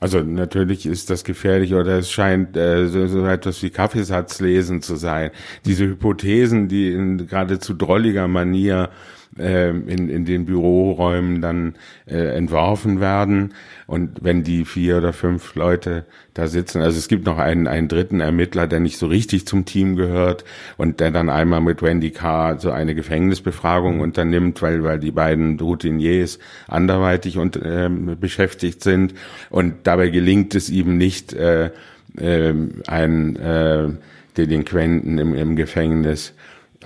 also 0.04 0.20
natürlich 0.20 0.86
ist 0.86 1.10
das 1.10 1.24
gefährlich 1.24 1.74
oder 1.74 2.00
es 2.00 2.12
scheint 2.12 2.58
äh, 2.58 2.90
so, 2.90 3.08
so 3.08 3.26
etwas 3.26 3.64
wie 3.64 3.70
Kaffeesatzlesen 3.70 4.82
zu 4.82 4.98
sein. 4.98 5.32
Diese 5.64 5.86
Hypothesen, 5.86 6.68
die 6.68 6.92
in 6.92 7.26
geradezu 7.26 7.74
drolliger 7.74 8.28
Manier 8.28 8.90
äh, 9.38 9.70
in, 9.70 10.10
in 10.10 10.26
den 10.26 10.46
Büroräumen 10.46 11.42
dann 11.42 11.76
äh, 12.06 12.36
entworfen 12.36 13.00
werden. 13.00 13.54
Und 13.88 14.24
wenn 14.24 14.44
die 14.44 14.66
vier 14.66 14.98
oder 14.98 15.14
fünf 15.14 15.56
Leute 15.56 16.06
da 16.34 16.48
sitzen, 16.48 16.82
also 16.82 16.98
es 16.98 17.08
gibt 17.08 17.26
noch 17.26 17.38
einen, 17.38 17.68
einen 17.68 17.88
dritten 17.88 18.20
Ermittler, 18.20 18.68
der 18.68 18.80
nicht 18.80 18.98
so 18.98 19.08
richtig 19.08 19.46
zum 19.46 19.66
Team 19.66 19.96
gehört 19.96 20.46
und 20.78 21.00
der 21.00 21.12
dann 21.12 21.30
einmal 21.30 21.62
mit 21.62 21.82
Wendy 21.82 22.12
Carr 22.12 22.60
so 22.60 22.72
eine 22.72 22.96
Gefängnisbefragung 22.96 24.00
unternimmt, 24.00 24.62
weil, 24.62 24.84
weil 24.84 25.00
die 25.00 25.12
beiden 25.12 25.60
Routiniers 25.60 26.40
anderweitig 26.68 27.38
und, 27.38 27.56
äh, 27.56 27.90
beschäftigt 27.90 28.84
sind. 28.84 29.14
Und 29.50 29.76
dabei 29.84 30.10
gelingt 30.10 30.56
es 30.56 30.70
ihm 30.70 30.98
nicht, 30.98 31.34
äh, 31.34 31.72
äh, 32.18 32.54
einen 32.88 33.36
äh, 33.36 33.90
Delinquenten 34.38 35.18
im, 35.18 35.36
im 35.36 35.56
Gefängnis 35.56 36.34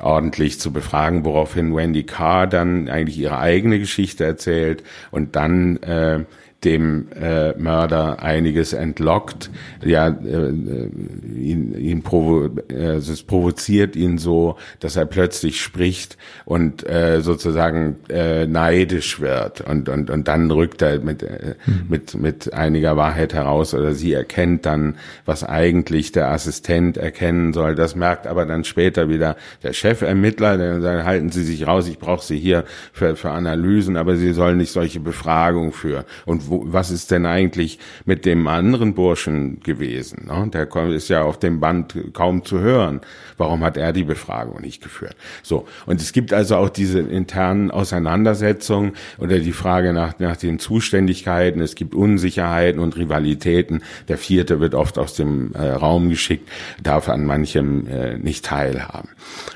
ordentlich 0.01 0.59
zu 0.59 0.71
befragen, 0.71 1.25
woraufhin 1.25 1.75
Wendy 1.75 2.03
Carr 2.03 2.47
dann 2.47 2.89
eigentlich 2.89 3.17
ihre 3.17 3.39
eigene 3.39 3.79
Geschichte 3.79 4.25
erzählt 4.25 4.83
und 5.11 5.35
dann 5.35 5.77
äh, 5.77 6.25
dem 6.63 7.07
äh, 7.11 7.53
Mörder 7.57 8.23
einiges 8.23 8.73
entlockt. 8.73 9.51
Ja, 9.85 10.07
äh, 10.07 10.49
ihn, 10.49 11.75
ihn 11.77 12.01
provo 12.01 12.49
äh, 12.69 12.95
es 12.95 13.23
provoziert 13.23 13.95
ihn 13.95 14.17
so, 14.17 14.57
dass 14.79 14.95
er 14.95 15.05
plötzlich 15.05 15.61
spricht 15.61 16.17
und 16.45 16.87
äh, 16.89 17.21
sozusagen 17.21 17.97
äh, 18.09 18.47
neidisch 18.47 19.19
wird 19.19 19.61
und 19.61 19.87
und 19.87 20.09
und 20.09 20.27
dann 20.27 20.49
rückt 20.49 20.81
er 20.81 20.99
mit 20.99 21.21
äh, 21.21 21.55
mhm. 21.65 21.85
mit 21.89 22.15
mit 22.15 22.53
einiger 22.53 22.97
Wahrheit 22.97 23.35
heraus 23.35 23.75
oder 23.75 23.93
sie 23.93 24.13
erkennt 24.13 24.65
dann, 24.65 24.95
was 25.25 25.43
eigentlich 25.43 26.11
der 26.11 26.31
Assistent 26.31 26.97
erkennen 26.97 27.53
soll. 27.53 27.75
Das 27.75 27.95
merkt 27.95 28.25
aber 28.25 28.47
dann 28.47 28.63
später 28.63 29.09
wieder 29.09 29.35
der 29.61 29.73
Chefermittler, 29.73 30.57
der 30.57 30.81
sagt, 30.81 31.05
halten 31.05 31.29
Sie 31.29 31.43
sich 31.43 31.67
raus, 31.67 31.87
ich 31.87 31.99
brauche 31.99 32.25
Sie 32.25 32.39
hier 32.39 32.63
für 32.93 33.15
für 33.15 33.29
Analysen, 33.29 33.95
aber 33.95 34.15
Sie 34.15 34.33
sollen 34.33 34.57
nicht 34.57 34.71
solche 34.71 34.99
Befragungen 34.99 35.71
führen 35.71 36.05
und 36.25 36.46
wo, 36.49 36.63
was 36.65 36.91
ist 36.91 37.11
denn 37.11 37.25
eigentlich 37.25 37.79
mit 38.05 38.25
dem 38.25 38.47
anderen 38.47 38.93
Burschen 38.93 39.59
gewesen? 39.61 40.27
Ne? 40.27 40.49
Der 40.51 40.67
ist 40.89 41.09
ja 41.09 41.23
auf 41.23 41.39
dem 41.39 41.59
Band 41.59 41.95
kaum 42.13 42.43
zu 42.43 42.59
hören. 42.59 43.01
Warum 43.37 43.63
hat 43.63 43.77
er 43.77 43.93
die 43.93 44.03
Befragung 44.03 44.61
nicht 44.61 44.81
geführt? 44.81 45.15
So. 45.43 45.67
Und 45.85 46.01
es 46.01 46.11
gibt 46.11 46.33
also 46.33 46.55
auch 46.57 46.69
diese 46.69 46.99
internen 46.99 47.71
Auseinandersetzungen 47.71 48.93
oder 49.17 49.39
die 49.39 49.51
Frage 49.51 49.93
nach, 49.93 50.19
nach 50.19 50.37
den 50.37 50.59
Zuständigkeiten. 50.59 51.61
Es 51.61 51.75
gibt 51.75 51.95
Unsicherheiten 51.95 52.79
und 52.79 52.97
Rivalitäten. 52.97 53.83
Der 54.07 54.17
vierte 54.17 54.59
wird 54.59 54.75
oft 54.75 54.97
aus 54.97 55.13
dem 55.13 55.53
äh, 55.53 55.69
Raum 55.69 56.09
geschickt, 56.09 56.49
darf 56.81 57.09
an 57.09 57.25
manchem 57.25 57.87
äh, 57.87 58.17
nicht 58.17 58.45
teilhaben. 58.45 59.09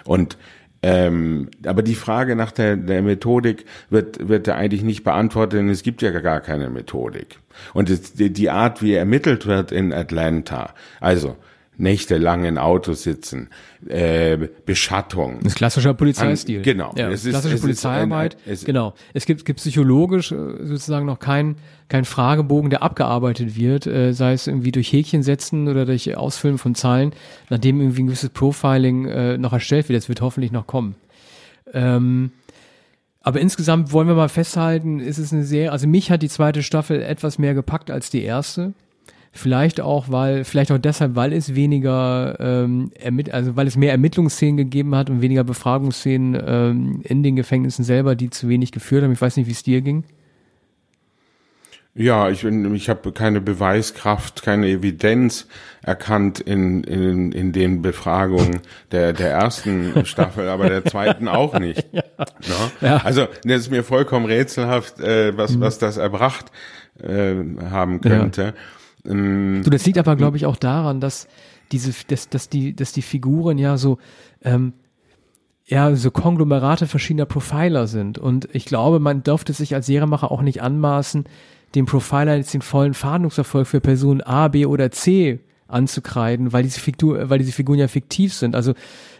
Und 0.05 0.37
ähm, 0.83 1.49
aber 1.65 1.83
die 1.83 1.95
Frage 1.95 2.35
nach 2.35 2.51
der, 2.51 2.75
der 2.75 3.01
Methodik 3.01 3.65
wird, 3.89 4.27
wird 4.27 4.47
da 4.47 4.55
eigentlich 4.55 4.83
nicht 4.83 5.03
beantwortet, 5.03 5.59
denn 5.59 5.69
es 5.69 5.83
gibt 5.83 6.01
ja 6.01 6.11
gar 6.19 6.41
keine 6.41 6.69
Methodik. 6.69 7.39
Und 7.73 7.91
die 8.15 8.49
Art, 8.49 8.81
wie 8.81 8.93
ermittelt 8.93 9.45
wird 9.45 9.71
in 9.71 9.93
Atlanta, 9.93 10.73
also 10.99 11.37
nächtelang 11.81 12.45
in 12.45 12.57
Autos 12.57 13.03
sitzen, 13.03 13.49
äh, 13.87 14.37
Beschattung. 14.65 15.39
Das 15.39 15.53
ist 15.53 15.57
klassischer 15.57 15.93
Polizeistil. 15.93 16.57
An, 16.57 16.63
genau. 16.63 16.93
Ja, 16.95 17.09
es 17.09 17.23
klassische 17.23 17.55
ist, 17.55 17.61
Polizeiarbeit. 17.61 18.35
Ein, 18.45 18.53
es 18.53 18.63
genau. 18.63 18.93
Es 19.13 19.25
gibt, 19.25 19.43
gibt 19.45 19.59
psychologisch 19.59 20.31
äh, 20.31 20.35
sozusagen 20.35 21.05
noch 21.05 21.19
kein, 21.19 21.55
kein 21.89 22.05
Fragebogen, 22.05 22.69
der 22.69 22.83
abgearbeitet 22.83 23.55
wird, 23.57 23.87
äh, 23.87 24.13
sei 24.13 24.33
es 24.33 24.47
irgendwie 24.47 24.71
durch 24.71 24.93
Häkchen 24.93 25.23
setzen 25.23 25.67
oder 25.67 25.85
durch 25.85 26.15
Ausfüllen 26.15 26.57
von 26.57 26.75
Zahlen, 26.75 27.11
nachdem 27.49 27.81
irgendwie 27.81 28.03
ein 28.03 28.07
gewisses 28.07 28.29
Profiling 28.29 29.05
äh, 29.05 29.37
noch 29.37 29.53
erstellt 29.53 29.89
wird. 29.89 29.97
Das 29.97 30.07
wird 30.07 30.21
hoffentlich 30.21 30.51
noch 30.51 30.67
kommen. 30.67 30.95
Ähm, 31.73 32.31
aber 33.21 33.39
insgesamt 33.39 33.91
wollen 33.91 34.07
wir 34.07 34.15
mal 34.15 34.29
festhalten, 34.29 34.99
ist 34.99 35.19
es 35.19 35.31
eine 35.31 35.43
sehr, 35.43 35.71
also 35.71 35.87
mich 35.87 36.09
hat 36.09 36.23
die 36.23 36.29
zweite 36.29 36.63
Staffel 36.63 37.01
etwas 37.01 37.37
mehr 37.37 37.53
gepackt 37.53 37.91
als 37.91 38.09
die 38.09 38.23
erste. 38.23 38.73
Vielleicht 39.33 39.79
auch, 39.79 40.09
weil, 40.09 40.43
vielleicht 40.43 40.71
auch 40.71 40.77
deshalb, 40.77 41.15
weil 41.15 41.31
es 41.31 41.55
weniger, 41.55 42.37
ähm, 42.39 42.91
also 43.31 43.55
weil 43.55 43.65
es 43.65 43.77
mehr 43.77 43.91
Ermittlungsszenen 43.91 44.57
gegeben 44.57 44.93
hat 44.93 45.09
und 45.09 45.21
weniger 45.21 45.45
Befragungsszenen 45.45 46.41
ähm, 46.45 47.01
in 47.03 47.23
den 47.23 47.37
Gefängnissen 47.37 47.85
selber, 47.85 48.15
die 48.15 48.29
zu 48.29 48.49
wenig 48.49 48.73
geführt 48.73 49.03
haben. 49.03 49.13
Ich 49.13 49.21
weiß 49.21 49.37
nicht, 49.37 49.47
wie 49.47 49.51
es 49.51 49.63
dir 49.63 49.81
ging. 49.81 50.03
Ja, 51.93 52.29
ich 52.29 52.43
bin, 52.43 52.73
ich 52.73 52.89
habe 52.89 53.11
keine 53.11 53.41
Beweiskraft, 53.41 54.43
keine 54.43 54.67
Evidenz 54.67 55.47
erkannt 55.81 56.39
in, 56.39 56.83
in, 56.85 57.33
in 57.33 57.51
den 57.51 57.81
Befragungen 57.81 58.61
der, 58.91 59.11
der 59.11 59.31
ersten 59.31 60.05
Staffel, 60.05 60.47
aber 60.47 60.69
der 60.69 60.85
zweiten 60.85 61.27
auch 61.27 61.57
nicht. 61.59 61.85
ja. 61.91 62.03
No? 62.17 62.87
ja. 62.87 62.97
Also, 62.97 63.27
das 63.43 63.61
ist 63.61 63.71
mir 63.71 63.83
vollkommen 63.83 64.25
rätselhaft, 64.25 65.01
äh, 65.01 65.35
was, 65.35 65.55
mhm. 65.55 65.61
was 65.61 65.79
das 65.79 65.97
erbracht 65.97 66.45
äh, 67.01 67.35
haben 67.69 67.99
könnte. 67.99 68.41
Ja. 68.41 68.53
Ähm, 69.05 69.61
du, 69.63 69.69
das 69.69 69.85
liegt 69.85 69.97
aber, 69.97 70.15
glaube 70.15 70.37
ich, 70.37 70.45
auch 70.45 70.57
daran, 70.57 70.99
dass 70.99 71.27
diese, 71.71 71.91
dass, 72.07 72.29
dass 72.29 72.49
die, 72.49 72.75
dass 72.75 72.91
die 72.91 73.01
Figuren 73.01 73.57
ja 73.57 73.77
so, 73.77 73.97
ähm, 74.43 74.73
ja, 75.65 75.95
so 75.95 76.11
Konglomerate 76.11 76.87
verschiedener 76.87 77.25
Profiler 77.25 77.87
sind. 77.87 78.17
Und 78.17 78.49
ich 78.53 78.65
glaube, 78.65 78.99
man 78.99 79.23
dürfte 79.23 79.53
sich 79.53 79.73
als 79.73 79.85
Seriemacher 79.85 80.31
auch 80.31 80.41
nicht 80.41 80.61
anmaßen, 80.61 81.25
dem 81.75 81.85
Profiler 81.85 82.35
jetzt 82.35 82.53
den 82.53 82.61
vollen 82.61 82.93
Fahndungserfolg 82.93 83.67
für 83.67 83.79
Person 83.79 84.21
A, 84.21 84.49
B 84.49 84.65
oder 84.65 84.91
C 84.91 85.39
anzukreiden, 85.67 86.51
weil 86.51 86.63
diese 86.63 86.79
Figur, 86.79 87.29
weil 87.29 87.39
diese 87.39 87.53
Figuren 87.53 87.79
ja 87.79 87.87
fiktiv 87.87 88.33
sind. 88.33 88.55
Also 88.55 88.73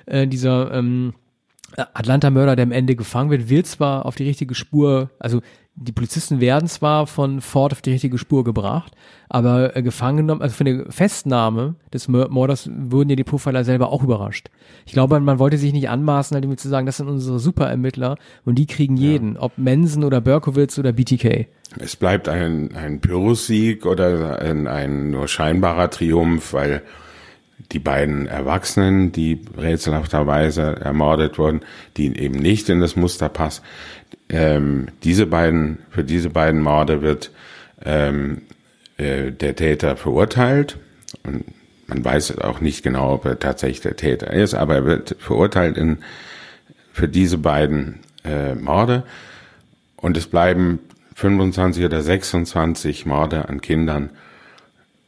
äh, 0.05 0.27
dieser 0.27 0.73
ähm, 0.73 1.13
Atlanta-Mörder, 1.77 2.57
der 2.57 2.63
am 2.63 2.71
Ende 2.71 2.95
gefangen 2.95 3.31
wird, 3.31 3.49
wird 3.49 3.67
zwar 3.67 4.05
auf 4.05 4.15
die 4.15 4.25
richtige 4.25 4.55
Spur, 4.55 5.09
also 5.19 5.41
die 5.75 5.93
Polizisten 5.93 6.41
werden 6.41 6.67
zwar 6.67 7.07
von 7.07 7.41
Ford 7.41 7.71
auf 7.71 7.81
die 7.81 7.91
richtige 7.91 8.17
Spur 8.17 8.43
gebracht, 8.43 8.93
aber 9.29 9.75
äh, 9.75 9.81
gefangen 9.81 10.17
genommen, 10.17 10.41
also 10.41 10.55
für 10.55 10.65
eine 10.65 10.85
Festnahme 10.91 11.75
des 11.93 12.07
Morders 12.07 12.69
wurden 12.71 13.09
ja 13.09 13.15
die 13.15 13.23
Profiler 13.23 13.63
selber 13.63 13.91
auch 13.91 14.03
überrascht. 14.03 14.49
Ich 14.85 14.93
glaube, 14.93 15.19
man 15.19 15.39
wollte 15.39 15.57
sich 15.57 15.71
nicht 15.71 15.89
anmaßen, 15.89 16.35
halt 16.35 16.43
irgendwie 16.43 16.57
zu 16.57 16.69
sagen, 16.69 16.85
das 16.85 16.97
sind 16.97 17.07
unsere 17.07 17.39
Superermittler 17.39 18.17
und 18.45 18.55
die 18.55 18.67
kriegen 18.67 18.97
jeden, 18.97 19.35
ja. 19.35 19.41
ob 19.41 19.57
Mensen 19.57 20.03
oder 20.03 20.19
Berkowitz 20.19 20.77
oder 20.77 20.91
BTK. 20.91 21.47
Es 21.79 21.95
bleibt 21.95 22.27
ein, 22.27 22.75
ein 22.75 22.99
Pyrrhus-Sieg 22.99 23.85
oder 23.85 24.41
ein, 24.41 24.67
ein 24.67 25.11
nur 25.11 25.29
scheinbarer 25.29 25.89
Triumph, 25.89 26.53
weil 26.53 26.83
die 27.71 27.79
beiden 27.79 28.27
Erwachsenen, 28.27 29.13
die 29.13 29.39
rätselhafterweise 29.57 30.61
ermordet 30.81 31.37
wurden, 31.37 31.61
die 31.95 32.17
eben 32.17 32.39
nicht 32.39 32.67
in 32.69 32.81
das 32.81 32.97
Muster 32.97 33.29
passen, 33.29 33.63
ähm, 34.31 34.87
diese 35.03 35.25
beiden, 35.27 35.79
für 35.89 36.03
diese 36.03 36.29
beiden 36.29 36.61
Morde 36.61 37.01
wird 37.01 37.31
ähm, 37.83 38.43
äh, 38.97 39.31
der 39.31 39.55
Täter 39.55 39.97
verurteilt. 39.97 40.77
Und 41.23 41.43
man 41.87 42.03
weiß 42.03 42.37
auch 42.39 42.61
nicht 42.61 42.83
genau, 42.83 43.13
ob 43.13 43.25
er 43.25 43.39
tatsächlich 43.39 43.81
der 43.81 43.97
Täter 43.97 44.31
ist, 44.31 44.53
aber 44.53 44.75
er 44.75 44.85
wird 44.85 45.17
verurteilt 45.19 45.77
in, 45.77 45.97
für 46.93 47.09
diese 47.09 47.37
beiden 47.37 47.99
äh, 48.23 48.55
Morde. 48.55 49.03
Und 49.97 50.15
es 50.15 50.27
bleiben 50.27 50.79
25 51.15 51.83
oder 51.83 52.01
26 52.01 53.05
Morde 53.05 53.49
an 53.49 53.59
Kindern 53.59 54.11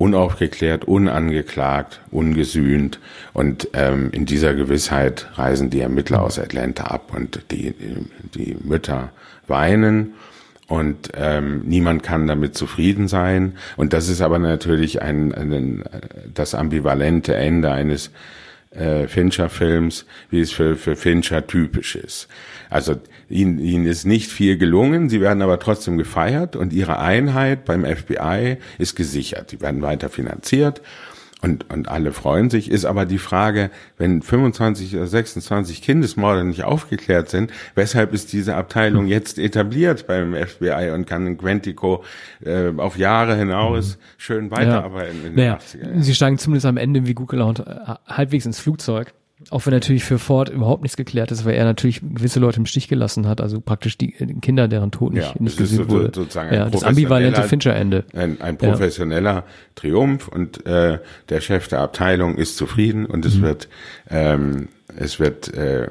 unaufgeklärt, 0.03 0.83
unangeklagt, 0.83 2.01
ungesühnt. 2.11 2.99
Und 3.31 3.69
ähm, 3.73 4.09
in 4.11 4.25
dieser 4.25 4.53
Gewissheit 4.53 5.29
reisen 5.35 5.69
die 5.69 5.79
Ermittler 5.79 6.21
aus 6.21 6.39
Atlanta 6.39 6.83
ab 6.83 7.13
und 7.15 7.39
die, 7.51 7.73
die 8.35 8.57
Mütter 8.61 9.11
weinen. 9.47 10.13
und 10.67 11.09
ähm, 11.15 11.61
niemand 11.65 12.03
kann 12.03 12.27
damit 12.27 12.55
zufrieden 12.55 13.07
sein. 13.07 13.53
Und 13.77 13.93
das 13.93 14.09
ist 14.09 14.21
aber 14.21 14.39
natürlich 14.39 15.01
ein, 15.01 15.33
ein 15.33 15.83
das 16.33 16.53
ambivalente 16.53 17.35
Ende 17.35 17.71
eines 17.71 18.11
äh, 18.71 19.07
Fincher-Films, 19.07 20.05
wie 20.29 20.41
es 20.41 20.51
für, 20.51 20.75
für 20.75 20.95
Fincher 20.95 21.47
typisch 21.47 21.95
ist. 21.95 22.27
Also 22.69 22.95
ihnen, 23.29 23.59
ihnen 23.59 23.86
ist 23.86 24.05
nicht 24.05 24.31
viel 24.31 24.57
gelungen, 24.57 25.09
sie 25.09 25.21
werden 25.21 25.41
aber 25.41 25.59
trotzdem 25.59 25.97
gefeiert 25.97 26.55
und 26.55 26.73
ihre 26.73 26.99
Einheit 26.99 27.65
beim 27.65 27.86
FBI 27.86 28.57
ist 28.77 28.95
gesichert. 28.95 29.49
Sie 29.49 29.62
werden 29.62 29.81
weiter 29.81 30.09
finanziert 30.09 30.81
und, 31.43 31.69
und 31.73 31.89
alle 31.89 32.13
freuen 32.13 32.49
sich, 32.49 32.71
ist 32.71 32.86
aber 32.86 33.05
die 33.05 33.17
Frage, 33.17 33.69
wenn 33.97 34.21
25 34.21 34.95
oder 34.95 35.07
26 35.07 35.81
Kindesmorde 35.81 36.45
nicht 36.45 36.63
aufgeklärt 36.63 37.29
sind, 37.29 37.51
weshalb 37.75 38.13
ist 38.13 38.31
diese 38.31 38.55
Abteilung 38.55 39.07
jetzt 39.07 39.38
etabliert 39.38 40.07
beim 40.07 40.33
FBI 40.33 40.91
und 40.93 41.05
kann 41.05 41.27
in 41.27 41.38
Quantico 41.38 42.05
äh, 42.45 42.69
auf 42.77 42.97
Jahre 42.97 43.36
hinaus 43.36 43.97
schön 44.17 44.51
weiterarbeiten 44.51 45.17
ja. 45.21 45.27
in 45.27 45.36
den 45.36 45.45
naja, 45.45 45.57
80er 45.57 46.01
Sie 46.01 46.15
steigen 46.15 46.38
zumindest 46.38 46.65
am 46.65 46.77
Ende 46.77 47.05
wie 47.07 47.13
gut 47.13 47.27
gelaunt 47.27 47.59
äh, 47.59 47.95
halbwegs 48.07 48.45
ins 48.45 48.59
Flugzeug 48.59 49.13
auch 49.53 49.65
wenn 49.65 49.73
natürlich 49.73 50.03
für 50.03 50.17
Ford 50.17 50.49
überhaupt 50.49 50.81
nichts 50.81 50.97
geklärt 50.97 51.31
ist, 51.31 51.45
weil 51.45 51.53
er 51.53 51.63
natürlich 51.63 52.01
gewisse 52.01 52.39
Leute 52.39 52.57
im 52.57 52.65
Stich 52.65 52.87
gelassen 52.87 53.27
hat, 53.27 53.39
also 53.39 53.61
praktisch 53.61 53.97
die, 53.97 54.15
die 54.19 54.39
Kinder, 54.39 54.67
deren 54.67 54.91
Tod 54.91 55.13
nicht, 55.13 55.27
ja, 55.27 55.33
nicht 55.39 55.57
gesehen 55.57 55.89
wurde. 55.89 56.11
Sozusagen 56.13 56.53
ja, 56.53 56.69
das 56.69 56.83
ambivalente 56.83 57.43
Fincher-Ende. 57.43 58.03
Ein, 58.13 58.41
ein 58.41 58.57
professioneller 58.57 59.33
ja. 59.33 59.43
Triumph 59.75 60.27
und 60.27 60.65
äh, 60.65 60.99
der 61.29 61.41
Chef 61.41 61.67
der 61.67 61.79
Abteilung 61.79 62.35
ist 62.35 62.57
zufrieden 62.57 63.05
und 63.05 63.25
es 63.25 63.35
mhm. 63.35 63.41
wird 63.43 63.69
ähm, 64.09 64.69
es 64.95 65.19
wird 65.19 65.53
äh, 65.53 65.87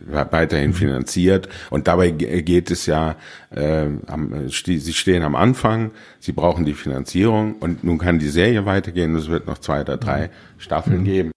weiterhin 0.00 0.72
finanziert 0.72 1.48
und 1.70 1.88
dabei 1.88 2.10
geht 2.10 2.70
es 2.70 2.86
ja, 2.86 3.16
äh, 3.50 3.86
am, 4.06 4.48
sie 4.48 4.92
stehen 4.92 5.22
am 5.22 5.34
Anfang, 5.34 5.90
sie 6.20 6.32
brauchen 6.32 6.64
die 6.64 6.74
Finanzierung 6.74 7.54
und 7.56 7.84
nun 7.84 7.98
kann 7.98 8.18
die 8.18 8.28
Serie 8.28 8.64
weitergehen 8.66 9.14
und 9.14 9.20
es 9.20 9.28
wird 9.28 9.46
noch 9.46 9.58
zwei 9.58 9.80
oder 9.80 9.96
drei 9.96 10.26
mhm. 10.26 10.30
Staffeln 10.58 11.00
mhm. 11.00 11.04
geben. 11.04 11.32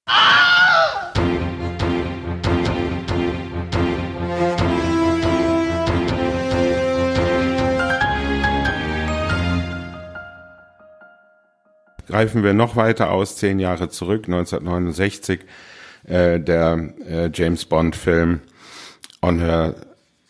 Greifen 12.09 12.43
wir 12.43 12.53
noch 12.53 12.75
weiter 12.75 13.11
aus, 13.11 13.35
zehn 13.37 13.59
Jahre 13.59 13.89
zurück, 13.89 14.23
1969, 14.25 15.41
äh, 16.07 16.39
der 16.39 16.89
äh, 17.07 17.29
James 17.31 17.65
Bond 17.65 17.95
Film 17.95 18.39
On 19.21 19.39
Her 19.39 19.75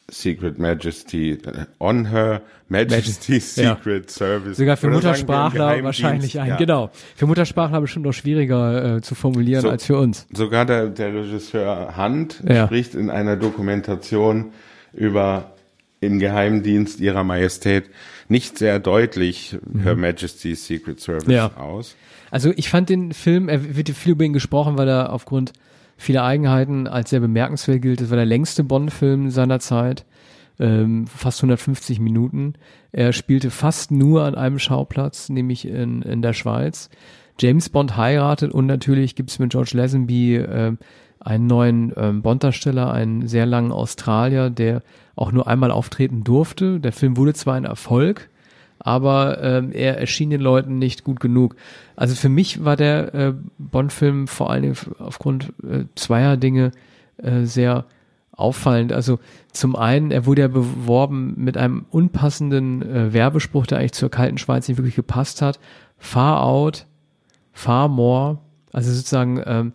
Secret 0.10 0.60
Majesty, 0.60 1.32
äh, 1.32 1.66
On 1.80 2.10
Her 2.10 2.42
Majesty 2.68 3.32
Majest 3.32 3.56
Secret 3.56 4.06
ja. 4.08 4.12
Service. 4.12 4.58
Sogar 4.58 4.76
für 4.76 4.90
Muttersprachler 4.90 5.82
wahrscheinlich 5.82 6.38
ein, 6.38 6.50
ja. 6.50 6.58
genau. 6.58 6.92
Für 7.16 7.28
Muttersprachler 7.28 7.80
bestimmt 7.80 8.06
noch 8.06 8.14
schwieriger 8.14 8.98
äh, 8.98 9.02
zu 9.02 9.16
formulieren 9.16 9.62
so, 9.62 9.70
als 9.70 9.86
für 9.86 9.98
uns. 9.98 10.28
Sogar 10.34 10.66
der, 10.66 10.88
der 10.88 11.14
Regisseur 11.14 11.96
Hunt 11.96 12.44
ja. 12.46 12.66
spricht 12.66 12.94
in 12.94 13.10
einer 13.10 13.38
Dokumentation 13.38 14.52
über 14.92 15.54
im 16.02 16.20
Geheimdienst 16.20 17.00
ihrer 17.00 17.24
Majestät 17.24 17.90
nicht 18.30 18.58
sehr 18.58 18.80
deutlich 18.80 19.58
mhm. 19.66 19.82
Her 19.82 19.96
Majesty's 19.96 20.66
Secret 20.66 21.00
Service 21.00 21.28
ja. 21.28 21.56
aus. 21.58 21.96
Also 22.32 22.54
ich 22.56 22.70
fand 22.70 22.90
den 22.90 23.14
Film, 23.14 23.50
er 23.50 23.76
wird 23.76 23.90
viel 23.90 24.14
über 24.14 24.24
ihn 24.24 24.34
gesprochen, 24.34 24.78
weil 24.78 24.88
er 24.88 25.12
aufgrund 25.12 25.54
vieler 25.98 26.24
Eigenheiten 26.24 26.88
als 26.88 27.10
sehr 27.10 27.20
bemerkenswert 27.20 27.82
gilt. 27.82 28.02
Das 28.02 28.10
war 28.10 28.18
der 28.18 28.26
längste 28.26 28.64
Bond-Film 28.64 29.32
seiner 29.32 29.60
Zeit, 29.60 30.06
ähm, 30.60 31.08
fast 31.08 31.40
150 31.40 32.00
Minuten. 32.00 32.54
Er 32.92 33.14
spielte 33.14 33.52
fast 33.52 33.92
nur 33.92 34.24
an 34.24 34.36
einem 34.36 34.60
Schauplatz, 34.60 35.30
nämlich 35.30 35.68
in, 35.68 36.02
in 36.04 36.22
der 36.22 36.34
Schweiz. 36.34 36.90
James 37.40 37.70
Bond 37.70 37.98
heiratet 37.98 38.52
und 38.52 38.66
natürlich 38.66 39.16
gibt's 39.16 39.40
mit 39.40 39.52
George 39.52 39.72
Lazenby 39.74 40.36
äh, 40.38 40.74
einen 41.20 41.48
neuen 41.48 41.94
ähm, 41.98 42.22
Bond-Darsteller, 42.22 42.92
einen 42.92 43.28
sehr 43.28 43.46
langen 43.46 43.72
Australier, 43.72 44.50
der 44.50 44.82
auch 45.16 45.32
nur 45.32 45.48
einmal 45.48 45.72
auftreten 45.72 46.24
durfte. 46.24 46.80
Der 46.80 46.94
Film 46.94 47.18
wurde 47.18 47.34
zwar 47.34 47.56
ein 47.56 47.66
Erfolg, 47.66 48.30
aber 48.80 49.44
ähm, 49.44 49.72
er 49.74 49.98
erschien 50.00 50.30
den 50.30 50.42
Leuten 50.42 50.80
nicht 50.80 51.04
gut 51.04 51.20
genug. 51.20 51.56
Also 51.98 52.16
für 52.16 52.30
mich 52.30 52.64
war 52.64 52.78
der 52.78 53.14
äh, 53.14 53.34
Bond-Film 53.58 54.28
vor 54.28 54.50
allen 54.50 54.62
Dingen 54.62 54.78
aufgrund 55.00 55.52
äh, 55.64 55.84
zweier 55.96 56.38
Dinge 56.38 56.72
äh, 57.18 57.44
sehr 57.44 57.86
auffallend. 58.32 58.94
Also 58.94 59.20
zum 59.52 59.76
einen, 59.76 60.12
er 60.12 60.26
wurde 60.26 60.44
ja 60.44 60.48
beworben 60.48 61.34
mit 61.36 61.58
einem 61.58 61.86
unpassenden 61.92 62.82
äh, 62.82 63.14
Werbespruch, 63.14 63.68
der 63.68 63.80
eigentlich 63.80 63.92
zur 63.92 64.10
kalten 64.10 64.38
Schweiz 64.38 64.70
nicht 64.70 64.78
wirklich 64.78 64.96
gepasst 64.96 65.42
hat. 65.42 65.60
Far 65.98 66.42
out, 66.42 66.86
far 67.52 67.90
more. 67.90 68.38
Also 68.72 68.94
sozusagen 68.94 69.44
ähm, 69.46 69.74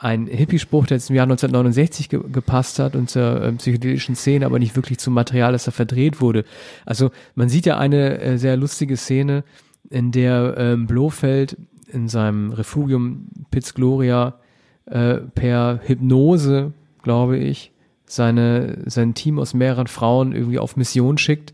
ein 0.00 0.26
Hippie-Spruch, 0.26 0.86
der 0.86 0.96
jetzt 0.96 1.10
im 1.10 1.16
Jahr 1.16 1.24
1969 1.24 2.08
ge 2.08 2.20
gepasst 2.32 2.78
hat 2.78 2.96
und 2.96 3.10
zur 3.10 3.42
äh, 3.42 3.52
psychedelischen 3.52 4.16
Szene, 4.16 4.46
aber 4.46 4.58
nicht 4.58 4.74
wirklich 4.74 4.98
zum 4.98 5.12
Material, 5.12 5.52
das 5.52 5.64
da 5.64 5.70
verdreht 5.70 6.22
wurde. 6.22 6.44
Also 6.86 7.10
man 7.34 7.50
sieht 7.50 7.66
ja 7.66 7.78
eine 7.78 8.18
äh, 8.18 8.38
sehr 8.38 8.56
lustige 8.56 8.96
Szene, 8.96 9.44
in 9.90 10.10
der 10.10 10.54
ähm, 10.56 10.86
Blofeld 10.86 11.56
in 11.92 12.08
seinem 12.08 12.52
Refugium 12.52 13.26
Piz 13.50 13.74
Gloria 13.74 14.38
äh, 14.86 15.16
per 15.16 15.80
Hypnose, 15.84 16.72
glaube 17.02 17.36
ich, 17.36 17.72
seine, 18.06 18.78
sein 18.86 19.14
Team 19.14 19.38
aus 19.38 19.52
mehreren 19.52 19.86
Frauen 19.86 20.32
irgendwie 20.32 20.58
auf 20.58 20.76
Mission 20.76 21.18
schickt. 21.18 21.52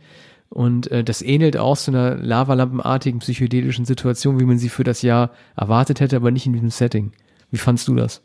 Und 0.50 0.90
äh, 0.92 1.02
das 1.02 1.22
ähnelt 1.22 1.56
auch 1.56 1.76
so 1.76 1.90
einer 1.90 2.16
lavalampenartigen 2.16 3.20
psychedelischen 3.20 3.84
Situation, 3.84 4.38
wie 4.38 4.44
man 4.44 4.58
sie 4.58 4.68
für 4.68 4.84
das 4.84 5.02
Jahr 5.02 5.30
erwartet 5.56 6.00
hätte, 6.00 6.16
aber 6.16 6.30
nicht 6.30 6.46
in 6.46 6.52
diesem 6.52 6.70
Setting. 6.70 7.12
Wie 7.50 7.58
fandst 7.58 7.88
du 7.88 7.96
das? 7.96 8.22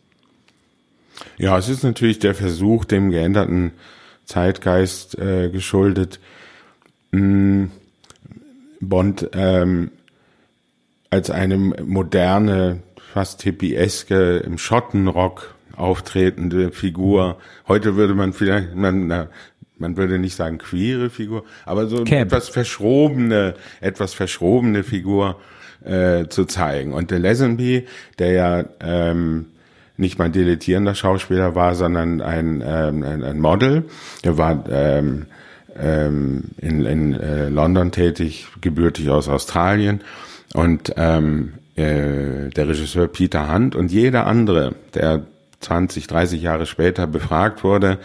Ja, 1.38 1.58
es 1.58 1.70
ist 1.70 1.84
natürlich 1.84 2.20
der 2.20 2.36
Versuch, 2.36 2.86
dem 2.86 3.12
geänderten 3.12 3.72
Zeitgeist 4.26 5.18
äh, 5.18 5.50
geschuldet, 5.50 6.20
mh, 7.12 7.20
hm, 7.20 7.72
Bond 8.80 9.30
ähm, 9.34 9.92
als 11.12 11.30
eine 11.30 11.58
moderne, 11.58 12.80
fast 13.14 13.44
hippieske, 13.44 14.38
im 14.38 14.58
Schottenrock 14.58 15.54
auftretende 15.76 16.72
Figur. 16.72 17.38
Heute 17.68 17.96
würde 17.96 18.16
man 18.16 18.34
vielleicht, 18.34 18.76
man, 18.76 19.08
na, 19.08 19.30
man 19.78 19.98
würde 19.98 20.20
nicht 20.20 20.36
sagen 20.36 20.58
queere 20.58 21.10
Figur, 21.10 21.44
aber 21.66 21.88
so 21.88 22.04
Camp. 22.04 22.28
etwas 22.28 22.50
verschrobene, 22.50 23.56
etwas 23.82 24.14
verschrobene 24.14 24.84
Figur 24.84 25.40
äh, 25.84 26.28
zu 26.28 26.46
zeigen. 26.46 26.94
Und 26.94 27.12
der 27.12 27.20
Lesenby, 27.20 27.88
der 28.20 28.32
ja 28.32 28.66
ähm, 28.80 29.48
nicht 30.02 30.20
mal 30.20 30.30
dilettierender 30.30 30.96
Schauspieler 30.96 31.56
war, 31.56 31.76
sondern 31.76 32.22
ein, 32.22 32.62
ähm, 32.66 33.04
ein, 33.04 33.24
ein 33.24 33.40
Model. 33.40 33.86
Er 34.24 34.38
war 34.38 34.66
ähm, 34.70 35.28
ähm, 35.80 36.44
in, 36.58 36.86
in 36.86 37.14
äh, 37.14 37.48
London 37.48 37.92
tätig, 37.92 38.48
gebürtig 38.60 39.10
aus 39.10 39.30
Australien. 39.30 40.02
Und 40.54 40.94
ähm, 40.98 41.54
äh, 41.76 42.50
der 42.50 42.68
Regisseur 42.68 43.08
Peter 43.08 43.54
Hunt 43.54 43.76
und 43.76 43.92
jeder 43.92 44.28
andere, 44.28 44.76
der 44.94 45.26
20, 45.62 46.08
30 46.08 46.42
Jahre 46.42 46.66
später 46.66 47.08
befragt 47.08 47.64
wurde 47.64 48.00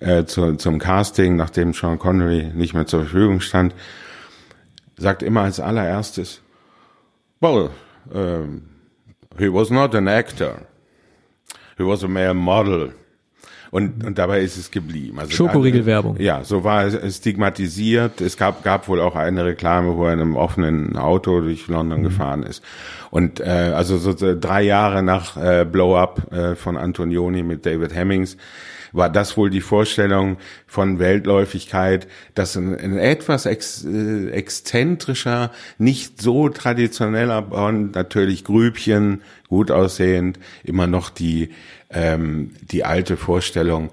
äh, 0.00 0.24
zu, 0.24 0.56
zum 0.56 0.78
Casting, 0.78 1.36
nachdem 1.36 1.74
Sean 1.74 1.98
Connery 1.98 2.50
nicht 2.54 2.74
mehr 2.74 2.86
zur 2.86 3.00
Verfügung 3.00 3.40
stand, 3.40 3.74
sagt 4.96 5.22
immer 5.22 5.42
als 5.42 5.60
allererstes, 5.60 6.40
well, 7.40 7.70
um, 8.10 8.62
he 9.38 9.52
was 9.52 9.70
not 9.70 9.94
an 9.94 10.08
actor 10.08 10.56
he 11.76 11.84
was 11.84 12.04
a 12.04 12.08
mere 12.08 12.34
model. 12.34 12.92
Und, 13.70 14.04
und 14.04 14.18
dabei 14.18 14.40
ist 14.42 14.56
es 14.56 14.70
geblieben. 14.70 15.18
Also 15.18 15.32
Schokoriegelwerbung. 15.32 16.20
Ja, 16.20 16.44
so 16.44 16.62
war 16.62 16.84
es 16.84 17.16
stigmatisiert. 17.16 18.20
Es 18.20 18.36
gab, 18.36 18.62
gab 18.62 18.86
wohl 18.86 19.00
auch 19.00 19.16
eine 19.16 19.44
Reklame, 19.44 19.96
wo 19.96 20.06
er 20.06 20.12
in 20.12 20.20
einem 20.20 20.36
offenen 20.36 20.96
Auto 20.96 21.40
durch 21.40 21.66
London 21.66 21.98
mhm. 21.98 22.04
gefahren 22.04 22.42
ist. 22.44 22.62
Und 23.10 23.40
äh, 23.40 23.72
also 23.74 23.98
so 23.98 24.14
drei 24.14 24.62
Jahre 24.62 25.02
nach 25.02 25.36
äh, 25.36 25.64
Blow 25.64 25.96
Up 25.96 26.32
äh, 26.32 26.54
von 26.54 26.76
Antonioni 26.76 27.42
mit 27.42 27.66
David 27.66 27.92
Hemmings 27.92 28.36
war 28.94 29.10
das 29.10 29.36
wohl 29.36 29.50
die 29.50 29.60
Vorstellung 29.60 30.38
von 30.66 30.98
Weltläufigkeit, 30.98 32.06
dass 32.34 32.56
ein, 32.56 32.78
ein 32.78 32.96
etwas 32.96 33.44
ex, 33.44 33.84
äh, 33.84 34.30
exzentrischer, 34.30 35.50
nicht 35.78 36.22
so 36.22 36.48
traditioneller 36.48 37.42
Bond, 37.42 37.94
natürlich 37.94 38.44
Grübchen, 38.44 39.22
gut 39.48 39.70
aussehend, 39.70 40.38
immer 40.62 40.86
noch 40.86 41.10
die, 41.10 41.50
ähm, 41.90 42.52
die 42.62 42.84
alte 42.84 43.16
Vorstellung 43.16 43.90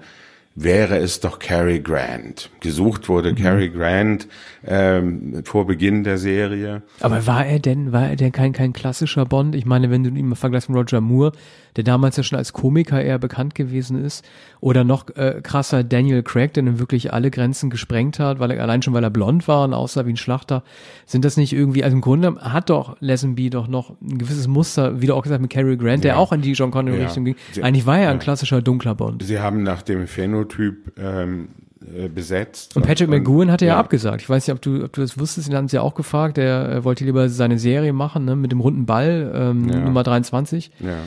wäre 0.54 0.98
es 0.98 1.20
doch 1.20 1.38
Cary 1.38 1.80
Grant. 1.80 2.50
Gesucht 2.60 3.08
wurde 3.08 3.32
mhm. 3.32 3.36
Cary 3.36 3.70
Grant 3.70 4.28
ähm, 4.64 5.42
vor 5.44 5.66
Beginn 5.66 6.04
der 6.04 6.18
Serie. 6.18 6.82
Aber 7.00 7.26
war 7.26 7.46
er 7.46 7.58
denn, 7.58 7.92
war 7.92 8.10
er 8.10 8.16
denn 8.16 8.32
kein, 8.32 8.52
kein 8.52 8.72
klassischer 8.72 9.24
Bond? 9.24 9.54
Ich 9.54 9.66
meine, 9.66 9.90
wenn 9.90 10.04
du 10.04 10.10
ihn 10.10 10.28
mal 10.28 10.34
vergleichst 10.34 10.68
mit 10.68 10.78
Roger 10.78 11.00
Moore, 11.00 11.32
der 11.76 11.84
damals 11.84 12.16
ja 12.16 12.22
schon 12.22 12.38
als 12.38 12.52
Komiker 12.52 13.02
eher 13.02 13.18
bekannt 13.18 13.54
gewesen 13.54 14.04
ist, 14.04 14.24
oder 14.60 14.84
noch 14.84 15.08
äh, 15.16 15.40
krasser 15.42 15.84
Daniel 15.84 16.22
Craig, 16.22 16.52
der 16.52 16.62
dann 16.64 16.78
wirklich 16.78 17.12
alle 17.12 17.30
Grenzen 17.30 17.70
gesprengt 17.70 18.18
hat, 18.18 18.38
weil 18.38 18.50
er 18.50 18.62
allein 18.62 18.82
schon, 18.82 18.92
weil 18.92 19.04
er 19.04 19.10
blond 19.10 19.48
war 19.48 19.64
und 19.64 19.72
aussah 19.74 20.06
wie 20.06 20.12
ein 20.12 20.16
Schlachter, 20.16 20.62
sind 21.06 21.24
das 21.24 21.36
nicht 21.36 21.52
irgendwie, 21.52 21.82
also 21.82 21.96
im 21.96 22.02
Grunde 22.02 22.36
hat 22.40 22.68
doch 22.68 22.96
Lesenby 23.00 23.50
doch 23.50 23.68
noch 23.68 23.94
ein 24.02 24.18
gewisses 24.18 24.46
Muster, 24.46 25.00
wie 25.00 25.06
du 25.06 25.14
auch 25.14 25.22
gesagt 25.22 25.40
mit 25.40 25.50
Cary 25.50 25.76
Grant, 25.76 26.04
der 26.04 26.12
ja. 26.12 26.18
auch 26.18 26.32
in 26.32 26.42
die 26.42 26.52
John 26.52 26.70
Connery-Richtung 26.70 27.26
ja. 27.26 27.32
ging. 27.32 27.64
Eigentlich 27.64 27.86
war 27.86 27.96
er 27.96 28.04
ja. 28.04 28.10
ein 28.10 28.18
klassischer 28.18 28.60
dunkler 28.60 28.94
Bond. 28.94 29.22
Sie 29.22 29.40
haben 29.40 29.62
nach 29.62 29.82
dem 29.82 30.06
Phänotyp 30.42 30.92
ähm, 30.98 31.48
äh, 31.96 32.08
besetzt. 32.08 32.76
Und 32.76 32.86
Patrick 32.86 33.08
McGowan 33.08 33.50
hatte 33.50 33.66
ja, 33.66 33.72
ja, 33.72 33.78
abgesagt. 33.78 34.22
Ich 34.22 34.28
weiß 34.28 34.46
nicht, 34.46 34.54
ob 34.54 34.62
du, 34.62 34.84
ob 34.84 34.92
du 34.92 35.00
das 35.00 35.18
wusstest, 35.18 35.48
den 35.48 35.56
haben 35.56 35.68
sie 35.68 35.76
ja 35.76 35.82
auch 35.82 35.94
gefragt. 35.94 36.36
Der 36.36 36.68
äh, 36.68 36.84
wollte 36.84 37.04
lieber 37.04 37.28
seine 37.28 37.58
Serie 37.58 37.92
machen, 37.92 38.24
ne, 38.24 38.36
mit 38.36 38.52
dem 38.52 38.60
runden 38.60 38.86
Ball, 38.86 39.32
ähm, 39.34 39.68
ja. 39.68 39.80
Nummer 39.80 40.02
23. 40.02 40.70
Ja. 40.80 40.98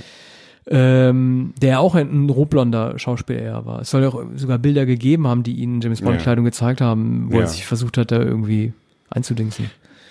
Ähm, 0.67 1.53
der 1.61 1.79
auch 1.79 1.93
ein, 1.93 2.25
ein 2.25 2.29
rotblonder 2.29 2.97
Schauspieler 2.97 3.65
war. 3.65 3.81
Es 3.81 3.91
soll 3.91 4.01
ja 4.01 4.09
auch 4.09 4.23
sogar 4.35 4.57
Bilder 4.57 4.87
gegeben 4.87 5.27
haben, 5.27 5.43
die 5.43 5.53
ihn 5.55 5.79
James 5.79 6.01
Bond 6.01 6.19
Kleidung 6.19 6.43
gezeigt 6.43 6.81
haben, 6.81 7.27
wo 7.29 7.39
er 7.39 7.47
sich 7.47 7.67
versucht 7.67 7.99
hat, 7.99 8.11
da 8.11 8.19
irgendwie 8.19 8.73
einzudingsen. 9.11 9.69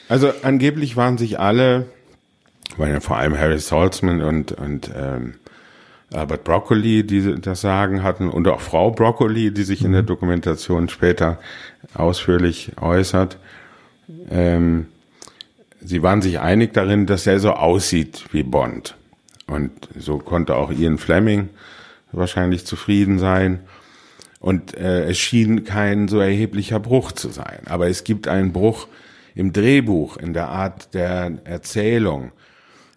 Also 0.09 0.31
angeblich 0.43 0.97
waren 0.97 1.19
sich 1.19 1.41
alle, 1.41 1.87
weil 2.77 2.93
ja 2.93 3.01
vor 3.01 3.17
allem 3.17 3.37
Harry 3.37 3.59
Saltzman 3.59 4.23
und, 4.23 4.53
und 4.53 4.93
ähm, 4.95 5.35
Albert 6.15 6.45
Broccoli, 6.45 7.05
die 7.05 7.41
das 7.41 7.61
Sagen 7.61 8.03
hatten, 8.03 8.29
und 8.29 8.49
auch 8.49 8.61
Frau 8.61 8.91
Broccoli, 8.91 9.53
die 9.53 9.65
sich 9.65 9.85
in 9.85 9.93
der 9.93 10.03
mhm. 10.03 10.07
Dokumentation 10.07 10.89
später 10.89 11.39
ausführlich 11.95 12.73
äußert. 12.81 13.39
Ähm, 14.31 14.87
sie 15.81 16.03
waren 16.03 16.23
sich 16.23 16.41
einig 16.41 16.73
darin, 16.73 17.07
dass 17.07 17.27
er 17.27 17.41
so 17.41 17.53
aussieht 17.53 18.25
wie 18.33 18.43
Bond. 18.43 18.97
Und 19.47 19.73
so 19.99 20.19
konnte 20.19 20.57
auch 20.57 20.71
Ian 20.71 20.99
Fleming 20.99 21.51
wahrscheinlich 22.13 22.65
zufrieden 22.65 23.19
sein. 23.19 23.61
Und 24.41 24.75
äh, 24.77 25.09
es 25.09 25.19
schien 25.19 25.65
kein 25.65 26.09
so 26.09 26.21
erheblicher 26.21 26.81
Bruch 26.81 27.13
zu 27.13 27.31
sein. 27.31 27.61
Aber 27.67 27.89
es 27.89 28.05
gibt 28.05 28.29
einen 28.29 28.53
Bruch 28.53 28.89
im 29.35 29.53
Drehbuch, 29.53 30.17
in 30.17 30.33
der 30.33 30.49
Art 30.49 30.95
der 30.95 31.39
Erzählung. 31.45 32.33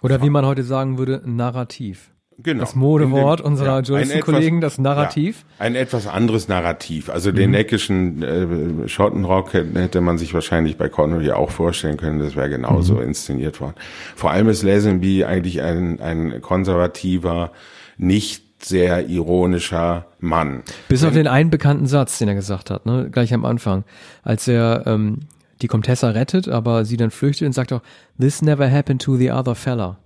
Oder 0.02 0.22
wie 0.22 0.30
man 0.30 0.46
heute 0.46 0.64
sagen 0.64 0.98
würde, 0.98 1.22
Narrativ. 1.26 2.10
Genau. 2.40 2.60
Das 2.60 2.76
Modewort 2.76 3.40
dem, 3.40 3.48
unserer 3.48 3.78
ja, 3.78 3.80
Journalistenkollegen, 3.80 4.62
das 4.62 4.78
Narrativ. 4.78 5.44
Ja, 5.58 5.66
ein 5.66 5.76
etwas 5.76 6.06
anderes 6.06 6.48
Narrativ. 6.48 7.10
Also 7.10 7.32
den 7.32 7.50
mhm. 7.50 7.56
neckischen 7.56 8.22
äh, 8.22 8.88
Schottenrock 8.88 9.54
hätte 9.54 10.02
man 10.02 10.20
sich 10.20 10.36
wahrscheinlich 10.36 10.78
bei 10.78 10.88
Connery 10.88 11.32
auch 11.32 11.50
vorstellen 11.50 11.98
können. 11.98 12.20
Das 12.20 12.36
wäre 12.36 12.50
genauso 12.50 12.96
mhm. 12.96 13.04
inszeniert 13.04 13.60
worden. 13.60 13.74
Vor 14.16 14.30
allem 14.30 14.50
ist 14.50 14.62
Lazenby 14.62 15.24
eigentlich 15.24 15.64
ein, 15.64 16.00
ein 16.00 16.42
konservativer, 16.42 17.52
nicht 17.98 18.44
sehr 18.64 19.08
ironischer 19.08 20.06
Mann. 20.20 20.62
Bis 20.90 21.04
auf 21.04 21.14
den 21.14 21.28
einen 21.28 21.50
bekannten 21.50 21.88
Satz, 21.88 22.20
den 22.20 22.28
er 22.28 22.36
gesagt 22.36 22.70
hat, 22.70 22.86
ne, 22.86 23.10
gleich 23.12 23.34
am 23.34 23.46
Anfang, 23.46 23.84
als 24.24 24.48
er 24.48 24.84
ähm, 24.86 25.22
die 25.62 25.68
Comtessa 25.68 26.10
rettet, 26.10 26.48
aber 26.48 26.86
sie 26.86 26.98
dann 26.98 27.12
flüchtet 27.12 27.48
und 27.48 27.54
sagt 27.54 27.74
auch, 27.74 27.82
"This 28.20 28.42
never 28.42 28.72
happened 28.72 29.02
to 29.02 29.16
the 29.16 29.32
other 29.32 29.56
fella." 29.56 29.98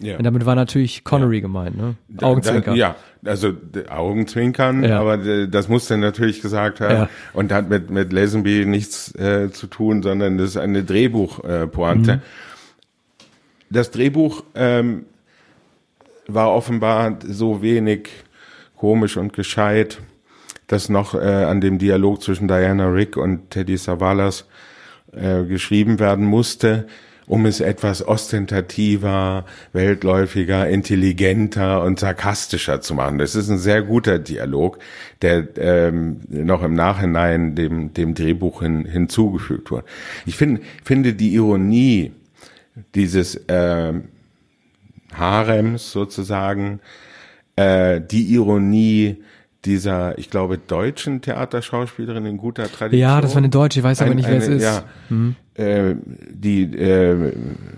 Ja. 0.00 0.16
Und 0.16 0.24
damit 0.24 0.46
war 0.46 0.54
natürlich 0.54 1.02
Connery 1.02 1.36
ja. 1.36 1.42
gemeint, 1.42 1.76
ne? 1.76 1.96
Augenzwinkern. 2.22 2.76
ja, 2.76 2.96
also 3.24 3.52
Augenzwinkern, 3.88 4.84
ja. 4.84 5.00
aber 5.00 5.46
das 5.46 5.68
muss 5.68 5.90
er 5.90 5.96
natürlich 5.96 6.40
gesagt 6.40 6.80
haben 6.80 6.94
ja. 6.94 7.08
und 7.32 7.52
hat 7.52 7.68
mit 7.68 7.90
mit 7.90 8.12
Lazenby 8.12 8.64
nichts 8.64 9.14
äh, 9.16 9.50
zu 9.50 9.66
tun, 9.66 10.02
sondern 10.02 10.38
das 10.38 10.50
ist 10.50 10.56
eine 10.56 10.84
Drehbuchpointe. 10.84 12.10
Äh, 12.12 12.16
mhm. 12.16 12.20
Das 13.70 13.90
Drehbuch 13.90 14.44
ähm, 14.54 15.04
war 16.26 16.52
offenbar 16.52 17.18
so 17.26 17.60
wenig 17.60 18.08
komisch 18.76 19.16
und 19.16 19.32
gescheit, 19.32 19.98
dass 20.68 20.88
noch 20.88 21.14
äh, 21.14 21.18
an 21.18 21.60
dem 21.60 21.78
Dialog 21.78 22.22
zwischen 22.22 22.46
Diana 22.46 22.88
Rick 22.88 23.16
und 23.16 23.50
Teddy 23.50 23.76
Savalas 23.76 24.46
äh, 25.12 25.44
geschrieben 25.44 25.98
werden 25.98 26.24
musste 26.24 26.86
um 27.28 27.44
es 27.46 27.60
etwas 27.60 28.06
ostentativer, 28.06 29.44
weltläufiger, 29.72 30.68
intelligenter 30.68 31.82
und 31.82 32.00
sarkastischer 32.00 32.80
zu 32.80 32.94
machen. 32.94 33.18
Das 33.18 33.34
ist 33.34 33.50
ein 33.50 33.58
sehr 33.58 33.82
guter 33.82 34.18
Dialog, 34.18 34.78
der 35.22 35.46
ähm, 35.58 36.20
noch 36.28 36.62
im 36.62 36.74
Nachhinein 36.74 37.54
dem, 37.54 37.92
dem 37.92 38.14
Drehbuch 38.14 38.62
hin, 38.62 38.86
hinzugefügt 38.86 39.70
wurde. 39.70 39.84
Ich 40.26 40.36
find, 40.36 40.60
finde 40.82 41.12
die 41.12 41.34
Ironie 41.34 42.12
dieses 42.94 43.36
äh, 43.48 43.92
Harems 45.12 45.92
sozusagen, 45.92 46.80
äh, 47.56 48.00
die 48.00 48.32
Ironie 48.32 49.22
dieser, 49.64 50.18
ich 50.18 50.30
glaube, 50.30 50.56
deutschen 50.58 51.20
Theaterschauspielerin 51.20 52.24
in 52.26 52.36
guter 52.36 52.70
Tradition. 52.70 53.00
Ja, 53.00 53.20
das 53.20 53.32
war 53.32 53.38
eine 53.38 53.48
deutsche, 53.48 53.80
ich 53.80 53.84
weiß 53.84 54.02
aber 54.02 54.14
nicht, 54.14 54.28
wer 54.28 54.38
es 54.38 54.48
ist. 54.48 54.62
Ja, 54.62 54.84
mhm. 55.08 55.34
äh, 55.54 55.94
die 56.30 56.62
äh, 56.62 57.32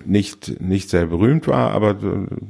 nicht, 0.05 0.61
nicht 0.61 0.90
sehr 0.90 1.07
berühmt 1.07 1.49
war, 1.49 1.71
aber 1.71 1.97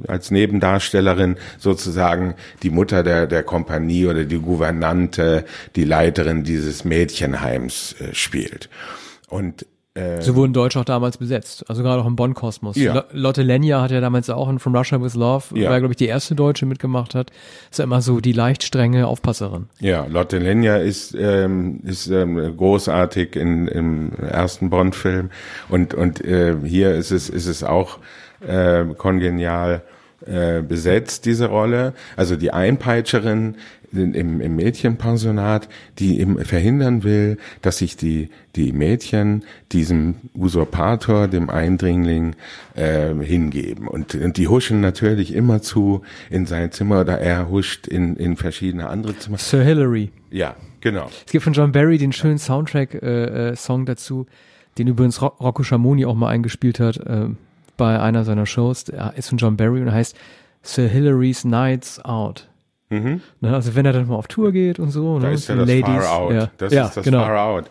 als 0.09 0.33
Nebendarstellerin 0.33 1.37
sozusagen 1.59 2.35
die 2.62 2.71
Mutter 2.71 3.05
der, 3.05 3.29
der 3.29 3.45
Kompanie 3.45 4.07
oder 4.07 4.25
die 4.25 4.40
Gouvernante, 4.40 5.45
die 5.77 5.85
Leiterin 5.85 6.43
dieses 6.43 6.85
Mädchenheims 6.85 7.95
äh, 8.01 8.14
spielt. 8.14 8.69
Und 9.29 9.64
äh, 10.00 10.22
so 10.22 10.34
wurden 10.34 10.52
Deutsche 10.52 10.80
auch 10.80 10.84
damals 10.84 11.18
besetzt, 11.18 11.64
also 11.68 11.82
gerade 11.82 12.02
auch 12.02 12.06
im 12.06 12.16
Bonn-Kosmos. 12.16 12.76
Ja. 12.76 13.04
Lotte 13.12 13.42
Lenya 13.42 13.82
hat 13.82 13.90
ja 13.90 14.00
damals 14.00 14.30
auch 14.30 14.48
in 14.48 14.58
From 14.58 14.74
Russia 14.74 15.00
with 15.00 15.14
Love, 15.14 15.44
ja. 15.54 15.70
war 15.70 15.78
glaube 15.78 15.92
ich 15.92 15.98
die 15.98 16.06
erste 16.06 16.34
Deutsche 16.34 16.66
mitgemacht 16.66 17.14
hat. 17.14 17.30
Ist 17.70 17.78
ja 17.78 17.84
immer 17.84 18.02
so 18.02 18.20
die 18.20 18.32
leicht 18.32 18.62
strenge 18.62 19.06
Aufpasserin. 19.06 19.66
Ja, 19.78 20.06
Lotte 20.06 20.38
Lenya 20.38 20.76
ist 20.76 21.14
ähm, 21.18 21.80
ist 21.84 22.08
ähm, 22.08 22.56
großartig 22.56 23.36
in, 23.36 23.68
im 23.68 24.12
ersten 24.14 24.70
Bond-Film 24.70 25.30
und 25.68 25.94
und 25.94 26.24
äh, 26.24 26.56
hier 26.64 26.94
ist 26.94 27.10
es 27.10 27.28
ist 27.28 27.46
es 27.46 27.62
auch 27.62 27.98
äh, 28.46 28.84
kongenial 28.96 29.82
äh, 30.26 30.62
besetzt 30.62 31.24
diese 31.26 31.46
Rolle. 31.46 31.94
Also 32.16 32.37
die 32.37 32.52
Einpeitscherin 32.52 33.56
im, 33.92 34.40
im 34.40 34.56
Mädchenpensionat, 34.56 35.68
die 35.98 36.20
eben 36.20 36.38
verhindern 36.44 37.02
will, 37.02 37.38
dass 37.62 37.78
sich 37.78 37.96
die, 37.96 38.30
die 38.56 38.72
Mädchen 38.72 39.44
diesem 39.72 40.16
Usurpator, 40.35 41.28
dem 41.28 41.50
Eindringling, 41.50 42.37
äh, 42.74 43.14
hingeben. 43.14 43.88
Und, 43.88 44.14
und 44.14 44.37
die 44.37 44.48
huschen 44.48 44.80
natürlich 44.80 45.35
immer 45.35 45.62
zu 45.62 46.02
in 46.30 46.46
sein 46.46 46.70
Zimmer 46.72 47.00
oder 47.00 47.18
er 47.18 47.48
huscht 47.48 47.87
in, 47.88 48.16
in 48.16 48.37
verschiedene 48.37 48.88
andere 48.88 49.18
Zimmer. 49.18 49.38
Sir 49.38 49.62
Hilary. 49.62 50.11
Ja, 50.30 50.54
genau. 50.80 51.11
Es 51.26 51.33
gibt 51.33 51.44
von 51.44 51.52
John 51.52 51.72
Barry 51.72 51.98
den 51.98 52.12
schönen 52.12 52.38
Soundtrack-Song 52.38 53.80
äh, 53.80 53.83
äh, 53.83 53.87
dazu, 53.87 54.26
den 54.78 54.87
übrigens 54.87 55.20
Rocco 55.20 55.62
Schamoni 55.64 56.04
auch 56.04 56.14
mal 56.14 56.28
eingespielt 56.28 56.78
hat 56.78 56.96
äh, 56.98 57.30
bei 57.81 57.99
einer 57.99 58.25
seiner 58.25 58.45
Shows. 58.45 58.85
Ist 59.16 59.31
von 59.31 59.38
John 59.38 59.57
Barry 59.57 59.81
und 59.81 59.90
heißt 59.90 60.14
Sir 60.62 60.87
Hilary's 60.87 61.45
Nights 61.45 61.99
Out. 62.05 62.47
Mhm. 62.90 63.23
Ne, 63.40 63.55
also 63.55 63.75
wenn 63.75 63.87
er 63.87 63.95
dann 63.95 64.07
mal 64.07 64.16
auf 64.16 64.29
Tour 64.29 64.53
geht 64.53 64.79
und 64.79 64.90
so. 64.90 65.19
Da 65.19 65.29
ne, 65.29 65.35
ist 65.35 65.49
ja 65.49 65.55
das 65.55 65.66
Ladies, 65.66 66.05
Far 66.05 66.12
Out. 66.12 66.33
Ja. 66.33 66.51
Das 66.59 66.73
ja, 66.73 66.87
ist 66.87 66.97
das 66.99 67.05
genau. 67.05 67.25
Far 67.25 67.40
Out. 67.40 67.71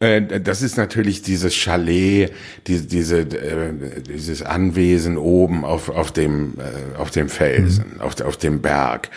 Äh, 0.00 0.40
das 0.40 0.60
ist 0.60 0.76
natürlich 0.76 1.22
dieses 1.22 1.54
Chalet, 1.54 2.32
die, 2.66 2.84
diese, 2.84 3.20
äh, 3.20 4.02
dieses 4.02 4.42
Anwesen 4.42 5.18
oben 5.18 5.64
auf, 5.64 5.88
auf 5.88 6.10
dem, 6.10 6.54
äh, 6.58 6.98
auf 6.98 7.12
dem 7.12 7.28
Felsen, 7.28 7.94
mhm. 7.94 8.00
auf, 8.00 8.20
auf 8.20 8.36
dem 8.36 8.60
Berg. 8.60 9.10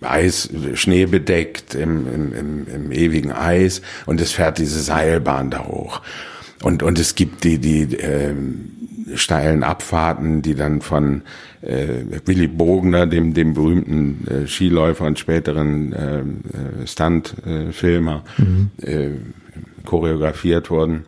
Eis, 0.00 0.48
Schnee 0.74 1.06
bedeckt 1.06 1.74
im, 1.74 2.06
im, 2.06 2.32
im, 2.32 2.66
im 2.68 2.92
ewigen 2.92 3.32
Eis 3.32 3.82
und 4.06 4.20
es 4.20 4.30
fährt 4.30 4.58
diese 4.58 4.80
Seilbahn 4.80 5.50
da 5.50 5.66
hoch. 5.66 6.00
Und, 6.62 6.82
und 6.82 6.98
es 6.98 7.14
gibt 7.14 7.44
die, 7.44 7.58
die 7.58 7.94
ähm, 7.96 8.73
steilen 9.14 9.62
Abfahrten, 9.62 10.42
die 10.42 10.54
dann 10.54 10.80
von 10.80 11.22
äh, 11.62 12.04
Willy 12.24 12.48
Bogner, 12.48 13.06
dem, 13.06 13.34
dem 13.34 13.54
berühmten 13.54 14.26
äh, 14.28 14.46
Skiläufer 14.46 15.06
und 15.06 15.18
späteren 15.18 15.92
äh, 15.92 16.20
äh 16.20 16.86
Stuntfilmer, 16.86 18.24
äh, 18.38 18.42
mhm. 18.42 18.70
äh, 18.82 19.10
choreografiert 19.84 20.70
wurden. 20.70 21.04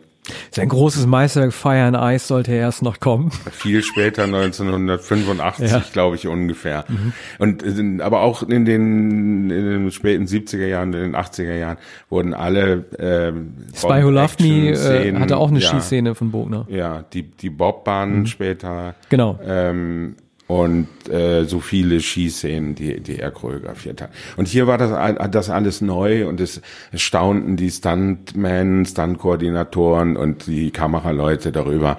Sein 0.51 0.69
großes 0.69 1.05
Meisterwerk 1.05 1.53
Fire 1.53 1.83
and 1.83 1.97
Ice 1.97 2.27
sollte 2.27 2.51
erst 2.51 2.81
noch 2.81 2.99
kommen. 2.99 3.31
Viel 3.51 3.83
später, 3.83 4.23
1985, 4.23 5.71
ja. 5.71 5.83
glaube 5.93 6.15
ich 6.15 6.27
ungefähr. 6.27 6.85
Mhm. 6.87 7.13
Und 7.39 7.63
äh, 7.63 8.03
aber 8.03 8.21
auch 8.21 8.43
in 8.43 8.65
den, 8.65 9.49
in 9.49 9.65
den 9.65 9.91
späten 9.91 10.25
70er 10.25 10.67
Jahren, 10.67 10.93
in 10.93 11.11
den 11.11 11.15
80er 11.15 11.55
Jahren 11.55 11.77
wurden 12.09 12.33
alle 12.33 12.85
äh, 12.97 13.33
Spy 13.75 14.03
Who 14.03 14.09
Loved 14.09 14.39
Me 14.41 14.71
äh, 14.71 15.13
hatte 15.15 15.37
auch 15.37 15.49
eine 15.49 15.59
ja, 15.59 15.69
Skiszene 15.69 16.15
von 16.15 16.31
Bogner. 16.31 16.65
Ja, 16.69 17.03
die 17.13 17.23
die 17.23 17.49
Bobbahn 17.49 18.19
mhm. 18.19 18.25
später. 18.25 18.95
Genau. 19.09 19.39
Ähm, 19.43 20.15
und 20.47 20.87
äh, 21.09 21.43
so 21.43 21.59
viele 21.59 21.99
Schießszenen, 21.99 22.73
die, 22.73 23.01
die 23.01 23.19
er 23.19 23.31
choreografiert 23.31 24.01
hat. 24.01 24.11
Und 24.37 24.47
hier 24.47 24.65
war 24.65 24.77
das, 24.77 24.91
das 25.31 25.49
alles 25.49 25.81
neu 25.81 26.27
und 26.27 26.39
es, 26.39 26.61
staunten 26.93 27.57
die 27.57 27.69
Stuntmen, 27.69 28.85
Stuntkoordinatoren 28.85 30.15
und 30.15 30.47
die 30.47 30.71
Kameraleute 30.71 31.51
darüber, 31.51 31.97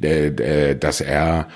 äh, 0.00 0.76
dass 0.76 1.00
er 1.00 1.46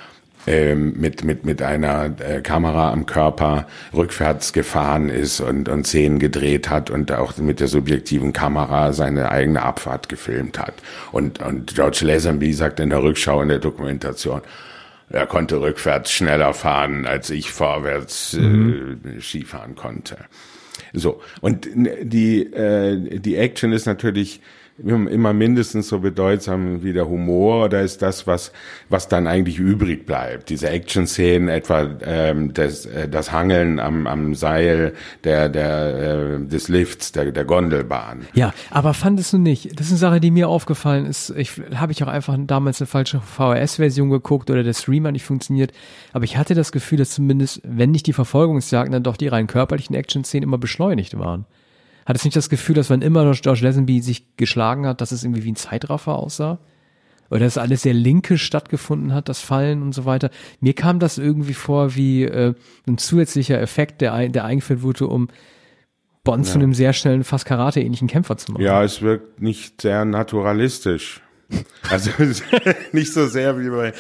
ähm, 0.47 0.93
mit, 1.01 1.25
mit, 1.25 1.47
mit 1.47 1.63
einer 1.63 2.11
äh, 2.19 2.43
Kamera 2.43 2.93
am 2.93 3.07
Körper 3.07 3.67
rückwärts 3.95 4.53
gefahren 4.53 5.09
ist 5.09 5.41
und, 5.41 5.71
und 5.71 5.87
Szenen 5.87 6.19
gedreht 6.19 6.69
hat 6.69 6.91
und 6.91 7.11
auch 7.13 7.39
mit 7.39 7.61
der 7.61 7.69
subjektiven 7.69 8.35
Kamera 8.35 8.93
seine 8.93 9.31
eigene 9.31 9.63
Abfahrt 9.63 10.11
gefilmt 10.11 10.59
hat. 10.59 10.75
Und, 11.13 11.41
und 11.43 11.75
George 11.75 12.01
Lazenby 12.03 12.53
sagt 12.53 12.79
in 12.81 12.91
der 12.91 13.03
Rückschau 13.03 13.41
in 13.41 13.49
der 13.49 13.59
Dokumentation, 13.59 14.43
er 15.09 15.27
konnte 15.27 15.61
rückwärts 15.61 16.13
schneller 16.13 16.55
fahren, 16.55 17.07
als 17.07 17.31
ich 17.31 17.51
vorwärts 17.51 18.35
äh, 18.35 18.41
mhm. 18.41 19.01
äh, 19.05 19.21
Skifahren 19.21 19.75
konnte. 19.75 20.17
So 20.93 21.21
und 21.41 21.69
die 21.75 22.43
äh, 22.53 23.19
die 23.19 23.37
Action 23.37 23.73
ist 23.73 23.87
natürlich 23.87 24.41
immer 24.77 25.33
mindestens 25.33 25.89
so 25.89 26.01
bedeutsam 26.01 26.83
wie 26.83 26.93
der 26.93 27.09
Humor 27.09 27.67
oder 27.67 27.83
ist 27.83 28.03
das, 28.03 28.27
was, 28.27 28.53
was 28.89 29.07
dann 29.07 29.29
eigentlich 29.29 29.59
übrig 29.59 30.05
bleibt? 30.05 30.51
Diese 30.51 30.69
Action-Szenen, 30.69 31.49
etwa 31.49 31.89
ähm, 32.03 32.53
das, 32.55 32.85
äh, 32.87 33.09
das 33.09 33.31
Hangeln 33.31 33.79
am, 33.79 34.09
am 34.09 34.35
Seil 34.35 34.95
der, 35.23 35.49
der, 35.49 36.41
äh, 36.41 36.47
des 36.47 36.69
Lifts, 36.69 37.13
der, 37.13 37.31
der 37.31 37.45
Gondelbahn. 37.45 38.27
Ja, 38.35 38.53
aber 38.71 38.95
fandest 38.95 39.33
du 39.33 39.39
nicht? 39.39 39.79
Das 39.79 39.87
ist 39.87 39.93
eine 39.93 39.99
Sache, 39.99 40.21
die 40.21 40.33
mir 40.33 40.49
aufgefallen 40.49 41.07
ist. 41.07 41.31
Ich 41.37 41.53
habe 41.77 41.93
ich 41.93 42.03
auch 42.03 42.09
einfach 42.09 42.37
damals 42.41 42.81
eine 42.81 42.89
falsche 42.89 43.21
VHS-Version 43.21 44.11
geguckt 44.11 44.51
oder 44.51 44.65
der 44.65 44.75
Streamer 44.75 45.13
nicht 45.13 45.25
funktioniert. 45.25 45.73
Aber 46.13 46.25
ich 46.25 46.37
hatte 46.37 46.55
das 46.55 46.73
Gefühl, 46.73 46.99
dass 46.99 47.11
zumindest, 47.11 47.61
wenn 47.65 47.93
nicht 47.93 48.09
die 48.09 48.13
Verfolgungsjagden, 48.13 48.93
dann 48.93 49.05
doch 49.05 49.17
die 49.17 49.29
rein 49.29 49.47
körperlichen 49.47 49.95
Action-Szenen 49.95 50.43
immer 50.43 50.59
beschleunigt 50.59 51.17
waren. 51.17 51.47
Hat 52.07 52.17
es 52.17 52.25
nicht 52.25 52.37
das 52.37 52.51
Gefühl, 52.51 52.75
dass 52.75 52.91
wenn 52.91 53.03
immer 53.03 53.31
George 53.33 53.61
Lazenby 53.63 54.01
sich 54.01 54.37
geschlagen 54.37 54.87
hat, 54.87 55.01
dass 55.01 55.13
es 55.13 55.25
irgendwie 55.25 55.45
wie 55.45 55.53
ein 55.53 55.57
Zeitraffer 55.57 56.17
aussah? 56.17 56.59
Oder 57.31 57.41
dass 57.41 57.59
alles 57.59 57.83
sehr 57.83 57.95
linke 57.95 58.37
stattgefunden 58.37 59.15
hat, 59.15 59.29
das 59.29 59.41
Fallen 59.41 59.83
und 59.83 59.95
so 59.95 60.05
weiter. 60.05 60.31
Mir 60.61 60.75
kam 60.75 60.99
das 60.99 61.19
irgendwie 61.19 61.55
vor 61.55 61.97
wie 61.97 62.25
äh, 62.25 62.55
ein 62.87 62.99
zusätzlicher 62.99 63.61
Effekt, 63.61 64.03
der, 64.03 64.29
der 64.29 64.45
eingeführt 64.45 64.83
wurde, 64.83 65.07
um 65.07 65.29
Bond 66.23 66.47
ja. 66.47 66.53
zu 66.53 66.59
einem 66.59 66.75
sehr 66.75 66.93
schnellen, 66.93 67.25
fast 67.25 67.45
Karate-ähnlichen 67.45 68.09
Kämpfer 68.09 68.37
zu 68.37 68.53
machen. 68.53 68.63
Ja, 68.63 68.83
es 68.83 69.03
wirkt 69.03 69.41
nicht 69.41 69.83
sehr 69.83 70.05
naturalistisch. 70.05 71.21
Also 71.91 72.11
nicht 72.93 73.13
so 73.13 73.27
sehr 73.27 73.61
wie 73.61 73.69
bei, 73.69 73.93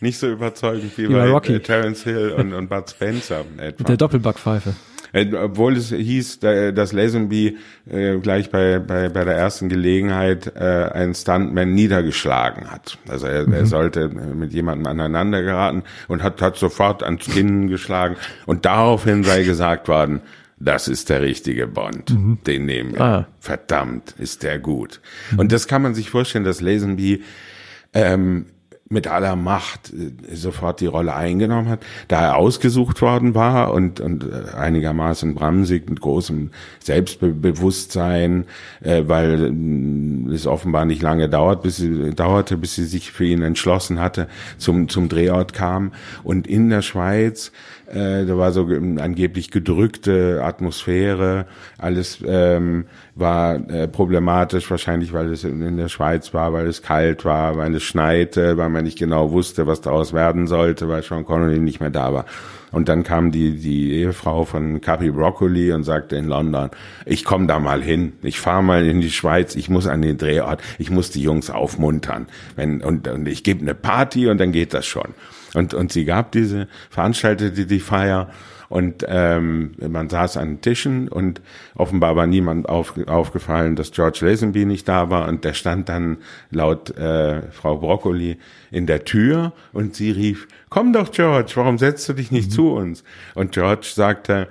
nicht 0.00 0.18
so 0.18 0.28
überzeugend 0.28 0.98
wie, 0.98 1.08
wie 1.08 1.12
bei, 1.12 1.20
bei 1.20 1.30
Rocky. 1.30 1.60
Terence 1.60 2.02
Hill 2.02 2.34
und, 2.36 2.52
und 2.52 2.68
Bud 2.68 2.90
Spencer. 2.90 3.44
Etwa. 3.56 3.78
Mit 3.78 3.88
der 3.88 3.96
Doppelbackpfeife. 3.96 4.74
Äh, 5.12 5.34
obwohl 5.34 5.76
es 5.76 5.90
hieß, 5.90 6.40
dass 6.40 6.92
Lazenby 6.92 7.56
äh, 7.90 8.18
gleich 8.18 8.50
bei, 8.50 8.78
bei, 8.78 9.08
bei 9.08 9.24
der 9.24 9.34
ersten 9.34 9.68
Gelegenheit 9.68 10.52
äh, 10.56 10.90
einen 10.92 11.14
Stuntman 11.14 11.72
niedergeschlagen 11.72 12.70
hat. 12.70 12.98
Also 13.08 13.26
er, 13.26 13.46
mhm. 13.46 13.52
er 13.52 13.66
sollte 13.66 14.08
mit 14.08 14.52
jemandem 14.52 14.86
aneinander 14.86 15.42
geraten 15.42 15.82
und 16.08 16.22
hat, 16.22 16.40
hat 16.42 16.56
sofort 16.56 17.02
ans 17.02 17.26
Kinn 17.26 17.68
geschlagen. 17.68 18.16
Und 18.46 18.64
daraufhin 18.64 19.24
sei 19.24 19.44
gesagt 19.44 19.88
worden, 19.88 20.20
das 20.60 20.88
ist 20.88 21.08
der 21.08 21.22
richtige 21.22 21.66
Bond. 21.66 22.10
Mhm. 22.10 22.38
Den 22.46 22.66
nehmen 22.66 22.94
wir. 22.94 23.00
Ah. 23.00 23.26
Verdammt, 23.38 24.14
ist 24.18 24.42
der 24.42 24.58
gut. 24.58 25.00
Mhm. 25.30 25.38
Und 25.38 25.52
das 25.52 25.68
kann 25.68 25.82
man 25.82 25.94
sich 25.94 26.10
vorstellen, 26.10 26.44
dass 26.44 26.60
Lazenby 26.60 27.22
ähm, 27.94 28.46
mit 28.90 29.06
aller 29.06 29.36
Macht 29.36 29.92
äh, 29.92 30.34
sofort 30.34 30.80
die 30.80 30.86
Rolle 30.86 31.14
eingenommen 31.14 31.68
hat, 31.68 31.80
da 32.08 32.22
er 32.22 32.36
ausgesucht 32.36 33.02
worden 33.02 33.34
war 33.34 33.72
und, 33.72 34.00
und 34.00 34.24
äh, 34.24 34.56
einigermaßen 34.56 35.34
bramsig 35.34 35.88
mit 35.88 36.00
großem 36.00 36.50
Selbstbewusstsein, 36.82 38.46
äh, 38.80 39.04
weil 39.06 40.28
äh, 40.30 40.34
es 40.34 40.46
offenbar 40.46 40.84
nicht 40.84 41.02
lange 41.02 41.28
dauert, 41.28 41.62
bis 41.62 41.76
sie, 41.76 42.14
dauerte, 42.14 42.56
bis 42.56 42.74
sie 42.74 42.84
sich 42.84 43.12
für 43.12 43.24
ihn 43.24 43.42
entschlossen 43.42 44.00
hatte, 44.00 44.28
zum, 44.56 44.88
zum 44.88 45.08
Drehort 45.08 45.52
kam. 45.52 45.92
Und 46.24 46.46
in 46.46 46.70
der 46.70 46.82
Schweiz 46.82 47.52
äh, 47.88 48.26
da 48.26 48.36
war 48.36 48.52
so 48.52 48.66
angeblich 48.98 49.50
gedrückte 49.50 50.42
Atmosphäre, 50.44 51.46
alles 51.78 52.18
ähm, 52.26 52.84
war 53.14 53.54
äh, 53.70 53.88
problematisch, 53.88 54.70
wahrscheinlich 54.70 55.12
weil 55.14 55.32
es 55.32 55.42
in 55.44 55.76
der 55.78 55.88
Schweiz 55.88 56.34
war, 56.34 56.52
weil 56.52 56.66
es 56.66 56.82
kalt 56.82 57.24
war, 57.24 57.56
weil 57.56 57.74
es 57.74 57.82
schneite, 57.82 58.58
weil 58.58 58.68
man 58.68 58.77
nicht 58.82 58.98
genau 58.98 59.32
wusste, 59.32 59.66
was 59.66 59.80
daraus 59.80 60.12
werden 60.12 60.46
sollte, 60.46 60.88
weil 60.88 61.02
Sean 61.02 61.24
Connery 61.24 61.58
nicht 61.58 61.80
mehr 61.80 61.90
da 61.90 62.12
war. 62.12 62.24
Und 62.70 62.88
dann 62.88 63.02
kam 63.02 63.30
die, 63.32 63.56
die 63.56 63.92
Ehefrau 63.92 64.44
von 64.44 64.80
Capi 64.80 65.10
Broccoli 65.10 65.72
und 65.72 65.84
sagte 65.84 66.16
in 66.16 66.26
London, 66.26 66.70
ich 67.06 67.24
komme 67.24 67.46
da 67.46 67.58
mal 67.58 67.82
hin, 67.82 68.12
ich 68.22 68.40
fahre 68.40 68.62
mal 68.62 68.84
in 68.84 69.00
die 69.00 69.10
Schweiz, 69.10 69.56
ich 69.56 69.68
muss 69.68 69.86
an 69.86 70.02
den 70.02 70.18
Drehort, 70.18 70.62
ich 70.78 70.90
muss 70.90 71.10
die 71.10 71.22
Jungs 71.22 71.50
aufmuntern. 71.50 72.26
Wenn, 72.56 72.82
und, 72.82 73.08
und 73.08 73.26
ich 73.26 73.42
gebe 73.42 73.62
eine 73.62 73.74
Party 73.74 74.28
und 74.28 74.38
dann 74.38 74.52
geht 74.52 74.74
das 74.74 74.86
schon. 74.86 75.14
Und, 75.54 75.72
und 75.72 75.92
sie 75.92 76.04
gab 76.04 76.32
diese, 76.32 76.68
veranstaltete 76.90 77.66
die 77.66 77.80
Feier 77.80 78.28
und 78.68 79.04
ähm, 79.08 79.72
man 79.78 80.08
saß 80.08 80.36
an 80.36 80.60
Tischen 80.60 81.08
und 81.08 81.40
offenbar 81.74 82.16
war 82.16 82.26
niemand 82.26 82.68
auf, 82.68 82.94
aufgefallen, 83.06 83.76
dass 83.76 83.92
George 83.92 84.20
Lazenby 84.22 84.66
nicht 84.66 84.88
da 84.88 85.10
war 85.10 85.28
und 85.28 85.44
der 85.44 85.54
stand 85.54 85.88
dann 85.88 86.18
laut 86.50 86.96
äh, 86.96 87.42
Frau 87.50 87.78
Broccoli 87.78 88.38
in 88.70 88.86
der 88.86 89.04
Tür 89.04 89.52
und 89.72 89.94
sie 89.94 90.10
rief, 90.10 90.48
komm 90.68 90.92
doch 90.92 91.10
George, 91.12 91.52
warum 91.54 91.78
setzt 91.78 92.08
du 92.08 92.12
dich 92.12 92.30
nicht 92.30 92.50
mhm. 92.50 92.54
zu 92.54 92.72
uns? 92.72 93.04
Und 93.34 93.52
George 93.52 93.88
sagte, 93.94 94.48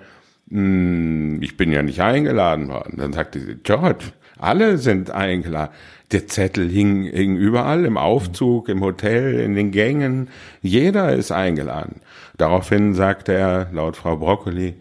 hm, 0.50 1.42
ich 1.42 1.58
bin 1.58 1.72
ja 1.72 1.84
nicht 1.84 2.02
eingeladen 2.02 2.70
worden. 2.70 2.96
Dann 2.98 3.14
sagte 3.14 3.40
sie, 3.40 3.56
George, 3.64 4.06
alle 4.40 4.78
sind 4.78 5.12
eingeladen. 5.12 5.74
Der 6.12 6.28
Zettel 6.28 6.70
hing, 6.70 7.04
hing 7.04 7.36
überall, 7.36 7.84
im 7.84 7.98
Aufzug, 7.98 8.70
im 8.70 8.82
Hotel, 8.82 9.40
in 9.40 9.56
den 9.56 9.72
Gängen. 9.72 10.30
Jeder 10.62 11.14
ist 11.14 11.32
eingeladen. 11.32 12.02
Daraufhin 12.38 12.94
sagte 12.94 13.34
er, 13.34 13.68
laut 13.74 13.98
Frau 13.98 14.16
Broccoli, 14.16 14.76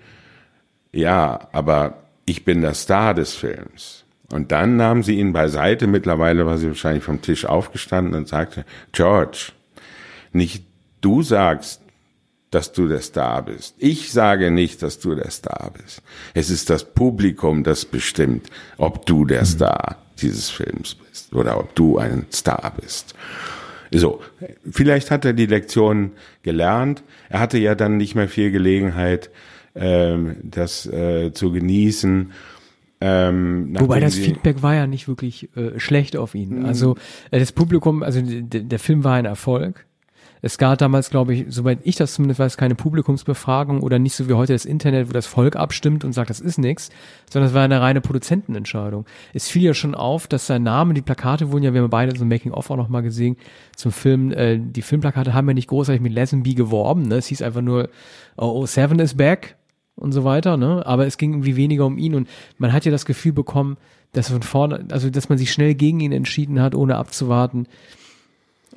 ja, 0.93 1.49
aber 1.53 2.03
ich 2.27 2.45
bin 2.45 2.61
der 2.61 2.75
Star 2.75 3.13
des 3.13 3.35
Films. 3.35 4.05
Und 4.33 4.53
dann 4.53 4.77
nahm 4.77 5.03
sie 5.03 5.19
ihn 5.19 5.33
beiseite, 5.33 5.87
mittlerweile 5.87 6.47
war 6.47 6.59
sie 6.59 6.69
wahrscheinlich 6.69 7.05
vom 7.05 7.23
Tisch 7.23 7.45
aufgestanden 7.45 8.15
und 8.15 8.29
sagte, 8.29 8.65
George, 8.93 9.53
nicht 10.33 10.65
du 11.01 11.23
sagst, 11.23 11.83
dass 12.57 12.73
du 12.73 12.89
der 12.89 13.03
Star 13.03 13.43
bist. 13.43 13.75
Ich 13.77 14.11
sage 14.11 14.51
nicht, 14.51 14.83
dass 14.83 14.99
du 14.99 15.15
der 15.15 15.31
Star 15.31 15.73
bist. 15.77 16.01
Es 16.33 16.49
ist 16.49 16.71
das 16.71 16.85
Publikum, 16.85 17.65
das 17.65 17.85
bestimmt, 17.85 18.49
ob 18.79 19.05
du 19.05 19.27
der 19.27 19.43
mhm. 19.43 19.47
Star 19.47 19.97
dieses 20.23 20.49
Films 20.49 20.95
bist 20.95 21.35
oder 21.35 21.61
ob 21.61 21.75
du 21.75 21.99
ein 21.99 22.25
Star 22.33 22.73
bist. 22.81 23.15
So, 23.93 24.23
vielleicht 24.71 25.11
hat 25.11 25.27
er 25.27 25.35
die 25.35 25.45
Lektion 25.45 26.13
gelernt. 26.43 27.03
Er 27.29 27.41
hatte 27.41 27.59
ja 27.59 27.75
dann 27.75 27.99
nicht 27.99 28.15
mehr 28.15 28.29
viel 28.29 28.51
Gelegenheit, 28.51 29.29
ähm, 29.75 30.37
das 30.43 30.87
äh, 30.87 31.33
zu 31.35 31.53
genießen. 31.53 32.33
Ähm, 33.03 33.77
Wobei 33.79 34.01
das 34.01 34.15
Feedback 34.15 34.63
war 34.63 34.75
ja 34.75 34.87
nicht 34.87 35.09
wirklich 35.09 35.51
äh, 35.57 35.79
schlecht 35.79 36.17
auf 36.17 36.35
ihn. 36.35 36.61
Mhm. 36.61 36.65
Also 36.65 36.97
äh, 37.31 37.39
das 37.39 37.53
Publikum, 37.53 38.03
also 38.03 38.23
der 38.25 38.79
Film 38.79 39.05
war 39.05 39.17
ein 39.17 39.27
Erfolg. 39.27 39.86
Es 40.47 40.59
gab 40.59 40.79
damals, 40.79 41.11
glaube 41.11 41.35
ich, 41.35 41.47
soweit 41.49 41.81
ich 41.83 41.97
das 41.97 42.15
zumindest 42.15 42.39
weiß, 42.39 42.57
keine 42.57 42.77
Publikumsbefragung 42.77 43.83
oder 43.83 43.99
nicht 43.99 44.15
so 44.15 44.29
wie 44.29 44.35
heute 44.35 44.53
das 44.53 44.65
Internet, 44.65 45.09
wo 45.09 45.13
das 45.13 45.27
Volk 45.27 45.57
abstimmt 45.57 46.05
und 46.05 46.13
sagt, 46.13 46.31
das 46.31 46.39
ist 46.39 46.57
nichts, 46.57 46.91
sondern 47.29 47.49
es 47.49 47.55
war 47.55 47.65
eine 47.65 47.81
reine 47.81 48.01
Produzentenentscheidung. 48.01 49.07
Es 49.35 49.49
fiel 49.49 49.65
ja 49.65 49.75
schon 49.75 49.97
auf, 49.97 50.29
dass 50.29 50.47
sein 50.47 50.63
Name, 50.63 50.95
die 50.95 51.03
Plakate 51.03 51.51
wurden 51.51 51.65
ja, 51.65 51.75
wir 51.75 51.83
haben 51.83 51.91
beide 51.91 52.17
so 52.17 52.25
ein 52.25 52.29
Making-of 52.29 52.71
auch 52.71 52.77
nochmal 52.77 53.03
gesehen 53.03 53.37
zum 53.75 53.91
Film, 53.91 54.31
äh, 54.31 54.61
die 54.61 54.83
Filmplakate 54.83 55.35
haben 55.35 55.49
ja 55.49 55.55
nicht 55.55 55.67
großartig 55.67 56.01
mit 56.01 56.13
Lazenby 56.13 56.55
geworben, 56.55 57.09
ne? 57.09 57.17
es 57.17 57.27
hieß 57.27 57.43
einfach 57.43 57.63
nur, 57.63 57.89
oh, 58.37 58.47
oh, 58.47 58.67
Seven 58.67 59.01
is 59.01 59.15
back 59.15 59.57
und 59.97 60.13
so 60.13 60.23
weiter, 60.23 60.57
ne? 60.57 60.87
aber 60.87 61.09
es 61.09 61.19
ging 61.19 61.33
irgendwie 61.33 61.57
weniger 61.57 61.87
um 61.87 61.99
ihn 61.99 62.15
und 62.15 62.29
man 62.59 62.73
hat 62.73 62.85
ja 62.85 62.93
das 62.93 63.05
Gefühl 63.05 63.33
bekommen, 63.33 63.79
dass 64.13 64.31
von 64.31 64.43
vorne, 64.43 64.87
also 64.93 65.11
dass 65.11 65.29
man 65.29 65.39
sich 65.39 65.51
schnell 65.51 65.75
gegen 65.75 65.99
ihn 65.99 66.13
entschieden 66.13 66.63
hat, 66.63 66.77
ohne 66.77 66.95
abzuwarten, 66.99 67.67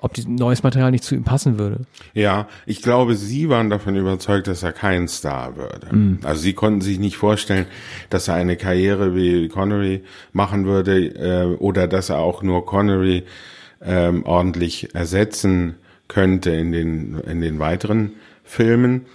ob 0.01 0.17
neues 0.27 0.63
Material 0.63 0.91
nicht 0.91 1.03
zu 1.03 1.15
ihm 1.15 1.23
passen 1.23 1.59
würde. 1.59 1.85
Ja, 2.13 2.47
ich 2.65 2.81
glaube, 2.81 3.15
sie 3.15 3.49
waren 3.49 3.69
davon 3.69 3.95
überzeugt, 3.95 4.47
dass 4.47 4.63
er 4.63 4.71
kein 4.71 5.07
Star 5.07 5.57
würde. 5.57 5.93
Mm. 5.93 6.19
Also 6.23 6.41
sie 6.41 6.53
konnten 6.53 6.81
sich 6.81 6.99
nicht 6.99 7.17
vorstellen, 7.17 7.65
dass 8.09 8.27
er 8.27 8.35
eine 8.35 8.55
Karriere 8.55 9.15
wie 9.15 9.49
Connery 9.49 10.03
machen 10.31 10.65
würde 10.65 11.05
äh, 11.05 11.55
oder 11.57 11.87
dass 11.87 12.09
er 12.09 12.19
auch 12.19 12.43
nur 12.43 12.65
Connery 12.65 13.23
ähm, 13.81 14.25
ordentlich 14.25 14.95
ersetzen 14.95 15.75
könnte 16.07 16.51
in 16.51 16.71
den 16.71 17.19
in 17.19 17.41
den 17.41 17.59
weiteren 17.59 18.13
Filmen. 18.43 19.05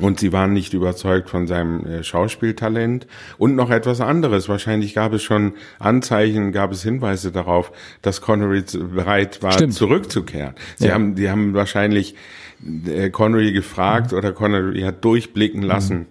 Und 0.00 0.20
sie 0.20 0.32
waren 0.32 0.52
nicht 0.52 0.72
überzeugt 0.74 1.30
von 1.30 1.46
seinem 1.46 1.84
äh, 1.86 2.02
Schauspieltalent. 2.04 3.06
Und 3.38 3.54
noch 3.56 3.70
etwas 3.70 4.00
anderes. 4.00 4.48
Wahrscheinlich 4.48 4.94
gab 4.94 5.12
es 5.12 5.22
schon 5.22 5.52
Anzeichen, 5.78 6.52
gab 6.52 6.72
es 6.72 6.82
Hinweise 6.82 7.32
darauf, 7.32 7.72
dass 8.02 8.20
Connery 8.20 8.62
bereit 8.94 9.42
war, 9.42 9.52
Stimmt. 9.52 9.74
zurückzukehren. 9.74 10.54
Sie 10.76 10.88
Ja. 10.88 10.94
haben, 10.94 11.14
die 11.14 11.28
haben 11.30 11.54
wahrscheinlich 11.54 12.14
äh, 12.86 13.10
Connery 13.10 13.52
gefragt 13.52 14.12
oder 14.12 14.32
Connery 14.32 14.82
hat 14.82 15.04
durchblicken 15.04 15.62
lassen, 15.62 16.06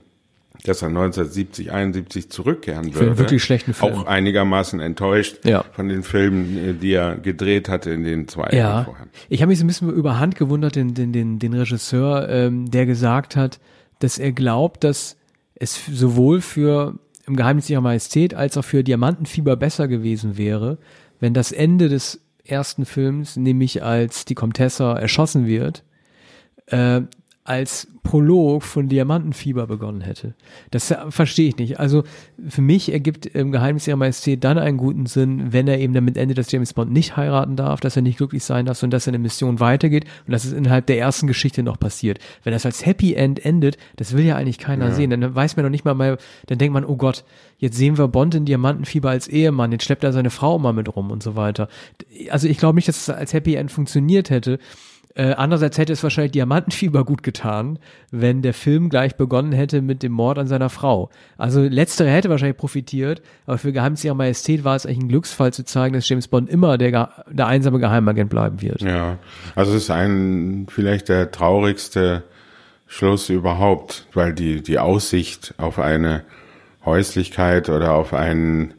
dass 0.65 0.81
er 0.81 0.89
1970, 0.89 1.71
71 1.71 2.29
zurückkehren 2.29 2.91
Für 2.91 2.99
einen 2.99 3.07
würde. 3.09 3.17
wirklich 3.19 3.43
schlechten 3.43 3.73
Film. 3.73 3.93
Auch 3.93 4.05
einigermaßen 4.07 4.79
enttäuscht 4.81 5.37
Ja. 5.45 5.63
von 5.73 5.87
den 5.87 6.03
Filmen, 6.03 6.57
äh, 6.57 6.73
die 6.73 6.91
er 6.93 7.15
gedreht 7.15 7.69
hatte 7.69 7.91
in 7.91 8.03
den 8.03 8.27
zwei 8.27 8.49
Jahren 8.51 8.55
Ja, 8.57 8.83
vorher. 8.83 9.07
ich 9.29 9.41
habe 9.41 9.49
mich 9.49 9.59
so 9.59 9.63
ein 9.63 9.67
bisschen 9.67 9.89
über 9.93 10.19
Hand 10.19 10.35
gewundert, 10.35 10.75
den, 10.75 10.93
den, 10.95 11.13
den, 11.13 11.39
den 11.39 11.53
Regisseur, 11.53 12.27
ähm, 12.29 12.69
der 12.71 12.85
gesagt 12.85 13.35
hat, 13.35 13.59
dass 13.99 14.17
er 14.17 14.31
glaubt, 14.31 14.83
dass 14.83 15.17
es 15.55 15.79
sowohl 15.91 16.41
für 16.41 16.97
im 17.25 17.35
Geheimnis 17.35 17.69
ihrer 17.69 17.81
Majestät 17.81 18.33
als 18.33 18.57
auch 18.57 18.63
für 18.63 18.83
Diamantenfieber 18.83 19.55
besser 19.55 19.87
gewesen 19.87 20.37
wäre, 20.37 20.77
wenn 21.19 21.33
das 21.33 21.51
Ende 21.51 21.89
des 21.89 22.21
ersten 22.43 22.85
Films, 22.85 23.35
nämlich 23.35 23.83
als 23.83 24.25
die 24.25 24.35
Comtessa 24.35 24.93
erschossen 24.97 25.45
wird, 25.45 25.83
äh, 26.67 27.01
als 27.49 27.87
Prolog 28.03 28.63
von 28.63 28.89
Diamantenfieber 28.89 29.65
begonnen 29.65 30.01
hätte. 30.01 30.35
Das 30.69 30.93
verstehe 31.09 31.49
ich 31.49 31.57
nicht. 31.57 31.79
Also 31.79 32.03
für 32.47 32.61
mich 32.61 32.93
ergibt 32.93 33.25
im 33.25 33.51
Geheimnis 33.51 33.87
ihrer 33.87 33.97
Majestät 33.97 34.43
dann 34.43 34.59
einen 34.59 34.77
guten 34.77 35.07
Sinn, 35.07 35.51
wenn 35.51 35.67
er 35.67 35.79
eben 35.79 35.93
damit 35.93 36.15
endet, 36.15 36.37
dass 36.37 36.51
James 36.51 36.73
Bond 36.73 36.91
nicht 36.91 37.17
heiraten 37.17 37.55
darf, 37.55 37.79
dass 37.79 37.95
er 37.95 38.03
nicht 38.03 38.17
glücklich 38.17 38.43
sein 38.43 38.67
darf 38.67 38.81
und 38.83 38.91
dass 38.91 39.05
seine 39.05 39.17
Mission 39.17 39.59
weitergeht 39.59 40.05
und 40.27 40.31
dass 40.31 40.45
es 40.45 40.53
innerhalb 40.53 40.85
der 40.85 40.99
ersten 40.99 41.25
Geschichte 41.25 41.63
noch 41.63 41.79
passiert. 41.79 42.19
Wenn 42.43 42.53
das 42.53 42.65
als 42.67 42.85
Happy 42.85 43.15
End 43.15 43.43
endet, 43.43 43.77
das 43.95 44.15
will 44.15 44.25
ja 44.25 44.35
eigentlich 44.35 44.59
keiner 44.59 44.91
sehen. 44.91 45.09
Dann 45.09 45.35
weiß 45.35 45.55
man 45.55 45.65
noch 45.65 45.71
nicht 45.71 45.85
mal 45.85 45.95
mal, 45.95 46.17
dann 46.45 46.59
denkt 46.59 46.73
man, 46.73 46.85
oh 46.85 46.97
Gott, 46.97 47.25
jetzt 47.57 47.77
sehen 47.77 47.97
wir 47.97 48.07
Bond 48.07 48.35
in 48.35 48.45
Diamantenfieber 48.45 49.09
als 49.09 49.27
Ehemann, 49.27 49.71
jetzt 49.71 49.85
schleppt 49.85 50.03
er 50.03 50.13
seine 50.13 50.29
Frau 50.29 50.59
mal 50.59 50.73
mit 50.73 50.95
rum 50.95 51.09
und 51.09 51.23
so 51.23 51.35
weiter. 51.35 51.67
Also 52.29 52.47
ich 52.47 52.59
glaube 52.59 52.75
nicht, 52.75 52.87
dass 52.87 53.01
es 53.01 53.09
als 53.09 53.33
Happy 53.33 53.55
End 53.55 53.71
funktioniert 53.71 54.29
hätte. 54.29 54.59
Äh, 55.19 55.33
andererseits 55.33 55.77
hätte 55.77 55.91
es 55.91 56.01
wahrscheinlich 56.01 56.31
Diamantenfieber 56.31 57.03
gut 57.03 57.23
getan, 57.23 57.77
wenn 58.09 58.41
der 58.41 58.53
Film 58.53 58.87
gleich 58.87 59.17
begonnen 59.17 59.51
hätte 59.51 59.81
mit 59.81 60.01
dem 60.01 60.13
Mord 60.13 60.39
an 60.39 60.47
seiner 60.47 60.69
Frau. 60.69 61.09
Also 61.37 61.61
letztere 61.61 62.09
hätte 62.09 62.29
wahrscheinlich 62.29 62.55
profitiert, 62.55 63.21
aber 63.45 63.57
für 63.57 63.73
Geheimnis 63.73 64.05
ihrer 64.05 64.15
Majestät 64.15 64.63
war 64.63 64.77
es 64.77 64.85
eigentlich 64.85 64.99
ein 64.99 65.09
Glücksfall 65.09 65.51
zu 65.51 65.65
zeigen, 65.65 65.93
dass 65.93 66.07
James 66.07 66.29
Bond 66.29 66.49
immer 66.49 66.77
der, 66.77 67.09
der 67.29 67.47
einsame 67.47 67.79
Geheimagent 67.79 68.29
bleiben 68.29 68.61
wird. 68.61 68.81
Ja, 68.81 69.17
also 69.55 69.73
es 69.73 69.83
ist 69.83 69.89
ein 69.89 70.67
vielleicht 70.69 71.09
der 71.09 71.31
traurigste 71.31 72.23
Schluss 72.87 73.27
überhaupt, 73.27 74.07
weil 74.13 74.33
die 74.33 74.63
die 74.63 74.79
Aussicht 74.79 75.53
auf 75.57 75.79
eine 75.79 76.23
Häuslichkeit 76.85 77.67
oder 77.67 77.91
auf 77.91 78.13
ein 78.13 78.73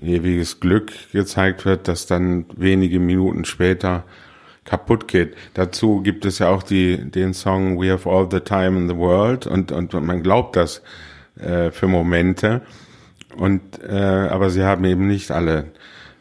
ewiges 0.00 0.60
Glück 0.60 0.92
gezeigt 1.10 1.64
wird, 1.64 1.88
das 1.88 2.06
dann 2.06 2.44
wenige 2.56 3.00
Minuten 3.00 3.44
später 3.44 4.04
kaputt 4.68 5.08
geht. 5.08 5.34
Dazu 5.54 6.02
gibt 6.02 6.26
es 6.26 6.40
ja 6.40 6.50
auch 6.50 6.62
die 6.62 7.10
den 7.10 7.32
Song 7.32 7.80
We 7.80 7.90
Have 7.90 8.08
All 8.08 8.28
the 8.30 8.40
Time 8.40 8.78
in 8.78 8.88
the 8.88 8.96
World 8.96 9.46
und 9.46 9.72
und 9.72 9.94
man 9.94 10.22
glaubt 10.22 10.56
das 10.56 10.82
äh, 11.40 11.70
für 11.70 11.88
Momente. 11.88 12.60
Und 13.36 13.62
äh, 13.82 13.96
aber 13.96 14.50
sie 14.50 14.64
haben 14.64 14.84
eben 14.84 15.06
nicht 15.06 15.30
alle 15.30 15.72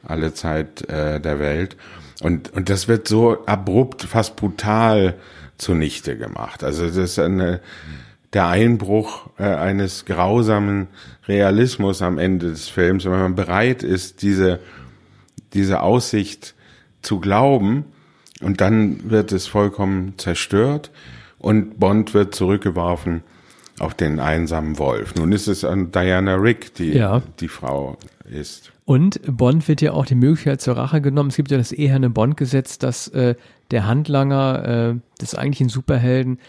alle 0.04 0.34
Zeit 0.34 0.90
äh, 0.90 1.20
der 1.20 1.40
Welt. 1.40 1.76
Und 2.22 2.54
und 2.54 2.70
das 2.70 2.88
wird 2.88 3.08
so 3.10 3.46
abrupt 3.46 4.04
fast 4.04 4.38
brutal 4.38 5.16
zunichte 5.58 6.18
gemacht. 6.18 6.64
Also 6.64 6.86
das 6.86 6.96
ist 6.96 7.20
eine 7.20 7.60
der 8.32 8.48
Einbruch 8.48 9.30
äh, 9.38 9.44
eines 9.44 10.06
grausamen 10.06 10.88
Realismus 11.28 12.02
am 12.02 12.18
Ende 12.18 12.50
des 12.50 12.70
Films. 12.70 13.04
Wenn 13.04 13.12
man 13.12 13.36
bereit 13.36 13.84
ist 13.84 14.22
diese 14.22 14.62
diese 15.54 15.82
Aussicht 15.82 16.56
zu 17.02 17.20
glauben 17.20 17.86
und 18.42 18.62
dann 18.62 19.10
wird 19.10 19.32
es 19.32 19.48
vollkommen 19.48 20.14
zerstört 20.18 20.92
und 21.40 21.80
Bond 21.80 22.14
wird 22.14 22.36
zurückgeworfen 22.36 23.24
auf 23.80 23.94
den 23.94 24.20
einsamen 24.20 24.78
Wolf. 24.80 25.16
Nun 25.16 25.32
ist 25.32 25.48
es 25.48 25.64
an 25.64 25.92
Diana 25.92 26.36
Rick, 26.36 26.74
die 26.76 26.94
Ja. 26.94 27.22
die 27.40 27.48
Frau 27.48 27.98
ist. 28.30 28.72
Und 28.86 29.20
Bond 29.28 29.68
wird 29.68 29.82
ja 29.82 29.92
auch 29.92 30.06
die 30.06 30.16
Möglichkeit 30.16 30.62
zur 30.62 30.78
Rache 30.78 31.02
genommen. 31.02 31.30
Es 31.30 31.36
gibt 31.36 31.52
ja 31.52 31.58
das 31.58 31.72
eherne 31.72 32.10
Bond-Gesetz, 32.10 32.78
dass 32.80 33.08
äh, 33.10 33.36
der 33.72 33.86
Handlanger 33.86 34.94
äh, 34.96 35.22
des 35.22 35.36
eigentlichen 35.36 35.70
Superhelden 35.70 36.40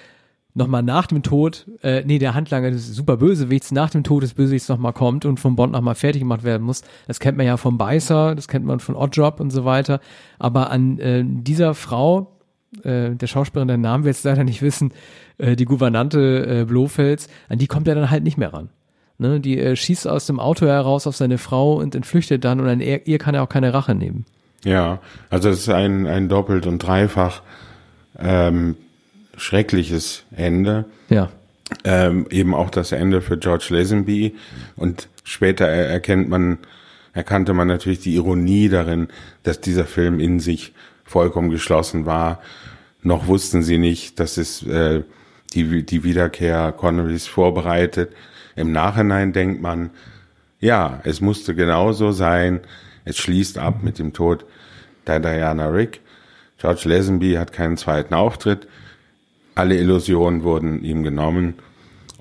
nochmal 0.55 0.83
nach 0.83 1.07
dem 1.07 1.23
Tod, 1.23 1.67
äh, 1.83 2.03
nee, 2.05 2.19
der 2.19 2.35
Handlanger 2.35 2.71
des 2.71 2.95
Superbösewichts 2.95 3.71
nach 3.73 3.91
dem 3.91 4.03
Tod 4.03 4.23
des 4.23 4.35
Bösewichts 4.35 4.69
nochmal 4.69 4.93
kommt 4.93 5.25
und 5.25 5.39
vom 5.39 5.57
Bond 5.57 5.73
nochmal 5.73 5.95
fertig 5.95 6.21
gemacht 6.21 6.43
werden 6.43 6.65
muss. 6.65 6.83
Das 7.07 7.21
kennt 7.21 7.37
man 7.37 7.47
ja 7.47 7.57
vom 7.57 7.79
Beißer, 7.79 8.35
das 8.35 8.49
kennt 8.49 8.65
man 8.65 8.81
von 8.81 8.97
Oddjob 8.97 9.41
und 9.41 9.51
so 9.51 9.65
weiter. 9.65 10.01
Aber 10.39 10.71
an 10.71 10.99
äh, 10.99 11.23
dieser 11.25 11.75
Frau, 11.75 12.39
äh, 12.83 13.11
der 13.11 13.27
Schauspielerin, 13.27 13.69
der 13.69 13.79
Namen 13.79 14.05
wir 14.05 14.11
jetzt 14.11 14.25
leider 14.25 14.45
nicht 14.45 14.63
wissen, 14.63 14.93
äh, 15.39 15.55
die 15.55 15.65
Gouvernante 15.65 16.61
äh, 16.63 16.65
Blofels, 16.65 17.29
an 17.49 17.59
die 17.59 17.67
kommt 17.67 17.89
er 17.89 17.95
dann 17.95 18.11
halt 18.11 18.25
nicht 18.25 18.39
mehr 18.39 18.53
ran. 18.53 18.71
Ne, 19.21 19.41
die 19.41 19.59
äh, 19.59 19.75
schießt 19.75 20.07
aus 20.07 20.27
dem 20.27 20.39
Auto 20.39 20.65
heraus 20.67 21.09
auf 21.09 21.17
seine 21.17 21.39
Frau 21.39 21.75
und 21.75 21.97
entflüchtet 21.97 22.45
dann 22.45 22.61
und 22.61 22.69
an 22.69 22.81
ihr, 22.81 23.05
ihr 23.09 23.19
kann 23.19 23.35
er 23.35 23.43
auch 23.43 23.49
keine 23.49 23.75
Rache 23.75 23.97
nehmen. 23.97 24.25
Ja, 24.65 25.01
also 25.29 25.49
es 25.49 25.61
ist 25.61 25.69
ein, 25.69 26.07
ein 26.07 26.29
doppelt 26.29 26.69
und 26.69 26.79
dreifach 26.79 27.43
ähm, 28.17 28.77
schreckliches 29.39 30.25
Ende. 30.37 30.85
Ja. 31.09 31.31
ähm, 31.85 32.27
eben 32.31 32.55
auch 32.55 32.71
das 32.71 32.93
Ende 32.93 33.21
für 33.21 33.37
George 33.39 33.67
Lazenby 33.71 34.37
und 34.77 35.09
später 35.25 35.67
er 35.67 35.87
erkennt 35.87 36.29
man, 36.29 36.59
erkannte 37.13 37.53
man 37.53 37.69
natürlich 37.69 38.01
die 38.01 38.15
Ironie 38.15 38.69
darin, 38.69 39.09
dass 39.43 39.61
dieser 39.61 39.85
Film 39.85 40.21
in 40.21 40.41
sich 40.41 40.73
vollkommen 41.05 41.51
geschlossen 41.51 42.07
war. 42.07 42.41
Noch 43.03 43.27
wussten 43.27 43.63
sie 43.63 43.79
nicht, 43.79 44.19
dass 44.19 44.37
es 44.39 44.63
äh, 44.67 45.03
die, 45.55 45.85
die 45.85 46.05
Wiederkehr 46.05 46.73
Connerys 46.73 47.27
vorbereitet. 47.27 48.13
Im 48.57 48.73
Nachhinein 48.73 49.33
denkt 49.33 49.63
man, 49.63 49.91
ja, 50.61 51.01
es 51.05 51.21
musste 51.21 51.55
genauso 51.55 52.13
sein. 52.13 52.61
Es 53.05 53.17
schließt 53.19 53.59
ab 53.59 53.83
mit 53.83 53.99
dem 53.99 54.13
Tod 54.13 54.45
der 55.07 55.21
Diana 55.21 55.69
Rick. 55.69 56.01
George 56.59 56.83
Lazenby 56.87 57.35
hat 57.35 57.53
keinen 57.53 57.77
zweiten 57.77 58.15
Auftritt 58.15 58.67
alle 59.59 59.77
Illusionen 59.77 60.43
wurden 60.43 60.83
ihm 60.85 61.03
genommen 61.03 61.55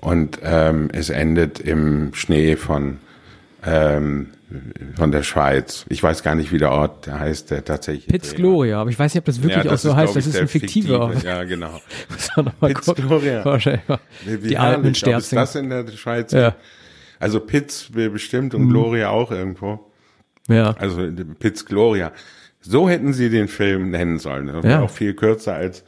und 0.00 0.38
ähm, 0.42 0.88
es 0.92 1.10
endet 1.10 1.58
im 1.60 2.12
Schnee 2.14 2.56
von 2.56 2.98
ähm, 3.64 4.28
von 4.96 5.12
der 5.12 5.22
Schweiz. 5.24 5.84
Ich 5.90 6.02
weiß 6.02 6.22
gar 6.22 6.34
nicht, 6.34 6.52
wie 6.52 6.58
der 6.58 6.70
Ort 6.72 7.04
der 7.06 7.20
heißt, 7.20 7.50
der 7.50 7.64
tatsächlich. 7.66 8.06
Pitts 8.06 8.34
Gloria, 8.34 8.80
aber 8.80 8.88
ich 8.88 8.98
weiß 8.98 9.12
nicht, 9.12 9.20
ob 9.20 9.26
das 9.26 9.42
wirklich 9.42 9.68
auch 9.68 9.76
so 9.76 9.94
heißt. 9.94 10.16
Das 10.16 10.26
ist 10.26 10.38
ein 10.38 10.48
fiktiver 10.48 11.00
Ort. 11.00 11.22
Ja, 11.22 11.44
genau. 11.44 11.80
Gucken. 12.60 13.06
Gloria. 13.06 13.44
Wie 14.24 14.48
Die 14.48 14.56
alten 14.56 14.86
es 14.88 14.98
Sterzing. 14.98 15.36
das 15.38 15.54
in 15.54 15.68
der 15.68 15.86
Schweiz 15.88 16.32
Ja. 16.32 16.54
Also 17.20 17.40
Pitts 17.40 17.90
bestimmt 17.92 18.54
Mhm. 18.54 18.60
und 18.62 18.68
Gloria 18.70 19.10
auch 19.10 19.30
irgendwo. 19.32 19.80
Ja. 20.48 20.74
Also 20.78 21.06
Pitts 21.38 21.66
Gloria. 21.66 22.12
So 22.60 22.88
hätten 22.88 23.12
sie 23.12 23.28
den 23.28 23.48
Film 23.48 23.90
nennen 23.90 24.18
sollen. 24.18 24.46
Das 24.46 24.64
Ja. 24.64 24.80
auch 24.80 24.90
viel 24.90 25.12
kürzer 25.14 25.54
als 25.54 25.84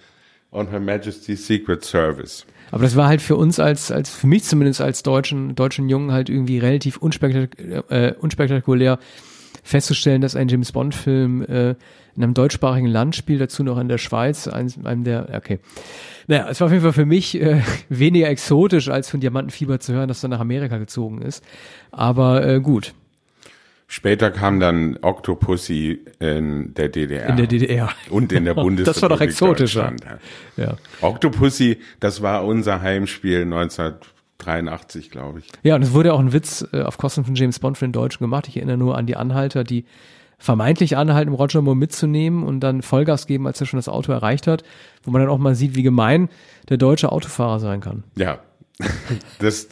On 0.53 0.68
Her 0.68 0.80
Majesty's 0.80 1.46
Secret 1.46 1.84
Service. 1.84 2.44
Aber 2.72 2.84
das 2.84 2.96
war 2.96 3.09
halt 3.09 3.20
für 3.20 3.36
uns 3.36 3.59
als, 3.59 3.90
als 3.90 4.11
für 4.11 4.26
mich 4.26 4.44
zumindest 4.44 4.80
als 4.80 5.03
deutschen, 5.03 5.55
deutschen 5.55 5.88
Jungen 5.88 6.12
halt 6.12 6.28
irgendwie 6.28 6.59
relativ 6.59 6.96
unspektak 6.96 7.59
äh, 7.88 8.14
unspektakulär 8.18 8.98
festzustellen, 9.62 10.20
dass 10.20 10.36
ein 10.36 10.48
James 10.48 10.72
Bond 10.72 10.94
Film 10.94 11.42
äh, 11.42 11.74
in 12.16 12.24
einem 12.24 12.34
deutschsprachigen 12.34 12.86
Land 12.86 13.16
spielt, 13.16 13.40
dazu 13.40 13.62
noch 13.62 13.78
in 13.78 13.88
der 13.88 13.98
Schweiz, 13.98 14.48
eins, 14.48 14.78
einem 14.84 15.05
der, 15.05 15.28
okay. 15.34 15.61
Naja, 16.26 16.48
es 16.48 16.61
war 16.61 16.66
auf 16.66 16.72
jeden 16.72 16.82
Fall 16.82 16.92
für 16.92 17.07
mich 17.07 17.40
äh, 17.40 17.62
weniger 17.88 18.28
exotisch, 18.28 18.88
als 18.88 19.11
von 19.11 19.20
Diamantenfieber 19.20 19.80
zu 19.80 19.92
hören, 19.92 20.09
dass 20.09 20.22
er 20.22 20.28
nach 20.28 20.40
Amerika 20.40 20.78
gezogen 20.78 21.22
ist. 21.22 21.44
Aber 21.90 22.46
äh, 22.46 22.61
gut, 22.61 22.94
Später 23.93 24.30
kam 24.30 24.61
dann 24.61 24.99
Octopussy 25.03 25.99
in 26.20 26.74
der 26.74 26.91
DDR. 26.91 27.28
in 27.30 27.36
der 27.36 27.49
DDR. 27.49 27.88
Und 28.09 28.30
in 28.30 28.45
der 28.45 28.55
Bundesrepublik 28.55 28.84
Das 28.95 29.03
war 29.03 29.09
doch 29.09 29.20
exotischer. 29.20 29.93
Ja. 30.57 30.76
Octopussy, 31.01 31.78
das 31.99 32.22
war 32.22 32.45
unser 32.45 32.82
Heimspiel 32.82 33.43
1983, 33.43 35.11
glaube 35.11 35.41
ich. 35.41 35.49
Ja, 35.64 35.74
und 35.74 35.82
es 35.82 35.93
wurde 35.93 36.14
auch 36.14 36.20
ein 36.20 36.32
Witz 36.32 36.64
äh, 36.72 36.82
auf 36.82 36.99
Kosten 36.99 37.24
von 37.24 37.34
James 37.34 37.59
Bond 37.59 37.78
für 37.78 37.84
den 37.84 37.91
Deutschen 37.91 38.22
gemacht. 38.22 38.47
Ich 38.47 38.57
erinnere 38.57 38.76
nur 38.76 38.97
an 38.97 39.07
die 39.07 39.16
Anhalter, 39.16 39.64
die 39.64 39.84
vermeintlich 40.38 40.97
anhalten, 40.97 41.30
um 41.30 41.34
Roger 41.34 41.61
Moore 41.61 41.76
mitzunehmen 41.76 42.45
und 42.45 42.61
dann 42.61 42.82
Vollgas 42.82 43.26
geben, 43.26 43.49
als 43.49 43.61
er 43.61 43.66
schon 43.66 43.78
das 43.78 43.88
Auto 43.88 44.12
erreicht 44.12 44.47
hat, 44.47 44.62
wo 45.03 45.11
man 45.11 45.20
dann 45.20 45.30
auch 45.32 45.38
mal 45.38 45.57
sieht, 45.57 45.74
wie 45.74 45.82
gemein 45.82 46.28
der 46.68 46.76
deutsche 46.76 47.11
Autofahrer 47.11 47.59
sein 47.59 47.80
kann. 47.80 48.05
Ja. 48.14 48.38
Das, 49.41 49.68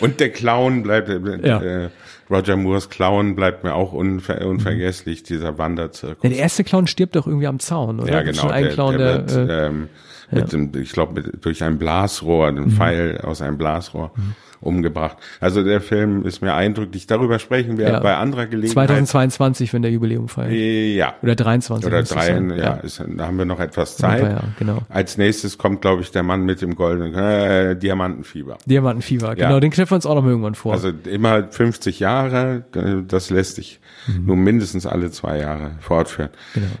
und 0.00 0.20
der 0.20 0.30
Clown 0.30 0.82
bleibt, 0.82 1.08
äh, 1.08 1.18
Ja. 1.46 1.62
äh, 1.62 1.90
Roger 2.30 2.56
Moores 2.56 2.88
Clown 2.88 3.34
bleibt 3.34 3.62
mir 3.64 3.74
auch 3.74 3.92
unver 3.92 4.46
unvergesslich, 4.46 5.22
dieser 5.22 5.58
Wanderzirkus. 5.58 6.22
Ja, 6.22 6.30
der 6.30 6.38
erste 6.38 6.64
Clown 6.64 6.86
stirbt 6.86 7.14
doch 7.16 7.26
irgendwie 7.26 7.46
am 7.46 7.58
Zaun, 7.58 8.00
oder? 8.00 8.10
Ja, 8.12 8.22
genau. 8.22 8.48
Der, 8.48 8.68
Clown, 8.70 8.98
der 8.98 9.18
der, 9.18 9.36
wird 9.36 9.50
äh, 9.50 9.66
ähm, 9.66 9.88
Mit 10.30 10.52
dem, 10.52 10.72
ich 10.80 10.92
glaube, 10.92 11.22
durch 11.22 11.62
ein 11.62 11.78
Blasrohr, 11.78 12.46
einen 12.48 12.70
Pfeil 12.70 13.20
aus 13.22 13.42
einem 13.42 13.58
Blasrohr 13.58 14.12
umgebracht. 14.62 15.16
Also 15.40 15.62
der 15.62 15.80
Film 15.80 16.24
ist 16.24 16.40
mir 16.40 16.54
eindrücklich. 16.54 17.06
Darüber 17.06 17.38
sprechen 17.38 17.76
wir 17.78 17.88
Ja. 17.88 18.00
bei 18.00 18.16
anderer 18.16 18.46
Gelegenheit. 18.46 18.88
2022, 18.88 19.72
wenn 19.72 19.82
der 19.82 19.90
Jubiläum 19.90 20.28
feiert. 20.28 20.52
Ja. 20.52 21.14
Oder 21.22 21.34
23. 21.34 21.86
Oder 21.86 22.02
drei, 22.02 22.26
sein. 22.26 22.50
ja, 22.56 22.74
Ist, 22.74 23.02
da 23.16 23.26
haben 23.26 23.36
wir 23.38 23.44
noch 23.44 23.60
etwas 23.60 23.96
paar 23.96 24.10
Zeit. 24.10 24.22
Jahre, 24.22 24.44
genau. 24.58 24.78
Als 24.88 25.18
nächstes 25.18 25.58
kommt, 25.58 25.82
glaube 25.82 26.02
ich, 26.02 26.10
der 26.10 26.22
Mann 26.22 26.44
mit 26.44 26.62
dem 26.62 26.74
goldenen 26.74 27.14
äh, 27.14 27.76
Diamantenfieber. 27.76 28.58
Diamantenfieber, 28.66 29.28
Ja. 29.36 29.48
genau, 29.48 29.60
den 29.60 29.70
knüpfen 29.70 29.90
wir 29.92 29.96
uns 29.96 30.06
auch 30.06 30.14
noch 30.14 30.24
irgendwann 30.26 30.54
vor. 30.54 30.72
Also 30.72 30.90
immer 31.10 31.48
50 31.50 32.00
Jahre, 32.00 32.64
äh, 32.74 33.02
das 33.06 33.30
lässt 33.30 33.56
sich 33.56 33.80
Mhm. 34.06 34.26
nur 34.26 34.36
mindestens 34.36 34.84
alle 34.84 35.10
zwei 35.12 35.38
Jahre 35.38 35.72
fortführen. 35.80 36.30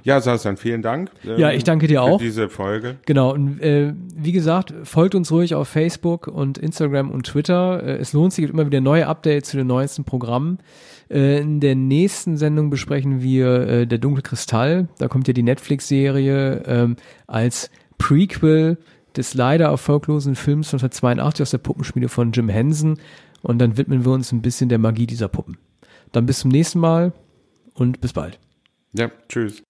Ja, 0.02 0.20
Sasan, 0.20 0.56
vielen 0.56 0.82
Dank. 0.82 1.10
Genau. 1.22 1.38
Ja, 1.38 1.52
ich 1.52 1.62
danke 1.62 1.86
dir 1.86 2.00
für 2.00 2.02
auch. 2.02 2.18
diese 2.18 2.48
Folge. 2.48 2.96
Genau, 3.06 3.32
und 3.32 3.60
äh, 3.60 3.92
wie 4.16 4.32
gesagt, 4.32 4.74
folgt 4.82 5.14
uns 5.14 5.30
ruhig 5.30 5.54
auf 5.54 5.68
Facebook 5.68 6.26
und 6.26 6.58
Instagram 6.58 7.10
und 7.12 7.24
Twitter. 7.26 7.71
Äh, 7.80 7.96
es 7.96 8.12
lohnt 8.12 8.32
sich, 8.32 8.42
gibt 8.42 8.54
immer 8.54 8.66
wieder 8.66 8.80
neue 8.80 9.06
Updates 9.06 9.50
zu 9.50 9.56
den 9.56 9.66
neuesten 9.66 10.04
Programmen. 10.04 10.58
Äh, 11.10 11.40
in 11.40 11.60
der 11.60 11.74
nächsten 11.74 12.36
Sendung 12.36 12.70
besprechen 12.70 13.22
wir 13.22 13.68
äh, 13.68 13.86
Der 13.86 13.98
dunkle 13.98 14.22
Kristall. 14.22 14.88
Da 14.98 15.08
kommt 15.08 15.28
ja 15.28 15.34
die 15.34 15.42
Netflix-Serie 15.42 16.62
ähm, 16.66 16.96
als 17.26 17.70
Prequel 17.98 18.78
des 19.16 19.34
leider 19.34 19.66
erfolglosen 19.66 20.34
Films 20.34 20.68
1982 20.68 21.42
aus 21.42 21.50
der 21.50 21.58
Puppenspiele 21.58 22.08
von 22.08 22.32
Jim 22.32 22.48
Henson. 22.48 22.98
Und 23.42 23.58
dann 23.58 23.76
widmen 23.76 24.04
wir 24.04 24.12
uns 24.12 24.32
ein 24.32 24.42
bisschen 24.42 24.68
der 24.68 24.78
Magie 24.78 25.06
dieser 25.06 25.28
Puppen. 25.28 25.58
Dann 26.12 26.26
bis 26.26 26.40
zum 26.40 26.50
nächsten 26.50 26.78
Mal 26.78 27.12
und 27.74 28.00
bis 28.00 28.12
bald. 28.12 28.38
Ja, 28.92 29.10
tschüss. 29.28 29.62